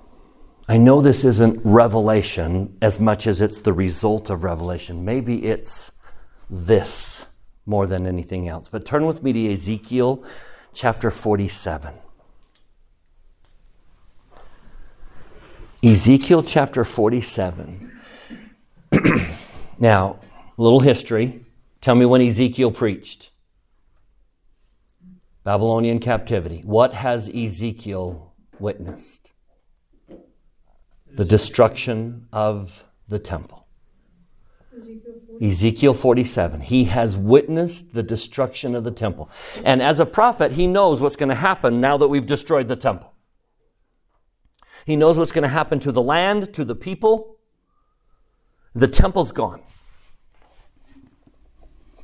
I 0.68 0.76
know 0.76 1.00
this 1.00 1.24
isn't 1.24 1.60
revelation 1.64 2.76
as 2.80 3.00
much 3.00 3.26
as 3.26 3.40
it's 3.40 3.58
the 3.58 3.72
result 3.72 4.30
of 4.30 4.44
revelation. 4.44 5.04
Maybe 5.04 5.46
it's 5.46 5.90
this 6.48 7.26
more 7.66 7.86
than 7.86 8.06
anything 8.06 8.48
else. 8.48 8.68
But 8.68 8.86
turn 8.86 9.04
with 9.06 9.22
me 9.22 9.32
to 9.32 9.52
Ezekiel 9.52 10.24
chapter 10.72 11.10
47. 11.10 11.94
Ezekiel 15.82 16.42
chapter 16.44 16.84
47. 16.84 18.00
now, 19.80 20.20
a 20.56 20.62
little 20.62 20.80
history. 20.80 21.44
Tell 21.80 21.96
me 21.96 22.06
when 22.06 22.22
Ezekiel 22.22 22.70
preached. 22.70 23.30
Babylonian 25.42 25.98
captivity. 25.98 26.62
What 26.64 26.92
has 26.92 27.28
Ezekiel 27.28 28.31
witnessed 28.62 29.32
the 31.14 31.24
destruction 31.24 32.26
of 32.32 32.84
the 33.08 33.18
temple. 33.18 33.66
Ezekiel 35.42 35.92
47. 35.92 36.62
He 36.62 36.84
has 36.84 37.16
witnessed 37.16 37.92
the 37.92 38.02
destruction 38.02 38.74
of 38.74 38.84
the 38.84 38.90
temple. 38.90 39.28
And 39.64 39.82
as 39.82 40.00
a 40.00 40.06
prophet, 40.06 40.52
he 40.52 40.66
knows 40.66 41.02
what's 41.02 41.16
going 41.16 41.28
to 41.28 41.34
happen 41.34 41.80
now 41.80 41.98
that 41.98 42.08
we've 42.08 42.24
destroyed 42.24 42.68
the 42.68 42.76
temple. 42.76 43.12
He 44.86 44.96
knows 44.96 45.18
what's 45.18 45.32
going 45.32 45.42
to 45.42 45.48
happen 45.48 45.78
to 45.80 45.92
the 45.92 46.02
land, 46.02 46.54
to 46.54 46.64
the 46.64 46.74
people. 46.74 47.36
The 48.74 48.88
temple's 48.88 49.32
gone. 49.32 49.62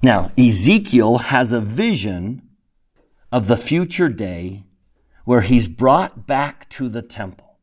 Now, 0.02 0.30
Ezekiel 0.38 1.18
has 1.18 1.52
a 1.52 1.60
vision 1.60 2.42
of 3.32 3.48
the 3.48 3.56
future 3.56 4.08
day 4.08 4.64
where 5.28 5.42
he's 5.42 5.68
brought 5.68 6.26
back 6.26 6.66
to 6.70 6.88
the 6.88 7.02
temple. 7.02 7.58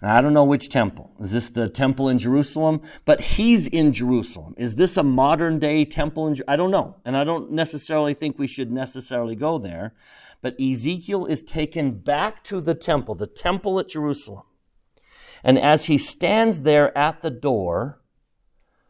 And 0.00 0.10
I 0.10 0.22
don't 0.22 0.32
know 0.32 0.42
which 0.42 0.70
temple. 0.70 1.10
Is 1.20 1.32
this 1.32 1.50
the 1.50 1.68
temple 1.68 2.08
in 2.08 2.18
Jerusalem? 2.18 2.80
But 3.04 3.20
he's 3.20 3.66
in 3.66 3.92
Jerusalem. 3.92 4.54
Is 4.56 4.76
this 4.76 4.96
a 4.96 5.02
modern 5.02 5.58
day 5.58 5.84
temple 5.84 6.26
in 6.26 6.36
Jer- 6.36 6.44
I 6.48 6.56
don't 6.56 6.70
know. 6.70 6.96
And 7.04 7.14
I 7.14 7.24
don't 7.24 7.52
necessarily 7.52 8.14
think 8.14 8.38
we 8.38 8.46
should 8.46 8.72
necessarily 8.72 9.36
go 9.36 9.58
there. 9.58 9.92
But 10.40 10.58
Ezekiel 10.58 11.26
is 11.26 11.42
taken 11.42 11.98
back 11.98 12.42
to 12.44 12.62
the 12.62 12.74
temple, 12.74 13.16
the 13.16 13.26
temple 13.26 13.78
at 13.78 13.88
Jerusalem. 13.88 14.44
And 15.44 15.58
as 15.58 15.84
he 15.84 15.98
stands 15.98 16.62
there 16.62 16.96
at 16.96 17.20
the 17.20 17.30
door, 17.30 18.00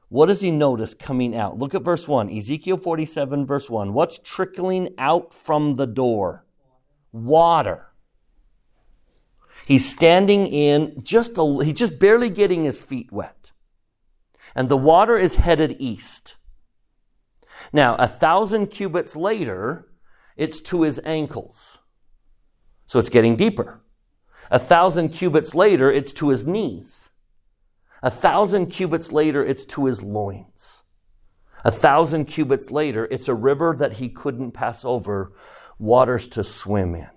what 0.08 0.26
does 0.26 0.40
he 0.40 0.52
notice 0.52 0.94
coming 0.94 1.36
out? 1.36 1.58
Look 1.58 1.74
at 1.74 1.82
verse 1.82 2.06
1, 2.06 2.30
Ezekiel 2.30 2.76
47, 2.76 3.44
verse 3.44 3.68
1. 3.68 3.92
What's 3.92 4.20
trickling 4.20 4.94
out 4.98 5.34
from 5.34 5.74
the 5.74 5.88
door? 5.88 6.44
Water. 7.12 7.86
He's 9.66 9.88
standing 9.88 10.46
in 10.46 11.02
just 11.02 11.38
a, 11.38 11.64
he's 11.64 11.74
just 11.74 11.98
barely 11.98 12.30
getting 12.30 12.64
his 12.64 12.82
feet 12.82 13.12
wet. 13.12 13.52
And 14.54 14.68
the 14.68 14.76
water 14.76 15.16
is 15.16 15.36
headed 15.36 15.76
east. 15.78 16.36
Now, 17.72 17.94
a 17.96 18.08
thousand 18.08 18.68
cubits 18.68 19.14
later, 19.14 19.86
it's 20.36 20.60
to 20.62 20.82
his 20.82 21.00
ankles. 21.04 21.78
So 22.86 22.98
it's 22.98 23.10
getting 23.10 23.36
deeper. 23.36 23.82
A 24.50 24.58
thousand 24.58 25.10
cubits 25.10 25.54
later, 25.54 25.92
it's 25.92 26.12
to 26.14 26.30
his 26.30 26.44
knees. 26.44 27.10
A 28.02 28.10
thousand 28.10 28.66
cubits 28.66 29.12
later, 29.12 29.44
it's 29.44 29.64
to 29.66 29.84
his 29.84 30.02
loins. 30.02 30.82
A 31.64 31.70
thousand 31.70 32.24
cubits 32.24 32.70
later, 32.70 33.06
it's 33.10 33.28
a 33.28 33.34
river 33.34 33.76
that 33.78 33.94
he 33.94 34.08
couldn't 34.08 34.52
pass 34.52 34.84
over, 34.84 35.32
waters 35.80 36.28
to 36.28 36.44
swim 36.44 36.94
in. 36.94 37.08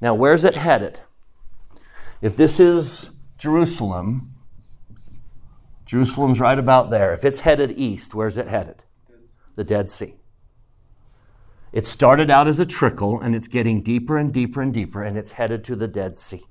Now, 0.00 0.14
where's 0.14 0.44
it 0.44 0.56
headed? 0.56 1.00
If 2.20 2.36
this 2.36 2.60
is 2.60 3.10
Jerusalem, 3.36 4.34
Jerusalem's 5.86 6.38
right 6.38 6.58
about 6.58 6.90
there. 6.90 7.14
If 7.14 7.24
it's 7.24 7.40
headed 7.40 7.72
east, 7.78 8.14
where's 8.14 8.36
it 8.36 8.48
headed? 8.48 8.84
The 9.56 9.64
Dead 9.64 9.88
Sea. 9.88 10.16
It 11.72 11.86
started 11.86 12.30
out 12.30 12.48
as 12.48 12.60
a 12.60 12.66
trickle 12.66 13.20
and 13.20 13.34
it's 13.34 13.48
getting 13.48 13.82
deeper 13.82 14.16
and 14.16 14.32
deeper 14.32 14.60
and 14.60 14.72
deeper 14.72 15.02
and 15.02 15.16
it's 15.16 15.32
headed 15.32 15.64
to 15.64 15.76
the 15.76 15.88
Dead 15.88 16.18
Sea. 16.18 16.44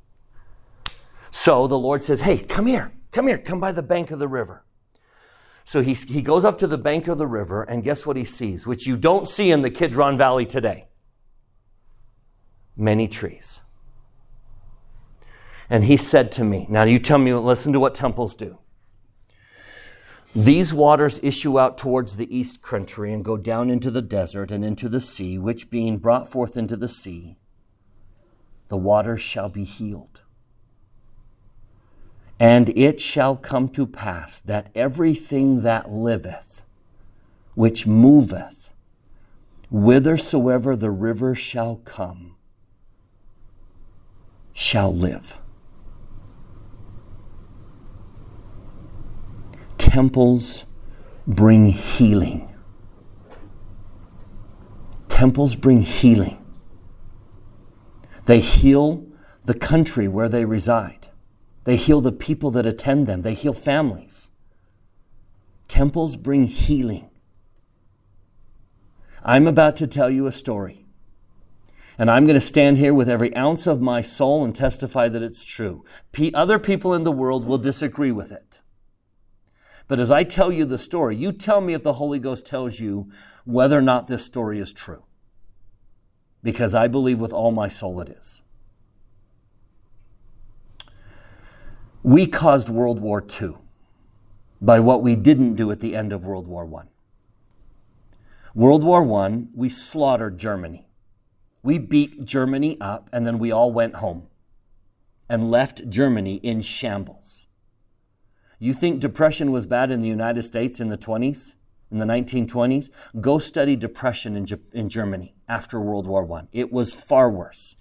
So 1.32 1.68
the 1.68 1.80
Lord 1.80 2.04
says, 2.04 2.22
Hey, 2.22 2.40
come 2.40 2.68
here, 2.68 2.94
come 3.12 3.28
here, 3.28 3.38
come 3.38 3.60
by 3.60 3.72
the 3.72 3.84
bank 3.84 4.12
of 4.12 4.20
the 4.20 4.28
river. 4.28 4.64
So 5.68 5.82
he, 5.82 5.96
he 5.96 6.22
goes 6.22 6.46
up 6.46 6.58
to 6.60 6.68
the 6.68 6.78
bank 6.78 7.10
of 7.10 7.18
the 7.18 7.28
river 7.28 7.62
and 7.64 7.84
guess 7.84 8.06
what 8.06 8.16
he 8.16 8.24
sees, 8.24 8.66
which 8.66 8.88
you 8.88 8.96
don't 8.96 9.28
see 9.28 9.52
in 9.52 9.64
the 9.64 9.70
Kidron 9.70 10.18
Valley 10.18 10.46
today? 10.46 10.88
Many 12.78 13.10
trees. 13.10 13.60
And 15.70 15.84
he 15.84 15.98
said 15.98 16.32
to 16.32 16.46
me, 16.46 16.68
Now 16.70 16.84
you 16.84 17.00
tell 17.00 17.18
me, 17.18 17.34
listen 17.34 17.74
to 17.74 17.82
what 17.82 17.96
temples 17.96 18.34
do. 18.34 18.60
These 20.34 20.74
waters 20.74 21.20
issue 21.22 21.60
out 21.60 21.78
towards 21.78 22.16
the 22.16 22.34
east 22.34 22.62
country 22.62 23.12
and 23.12 23.22
go 23.22 23.36
down 23.36 23.70
into 23.70 23.92
the 23.92 24.02
desert 24.02 24.52
and 24.52 24.64
into 24.64 24.88
the 24.88 25.02
sea, 25.02 25.38
which 25.38 25.70
being 25.70 25.98
brought 25.98 26.32
forth 26.32 26.56
into 26.56 26.78
the 26.78 26.88
sea, 26.88 27.40
the 28.70 28.78
waters 28.78 29.20
shall 29.20 29.50
be 29.50 29.66
healed. 29.66 30.22
And 32.40 32.70
it 32.70 33.02
shall 33.02 33.36
come 33.36 33.70
to 33.70 33.88
pass 33.88 34.40
that 34.42 34.70
everything 34.76 35.64
that 35.64 35.92
liveth, 35.92 36.64
which 37.56 37.88
moveth, 37.88 38.74
whithersoever 39.70 40.76
the 40.76 40.92
river 40.92 41.34
shall 41.34 41.78
come, 41.78 42.36
shall 44.54 44.94
live. 44.94 45.40
temples 49.98 50.66
bring 51.26 51.68
healing. 51.68 52.54
Temples 55.08 55.56
bring 55.56 55.82
healing. 55.82 56.38
They 58.26 58.42
heal 58.42 59.08
the 59.46 59.54
country 59.54 60.08
where 60.08 60.28
they 60.28 60.44
reside. 60.44 60.97
They 61.68 61.76
heal 61.76 62.00
the 62.00 62.14
people 62.14 62.50
that 62.52 62.66
attend 62.66 63.08
them. 63.08 63.24
They 63.24 63.34
heal 63.34 63.52
families. 63.52 64.30
Temples 65.68 66.16
bring 66.16 66.46
healing. 66.46 67.10
I'm 69.22 69.48
about 69.48 69.76
to 69.76 69.86
tell 69.86 70.10
you 70.10 70.28
a 70.28 70.32
story. 70.32 70.86
And 71.98 72.10
I'm 72.10 72.26
going 72.26 72.40
to 72.40 72.40
stand 72.40 72.78
here 72.78 72.94
with 72.94 73.10
every 73.10 73.36
ounce 73.36 73.68
of 73.68 73.82
my 73.82 74.00
soul 74.00 74.46
and 74.46 74.56
testify 74.56 75.10
that 75.10 75.22
it's 75.22 75.44
true. 75.44 75.84
P- 76.14 76.34
other 76.34 76.58
people 76.58 76.94
in 76.94 77.04
the 77.04 77.12
world 77.12 77.44
will 77.44 77.58
disagree 77.58 78.14
with 78.14 78.32
it. 78.32 78.62
But 79.90 80.00
as 80.00 80.10
I 80.10 80.24
tell 80.24 80.54
you 80.54 80.64
the 80.64 80.78
story, 80.78 81.18
you 81.18 81.34
tell 81.34 81.60
me 81.60 81.74
if 81.74 81.84
the 81.84 82.00
Holy 82.00 82.20
Ghost 82.20 82.46
tells 82.46 82.80
you 82.80 83.12
whether 83.44 83.78
or 83.78 83.82
not 83.82 84.08
this 84.08 84.24
story 84.24 84.62
is 84.62 84.72
true. 84.72 85.04
Because 86.42 86.74
I 86.74 86.88
believe 86.88 87.20
with 87.20 87.34
all 87.34 87.52
my 87.52 87.68
soul 87.68 88.00
it 88.00 88.08
is. 88.08 88.42
We 92.08 92.26
caused 92.26 92.70
World 92.70 93.02
War 93.02 93.22
II 93.22 93.56
by 94.62 94.80
what 94.80 95.04
we 95.04 95.18
didn't 95.18 95.56
do 95.56 95.70
at 95.72 95.82
the 95.82 95.94
end 95.94 96.14
of 96.14 96.24
World 96.24 96.48
War 96.48 96.66
I. 96.80 96.86
World 98.56 98.82
War 98.82 99.04
I, 99.26 99.44
we 99.54 99.68
slaughtered 99.68 100.38
Germany. 100.38 100.88
We 101.64 101.78
beat 101.80 102.24
Germany 102.24 102.78
up, 102.80 103.10
and 103.12 103.28
then 103.28 103.40
we 103.40 103.52
all 103.52 103.74
went 103.74 103.96
home 103.96 104.28
and 105.28 105.52
left 105.52 105.90
Germany 105.90 106.36
in 106.36 106.62
shambles. 106.62 107.46
You 108.58 108.74
think 108.74 109.02
depression 109.02 109.52
was 109.52 109.66
bad 109.66 109.92
in 109.92 110.00
the 110.00 110.08
United 110.08 110.44
States 110.44 110.80
in 110.80 110.88
the 110.88 110.98
20s, 110.98 111.56
in 111.92 111.98
the 111.98 112.06
1920s? 112.06 112.90
Go 113.20 113.38
study 113.38 113.76
depression 113.76 114.38
in, 114.38 114.48
in 114.72 114.88
Germany 114.88 115.36
after 115.50 115.78
World 115.82 116.08
War 116.08 116.26
I. 116.38 116.44
It 116.54 116.72
was 116.72 116.96
far 116.96 117.30
worse. 117.30 117.76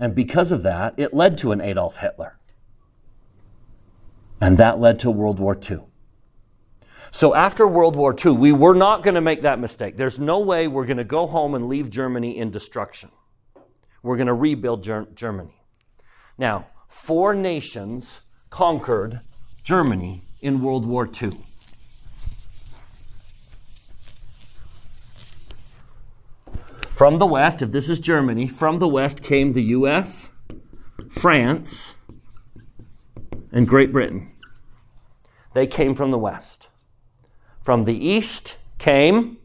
And 0.00 0.16
because 0.16 0.50
of 0.50 0.64
that, 0.64 0.94
it 0.96 1.14
led 1.14 1.38
to 1.38 1.52
an 1.52 1.60
Adolf 1.60 1.98
Hitler. 1.98 2.40
And 4.40 4.58
that 4.58 4.78
led 4.78 4.98
to 5.00 5.10
World 5.10 5.40
War 5.40 5.58
II. 5.58 5.80
So 7.10 7.34
after 7.34 7.66
World 7.66 7.96
War 7.96 8.14
II, 8.14 8.32
we 8.32 8.52
were 8.52 8.74
not 8.74 9.02
going 9.02 9.14
to 9.14 9.20
make 9.20 9.42
that 9.42 9.58
mistake. 9.58 9.96
There's 9.96 10.18
no 10.18 10.38
way 10.38 10.68
we're 10.68 10.84
going 10.84 10.98
to 10.98 11.04
go 11.04 11.26
home 11.26 11.54
and 11.54 11.66
leave 11.68 11.88
Germany 11.88 12.36
in 12.36 12.50
destruction. 12.50 13.10
We're 14.02 14.16
going 14.16 14.26
to 14.26 14.34
rebuild 14.34 14.82
Ger- 14.82 15.08
Germany. 15.14 15.62
Now, 16.36 16.66
four 16.88 17.34
nations 17.34 18.20
conquered 18.50 19.20
Germany 19.64 20.20
in 20.42 20.60
World 20.60 20.86
War 20.86 21.08
II. 21.08 21.32
From 26.92 27.18
the 27.18 27.26
west, 27.26 27.60
if 27.62 27.72
this 27.72 27.90
is 27.90 27.98
Germany, 27.98 28.46
from 28.46 28.78
the 28.78 28.88
west 28.88 29.22
came 29.22 29.52
the 29.52 29.64
US, 29.64 30.30
France, 31.10 31.95
and 33.56 33.66
Great 33.66 33.90
Britain. 33.90 34.30
They 35.54 35.66
came 35.66 35.94
from 35.94 36.10
the 36.10 36.18
west. 36.18 36.68
From 37.62 37.84
the 37.84 38.06
east 38.06 38.58
came 38.76 39.38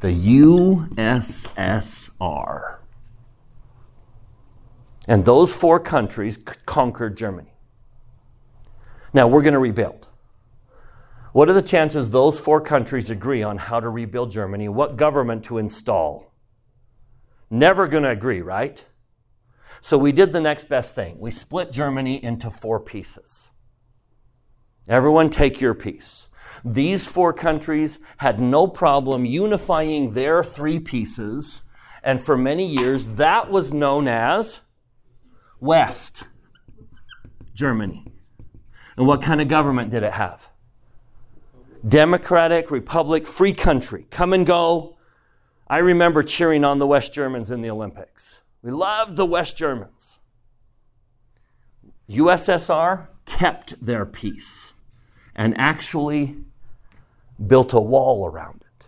the 0.00 0.10
USSR. 0.88 0.88
And 5.06 5.24
those 5.24 5.54
four 5.54 5.78
countries 5.78 6.36
conquered 6.66 7.16
Germany. 7.16 7.54
Now 9.14 9.28
we're 9.28 9.42
going 9.42 9.52
to 9.52 9.60
rebuild. 9.60 10.08
What 11.32 11.48
are 11.48 11.52
the 11.52 11.62
chances 11.62 12.10
those 12.10 12.40
four 12.40 12.60
countries 12.60 13.08
agree 13.08 13.44
on 13.44 13.58
how 13.58 13.78
to 13.78 13.88
rebuild 13.88 14.32
Germany, 14.32 14.68
what 14.68 14.96
government 14.96 15.44
to 15.44 15.58
install? 15.58 16.32
Never 17.48 17.86
going 17.86 18.02
to 18.02 18.10
agree, 18.10 18.42
right? 18.42 18.84
So 19.82 19.98
we 19.98 20.12
did 20.12 20.32
the 20.32 20.40
next 20.40 20.68
best 20.68 20.94
thing. 20.94 21.18
We 21.18 21.32
split 21.32 21.72
Germany 21.72 22.22
into 22.22 22.50
four 22.50 22.78
pieces. 22.78 23.50
Everyone 24.88 25.28
take 25.28 25.60
your 25.60 25.74
piece. 25.74 26.28
These 26.64 27.08
four 27.08 27.32
countries 27.32 27.98
had 28.18 28.40
no 28.40 28.68
problem 28.68 29.24
unifying 29.24 30.12
their 30.12 30.44
three 30.44 30.78
pieces, 30.78 31.62
and 32.04 32.22
for 32.22 32.36
many 32.36 32.64
years 32.64 33.14
that 33.14 33.50
was 33.50 33.72
known 33.72 34.06
as 34.06 34.60
West 35.58 36.24
Germany. 37.52 38.06
And 38.96 39.08
what 39.08 39.20
kind 39.20 39.40
of 39.40 39.48
government 39.48 39.90
did 39.90 40.04
it 40.04 40.12
have? 40.12 40.48
Democratic, 41.86 42.70
republic, 42.70 43.26
free 43.26 43.52
country. 43.52 44.06
Come 44.10 44.32
and 44.32 44.46
go. 44.46 44.96
I 45.66 45.78
remember 45.78 46.22
cheering 46.22 46.62
on 46.64 46.78
the 46.78 46.86
West 46.86 47.12
Germans 47.12 47.50
in 47.50 47.62
the 47.62 47.70
Olympics. 47.70 48.41
We 48.62 48.70
loved 48.70 49.16
the 49.16 49.26
West 49.26 49.56
Germans. 49.56 50.20
USSR 52.08 53.08
kept 53.26 53.84
their 53.84 54.06
piece 54.06 54.72
and 55.34 55.56
actually 55.58 56.36
built 57.44 57.72
a 57.72 57.80
wall 57.80 58.26
around 58.26 58.62
it. 58.62 58.86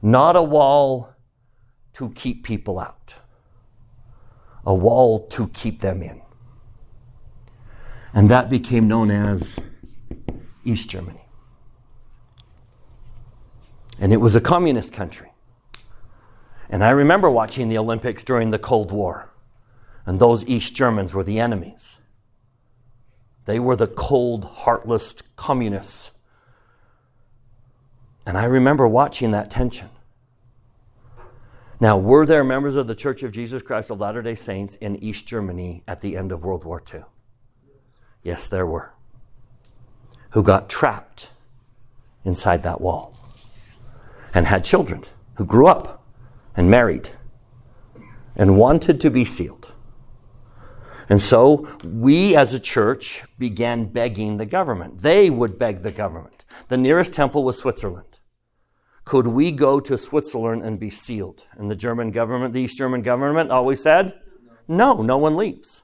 Not 0.00 0.36
a 0.36 0.42
wall 0.42 1.10
to 1.94 2.10
keep 2.10 2.44
people 2.44 2.78
out, 2.78 3.14
a 4.64 4.74
wall 4.74 5.26
to 5.28 5.48
keep 5.48 5.80
them 5.80 6.02
in. 6.02 6.22
And 8.14 8.30
that 8.30 8.48
became 8.48 8.88
known 8.88 9.10
as 9.10 9.58
East 10.64 10.88
Germany. 10.88 11.26
And 13.98 14.12
it 14.12 14.18
was 14.18 14.34
a 14.34 14.40
communist 14.40 14.92
country. 14.92 15.33
And 16.68 16.82
I 16.82 16.90
remember 16.90 17.30
watching 17.30 17.68
the 17.68 17.78
Olympics 17.78 18.24
during 18.24 18.50
the 18.50 18.58
Cold 18.58 18.90
War. 18.90 19.30
And 20.06 20.18
those 20.18 20.44
East 20.46 20.74
Germans 20.74 21.14
were 21.14 21.24
the 21.24 21.38
enemies. 21.40 21.98
They 23.44 23.58
were 23.58 23.76
the 23.76 23.86
cold, 23.86 24.44
heartless 24.44 25.16
communists. 25.36 26.10
And 28.26 28.38
I 28.38 28.44
remember 28.44 28.88
watching 28.88 29.32
that 29.32 29.50
tension. 29.50 29.90
Now, 31.80 31.98
were 31.98 32.24
there 32.24 32.44
members 32.44 32.76
of 32.76 32.86
the 32.86 32.94
Church 32.94 33.22
of 33.22 33.32
Jesus 33.32 33.62
Christ 33.62 33.90
of 33.90 34.00
Latter 34.00 34.22
day 34.22 34.34
Saints 34.34 34.76
in 34.76 34.96
East 34.96 35.26
Germany 35.26 35.82
at 35.86 36.00
the 36.00 36.16
end 36.16 36.32
of 36.32 36.44
World 36.44 36.64
War 36.64 36.82
II? 36.92 37.02
Yes, 38.22 38.48
there 38.48 38.66
were. 38.66 38.92
Who 40.30 40.42
got 40.42 40.68
trapped 40.68 41.30
inside 42.24 42.62
that 42.62 42.80
wall 42.80 43.14
and 44.32 44.46
had 44.46 44.64
children 44.64 45.02
who 45.34 45.44
grew 45.44 45.66
up 45.66 46.03
and 46.56 46.70
married 46.70 47.10
and 48.36 48.58
wanted 48.58 49.00
to 49.00 49.10
be 49.10 49.24
sealed. 49.24 49.72
And 51.08 51.20
so 51.20 51.68
we 51.84 52.34
as 52.34 52.54
a 52.54 52.58
church 52.58 53.24
began 53.38 53.86
begging 53.86 54.38
the 54.38 54.46
government. 54.46 55.00
They 55.00 55.28
would 55.30 55.58
beg 55.58 55.82
the 55.82 55.92
government. 55.92 56.44
The 56.68 56.78
nearest 56.78 57.12
temple 57.12 57.44
was 57.44 57.58
Switzerland. 57.58 58.20
Could 59.04 59.26
we 59.26 59.52
go 59.52 59.80
to 59.80 59.98
Switzerland 59.98 60.62
and 60.62 60.80
be 60.80 60.88
sealed? 60.88 61.44
And 61.58 61.70
the 61.70 61.76
German 61.76 62.10
government, 62.10 62.54
the 62.54 62.62
East 62.62 62.78
German 62.78 63.02
government 63.02 63.50
always 63.50 63.82
said, 63.82 64.18
no, 64.66 65.02
no 65.02 65.18
one 65.18 65.36
leaves. 65.36 65.82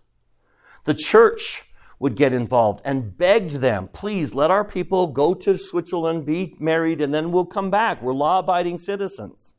The 0.84 0.94
church 0.94 1.64
would 1.98 2.16
get 2.16 2.32
involved 2.32 2.80
and 2.82 3.18
begged 3.18 3.56
them, 3.56 3.88
please 3.92 4.34
let 4.34 4.50
our 4.50 4.64
people 4.64 5.06
go 5.08 5.34
to 5.34 5.58
Switzerland, 5.58 6.24
be 6.24 6.56
married, 6.58 7.02
and 7.02 7.12
then 7.12 7.30
we'll 7.30 7.44
come 7.44 7.70
back. 7.70 8.00
We're 8.00 8.14
law 8.14 8.38
abiding 8.38 8.78
citizens. 8.78 9.52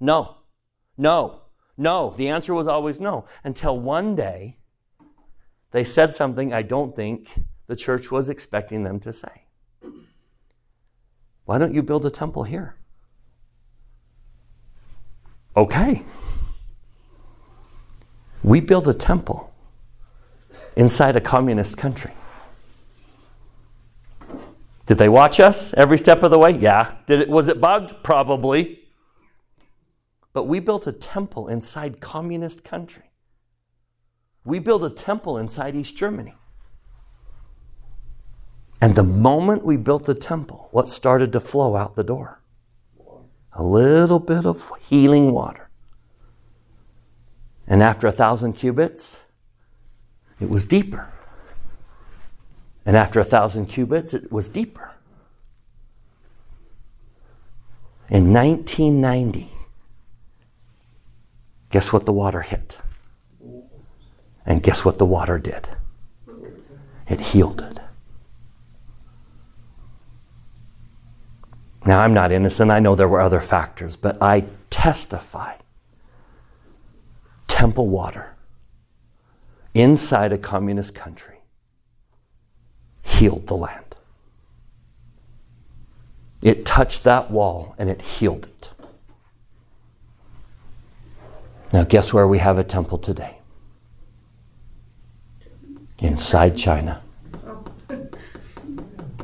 No, 0.00 0.36
no, 0.96 1.42
no. 1.76 2.14
The 2.16 2.28
answer 2.28 2.54
was 2.54 2.66
always 2.66 3.00
no. 3.00 3.26
Until 3.44 3.78
one 3.78 4.14
day, 4.14 4.56
they 5.72 5.84
said 5.84 6.14
something 6.14 6.52
I 6.52 6.62
don't 6.62 6.96
think 6.96 7.28
the 7.66 7.76
church 7.76 8.10
was 8.10 8.28
expecting 8.28 8.82
them 8.82 8.98
to 9.00 9.12
say. 9.12 9.44
Why 11.44 11.58
don't 11.58 11.74
you 11.74 11.82
build 11.82 12.06
a 12.06 12.10
temple 12.10 12.44
here? 12.44 12.76
Okay. 15.56 16.02
We 18.42 18.60
build 18.60 18.88
a 18.88 18.94
temple 18.94 19.52
inside 20.76 21.16
a 21.16 21.20
communist 21.20 21.76
country. 21.76 22.12
Did 24.86 24.98
they 24.98 25.08
watch 25.08 25.38
us 25.38 25.72
every 25.74 25.98
step 25.98 26.22
of 26.22 26.30
the 26.30 26.38
way? 26.38 26.52
Yeah. 26.52 26.96
Did 27.06 27.20
it 27.20 27.28
was 27.28 27.48
it 27.48 27.60
bugged? 27.60 28.02
Probably. 28.02 28.79
But 30.32 30.44
we 30.44 30.60
built 30.60 30.86
a 30.86 30.92
temple 30.92 31.48
inside 31.48 32.00
communist 32.00 32.62
country. 32.62 33.10
We 34.44 34.58
built 34.58 34.84
a 34.84 34.90
temple 34.90 35.36
inside 35.38 35.74
East 35.74 35.96
Germany. 35.96 36.34
And 38.80 38.94
the 38.94 39.02
moment 39.02 39.64
we 39.64 39.76
built 39.76 40.06
the 40.06 40.14
temple, 40.14 40.68
what 40.70 40.88
started 40.88 41.32
to 41.32 41.40
flow 41.40 41.76
out 41.76 41.96
the 41.96 42.04
door? 42.04 42.40
A 43.52 43.62
little 43.62 44.20
bit 44.20 44.46
of 44.46 44.72
healing 44.80 45.32
water. 45.32 45.68
And 47.66 47.82
after 47.82 48.06
a 48.06 48.12
thousand 48.12 48.54
cubits, 48.54 49.20
it 50.40 50.48
was 50.48 50.64
deeper. 50.64 51.12
And 52.86 52.96
after 52.96 53.20
a 53.20 53.24
thousand 53.24 53.66
cubits, 53.66 54.14
it 54.14 54.32
was 54.32 54.48
deeper. 54.48 54.92
In 58.08 58.32
1990, 58.32 59.52
guess 61.70 61.92
what 61.92 62.04
the 62.04 62.12
water 62.12 62.42
hit? 62.42 62.78
And 64.44 64.62
guess 64.62 64.84
what 64.84 64.98
the 64.98 65.06
water 65.06 65.38
did? 65.38 65.68
It 67.08 67.20
healed 67.20 67.62
it. 67.62 67.78
Now, 71.86 72.00
I'm 72.00 72.12
not 72.12 72.30
innocent. 72.30 72.70
I 72.70 72.78
know 72.78 72.94
there 72.94 73.08
were 73.08 73.20
other 73.20 73.40
factors, 73.40 73.96
but 73.96 74.20
I 74.20 74.44
testify 74.68 75.56
temple 77.46 77.88
water 77.88 78.36
inside 79.74 80.32
a 80.32 80.38
communist 80.38 80.94
country 80.94 81.38
healed 83.02 83.46
the 83.46 83.56
land. 83.56 83.96
It 86.42 86.64
touched 86.64 87.04
that 87.04 87.30
wall 87.30 87.74
and 87.78 87.90
it 87.90 88.00
healed 88.02 88.46
it. 88.46 88.70
Now, 91.72 91.84
guess 91.84 92.12
where 92.12 92.26
we 92.26 92.38
have 92.38 92.58
a 92.58 92.64
temple 92.64 92.98
today? 92.98 93.38
Inside 96.00 96.56
China. 96.56 97.02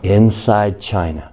Inside 0.03 0.81
China. 0.81 1.33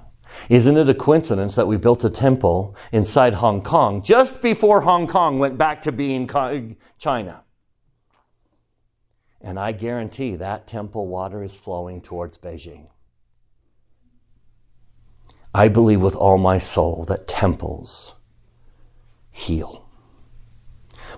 Isn't 0.49 0.75
it 0.75 0.89
a 0.89 0.93
coincidence 0.93 1.55
that 1.55 1.67
we 1.67 1.77
built 1.77 2.03
a 2.03 2.09
temple 2.09 2.75
inside 2.91 3.35
Hong 3.35 3.61
Kong 3.61 4.01
just 4.01 4.41
before 4.41 4.81
Hong 4.81 5.07
Kong 5.07 5.39
went 5.39 5.57
back 5.57 5.81
to 5.83 5.91
being 5.91 6.27
China? 6.97 7.43
And 9.39 9.59
I 9.59 9.71
guarantee 9.71 10.35
that 10.37 10.67
temple 10.67 11.07
water 11.07 11.43
is 11.43 11.55
flowing 11.55 12.01
towards 12.01 12.37
Beijing. 12.37 12.87
I 15.53 15.67
believe 15.67 16.01
with 16.01 16.15
all 16.15 16.37
my 16.37 16.57
soul 16.57 17.05
that 17.07 17.27
temples 17.27 18.15
heal. 19.31 19.82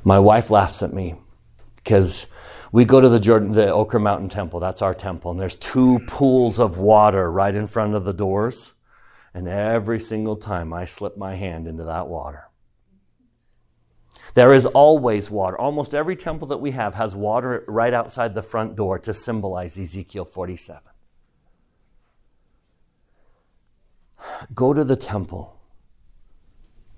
My 0.04 0.20
wife 0.20 0.50
laughs 0.50 0.84
at 0.84 0.94
me 0.94 1.16
because 1.78 2.28
we 2.72 2.84
go 2.84 3.00
to 3.00 3.08
the 3.08 3.20
Jordan, 3.20 3.54
the 3.54 3.68
Oquirrh 3.68 4.02
Mountain 4.02 4.30
Temple. 4.30 4.60
That's 4.60 4.82
our 4.82 4.94
temple, 4.94 5.32
and 5.32 5.40
there's 5.40 5.56
two 5.56 6.00
pools 6.08 6.60
of 6.60 6.78
water 6.78 7.32
right 7.32 7.56
in 7.56 7.68
front 7.68 7.96
of 7.96 8.04
the 8.04 8.14
doors. 8.14 8.74
And 9.34 9.48
every 9.48 10.00
single 10.00 10.36
time 10.36 10.74
I 10.74 10.86
slip 10.86 11.18
my 11.18 11.36
hand 11.36 11.68
into 11.68 11.84
that 11.84 12.08
water, 12.08 12.50
there 14.34 14.54
is 14.54 14.66
always 14.66 15.30
water. 15.30 15.58
Almost 15.58 15.96
every 15.96 16.16
temple 16.16 16.48
that 16.50 16.58
we 16.58 16.72
have 16.72 16.96
has 16.96 17.16
water 17.16 17.64
right 17.68 17.94
outside 17.94 18.34
the 18.34 18.42
front 18.42 18.76
door 18.76 19.00
to 19.00 19.14
symbolize 19.14 19.78
Ezekiel 19.78 20.26
47. 20.26 20.82
Go 24.54 24.74
to 24.74 24.84
the 24.84 24.96
temple, 24.96 25.58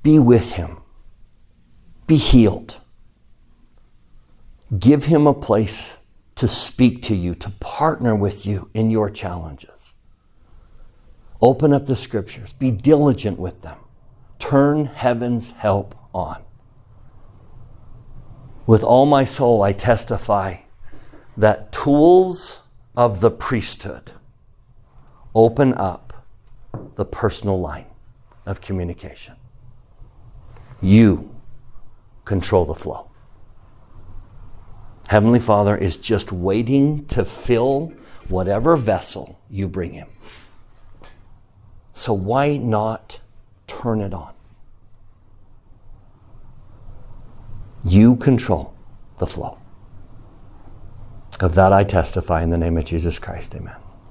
be 0.01 0.17
with 0.17 0.53
him, 0.53 0.81
be 2.07 2.15
healed. 2.15 2.77
Give 4.77 5.05
him 5.05 5.27
a 5.27 5.33
place 5.33 5.97
to 6.35 6.47
speak 6.47 7.01
to 7.03 7.15
you, 7.15 7.35
to 7.35 7.49
partner 7.59 8.15
with 8.15 8.45
you 8.45 8.69
in 8.73 8.91
your 8.91 9.09
challenges. 9.09 9.95
Open 11.41 11.73
up 11.73 11.85
the 11.85 11.95
scriptures, 11.95 12.53
be 12.53 12.71
diligent 12.71 13.39
with 13.39 13.61
them, 13.61 13.77
turn 14.39 14.85
heaven's 14.85 15.51
help 15.51 15.95
on. 16.13 16.43
With 18.65 18.83
all 18.83 19.05
my 19.05 19.23
soul, 19.23 19.61
I 19.61 19.71
testify 19.71 20.57
that 21.37 21.71
tools 21.71 22.61
of 22.95 23.21
the 23.21 23.31
priesthood 23.31 24.11
open 25.37 25.71
up 25.75 26.25
the 26.95 27.05
personal 27.05 27.59
line 27.59 27.85
of 28.47 28.59
communication. 28.59 29.35
You 30.81 31.35
control 32.25 32.65
the 32.65 32.73
flow. 32.73 33.06
Heavenly 35.07 35.39
Father 35.39 35.75
is 35.75 35.97
just 35.97 36.31
waiting 36.31 37.05
to 37.07 37.23
fill 37.23 37.93
whatever 38.27 38.75
vessel 38.75 39.39
you 39.49 39.67
bring 39.67 39.93
him. 39.93 40.07
So 41.93 42.13
why 42.13 42.57
not 42.57 43.19
turn 43.67 44.01
it 44.01 44.13
on? 44.13 44.33
You 47.85 48.17
control 48.17 48.73
the 49.17 49.25
flow. 49.25 49.57
Of 51.39 51.55
that 51.55 51.71
I 51.71 51.83
testify 51.83 52.43
in 52.43 52.49
the 52.49 52.57
name 52.57 52.77
of 52.77 52.85
Jesus 52.85 53.17
Christ. 53.17 53.55
Amen. 53.55 53.75